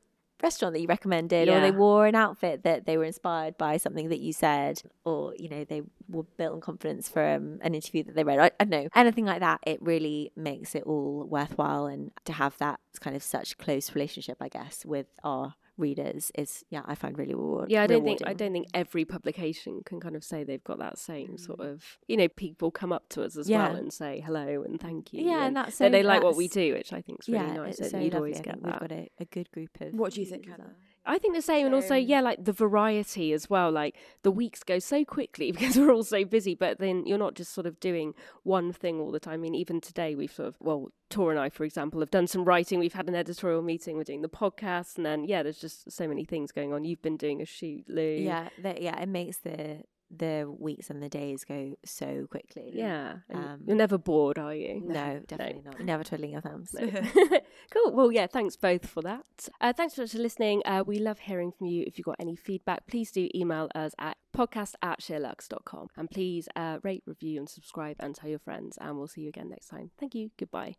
restaurant 0.43 0.75
that 0.75 0.81
you 0.81 0.87
recommended 0.87 1.49
or 1.49 1.61
they 1.61 1.71
wore 1.71 2.07
an 2.07 2.15
outfit 2.15 2.63
that 2.63 2.87
they 2.87 2.97
were 2.97 3.05
inspired 3.05 3.59
by 3.59 3.77
something 3.77 4.09
that 4.09 4.21
you 4.21 4.33
said 4.33 4.81
or 5.05 5.35
you 5.39 5.49
know 5.49 5.65
they 5.65 5.83
were 6.09 6.25
built 6.37 6.55
on 6.55 6.61
confidence 6.61 7.09
from 7.09 7.59
an 7.63 7.75
interview 7.75 8.03
that 8.05 8.15
they 8.15 8.25
read. 8.25 8.39
I, 8.39 8.51
I 8.61 8.65
don't 8.65 8.85
know. 8.85 8.89
Anything 8.95 9.25
like 9.27 9.41
that 9.41 9.61
it 9.67 9.81
really 9.83 10.33
makes 10.37 10.75
it 10.75 10.85
all 10.85 11.27
worthwhile 11.29 11.87
and 11.87 12.11
to 12.25 12.33
have 12.33 12.57
that 12.59 12.81
kind 13.01 13.15
of 13.17 13.23
such 13.23 13.57
close 13.59 13.95
relationship 13.95 14.37
i 14.41 14.49
guess 14.49 14.85
with 14.85 15.07
our 15.23 15.55
readers 15.79 16.31
is 16.35 16.65
yeah 16.71 16.83
i 16.87 16.95
find 16.95 17.17
really 17.19 17.35
rewarding. 17.35 17.71
Yeah, 17.71 17.83
I 17.83 17.87
don't 17.87 18.05
think 18.05 18.21
I 18.27 18.33
don't 18.33 18.53
think 18.53 18.69
every 18.75 19.05
publication 19.05 19.83
can 19.85 20.01
kind 20.01 20.17
of 20.17 20.25
say 20.25 20.45
they've 20.45 20.63
got 20.65 20.79
that 20.79 20.99
same 20.99 21.39
sort 21.39 21.61
mm. 21.61 21.71
of 21.73 21.99
you 22.07 22.17
know 22.17 22.29
people 22.29 22.71
come 22.71 22.93
up 22.93 23.09
to 23.11 23.23
us 23.23 23.37
as 23.37 23.49
well 23.49 23.75
and 23.75 23.93
say 23.93 24.23
hello 24.25 24.63
and 24.63 24.81
thank 24.81 25.13
you. 25.13 25.25
Yeah, 25.25 25.47
and 25.47 25.57
that's 25.57 25.79
that 25.79 25.87
so- 25.87 25.91
they 25.91 26.03
like 26.03 26.23
what 26.23 26.37
we 26.37 26.49
do, 26.49 26.75
which 26.75 26.93
I 26.93 27.01
think 27.01 27.21
is 27.21 27.29
really 27.29 27.47
yeah, 27.47 27.53
nice. 27.55 27.79
it's 27.79 27.79
that 27.79 27.91
so 27.93 27.99
you'd 27.99 28.15
lovely. 28.15 28.33
always 28.33 28.41
get 28.41 28.63
that. 28.63 28.81
we've 28.81 28.89
got 28.89 28.93
a, 28.93 29.11
a 29.21 29.25
good 29.25 29.51
group 29.51 29.81
of 29.81 29.95
What 29.95 30.13
do 30.13 30.21
you 30.21 30.27
think, 30.27 30.47
readers 30.47 30.59
Heather? 30.59 30.77
I 31.07 31.19
think 31.19 31.35
the 31.35 31.43
same, 31.43 31.67
and 31.67 31.75
also 31.75 31.95
yeah, 31.95 32.21
like 32.21 32.45
the 32.45 32.53
variety 32.53 33.33
as 33.33 33.49
well. 33.49 33.71
Like 33.71 33.97
the 34.23 34.31
weeks 34.31 34.63
go 34.63 34.79
so 34.79 35.05
quickly 35.05 35.53
because 35.53 35.77
we're 35.77 35.93
all 35.93 36.05
so 36.05 36.25
busy, 36.25 36.55
but 36.55 36.79
then 36.79 37.07
you're 37.07 37.19
not 37.19 37.35
just 37.35 37.53
sort 37.53 37.67
of 37.67 37.81
doing 37.81 38.15
one 38.43 38.73
thing 38.73 39.01
all 39.01 39.11
the 39.11 39.21
time. 39.21 39.35
I 39.35 39.37
mean, 39.37 39.55
even 39.55 39.81
today 39.81 40.15
we've 40.15 40.33
sort 40.33 40.49
of 40.49 40.57
well, 40.61 40.91
Tor 41.11 41.31
and 41.31 41.41
I, 41.41 41.49
for 41.49 41.65
example, 41.65 42.01
have 42.01 42.11
done 42.11 42.27
some 42.27 42.45
writing. 42.45 42.79
We've 42.79 42.93
had 42.93 43.09
an 43.09 43.15
editorial 43.15 43.63
meeting. 43.63 43.97
We're 43.97 44.05
doing 44.05 44.23
the 44.23 44.29
podcast, 44.29 44.97
and 44.97 45.07
then 45.07 45.25
yeah, 45.25 45.43
there's 45.43 45.61
just 45.61 45.91
so 45.91 46.07
many 46.07 46.25
things 46.25 46.53
going 46.53 46.73
on. 46.73 46.85
You've 46.85 47.03
been 47.03 47.17
doing 47.17 47.41
a 47.41 47.47
shoot, 47.47 47.85
Lou. 47.89 48.03
Yeah, 48.03 48.49
that, 48.63 48.83
yeah, 48.83 49.01
it 49.01 49.09
makes 49.09 49.39
the 49.39 49.83
the 50.11 50.53
weeks 50.59 50.91
and 50.91 51.03
the 51.03 51.09
days 51.09 51.45
go 51.45 51.75
so 51.85 52.27
quickly. 52.31 52.71
yeah. 52.75 53.17
Um, 53.33 53.61
you're 53.67 53.77
never 53.77 53.99
bored, 53.99 54.39
are 54.39 54.55
you? 54.55 54.81
No, 54.85 55.21
definitely 55.27 55.63
not. 55.65 55.81
Never 55.85 56.05
twiddling 56.05 56.33
your 56.33 56.41
thumbs. 56.41 56.75
cool. 57.71 57.93
Well, 57.93 58.11
yeah, 58.13 58.27
thanks 58.27 58.57
both 58.57 58.87
for 58.87 59.03
that. 59.03 59.49
Uh, 59.61 59.73
thanks 59.73 59.95
so 59.95 60.03
much 60.03 60.13
for 60.13 60.19
listening. 60.19 60.63
Uh, 60.65 60.83
we 60.87 60.99
love 60.99 61.21
hearing 61.21 61.53
from 61.53 61.67
you. 61.67 61.85
If 61.87 61.99
you've 61.99 62.07
got 62.07 62.17
any 62.19 62.37
feedback, 62.37 62.87
please 62.87 63.11
do 63.11 63.29
email 63.35 63.69
us 63.75 63.93
at 63.99 64.17
podcast 64.37 64.75
at 64.83 65.01
sheerluxe.com. 65.01 65.89
And 65.97 66.11
please 66.11 66.49
uh, 66.57 66.79
rate, 66.83 67.03
review, 67.07 67.39
and 67.39 67.49
subscribe 67.49 67.97
and 68.01 68.15
tell 68.15 68.31
your 68.31 68.39
friends. 68.39 68.79
And 68.81 68.97
we'll 68.97 69.09
see 69.09 69.23
you 69.23 69.29
again 69.29 69.51
next 69.51 69.69
time. 69.69 69.91
Thank 69.99 70.15
you. 70.15 70.31
Goodbye. 70.39 70.77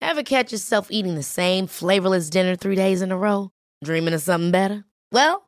Ever 0.00 0.22
catch 0.22 0.52
yourself 0.52 0.88
eating 0.90 1.16
the 1.16 1.22
same 1.22 1.66
flavorless 1.66 2.30
dinner 2.30 2.56
three 2.56 2.76
days 2.76 3.02
in 3.02 3.10
a 3.10 3.18
row? 3.18 3.50
Dreaming 3.82 4.14
of 4.14 4.20
something 4.22 4.50
better? 4.52 4.84
Well, 5.10 5.47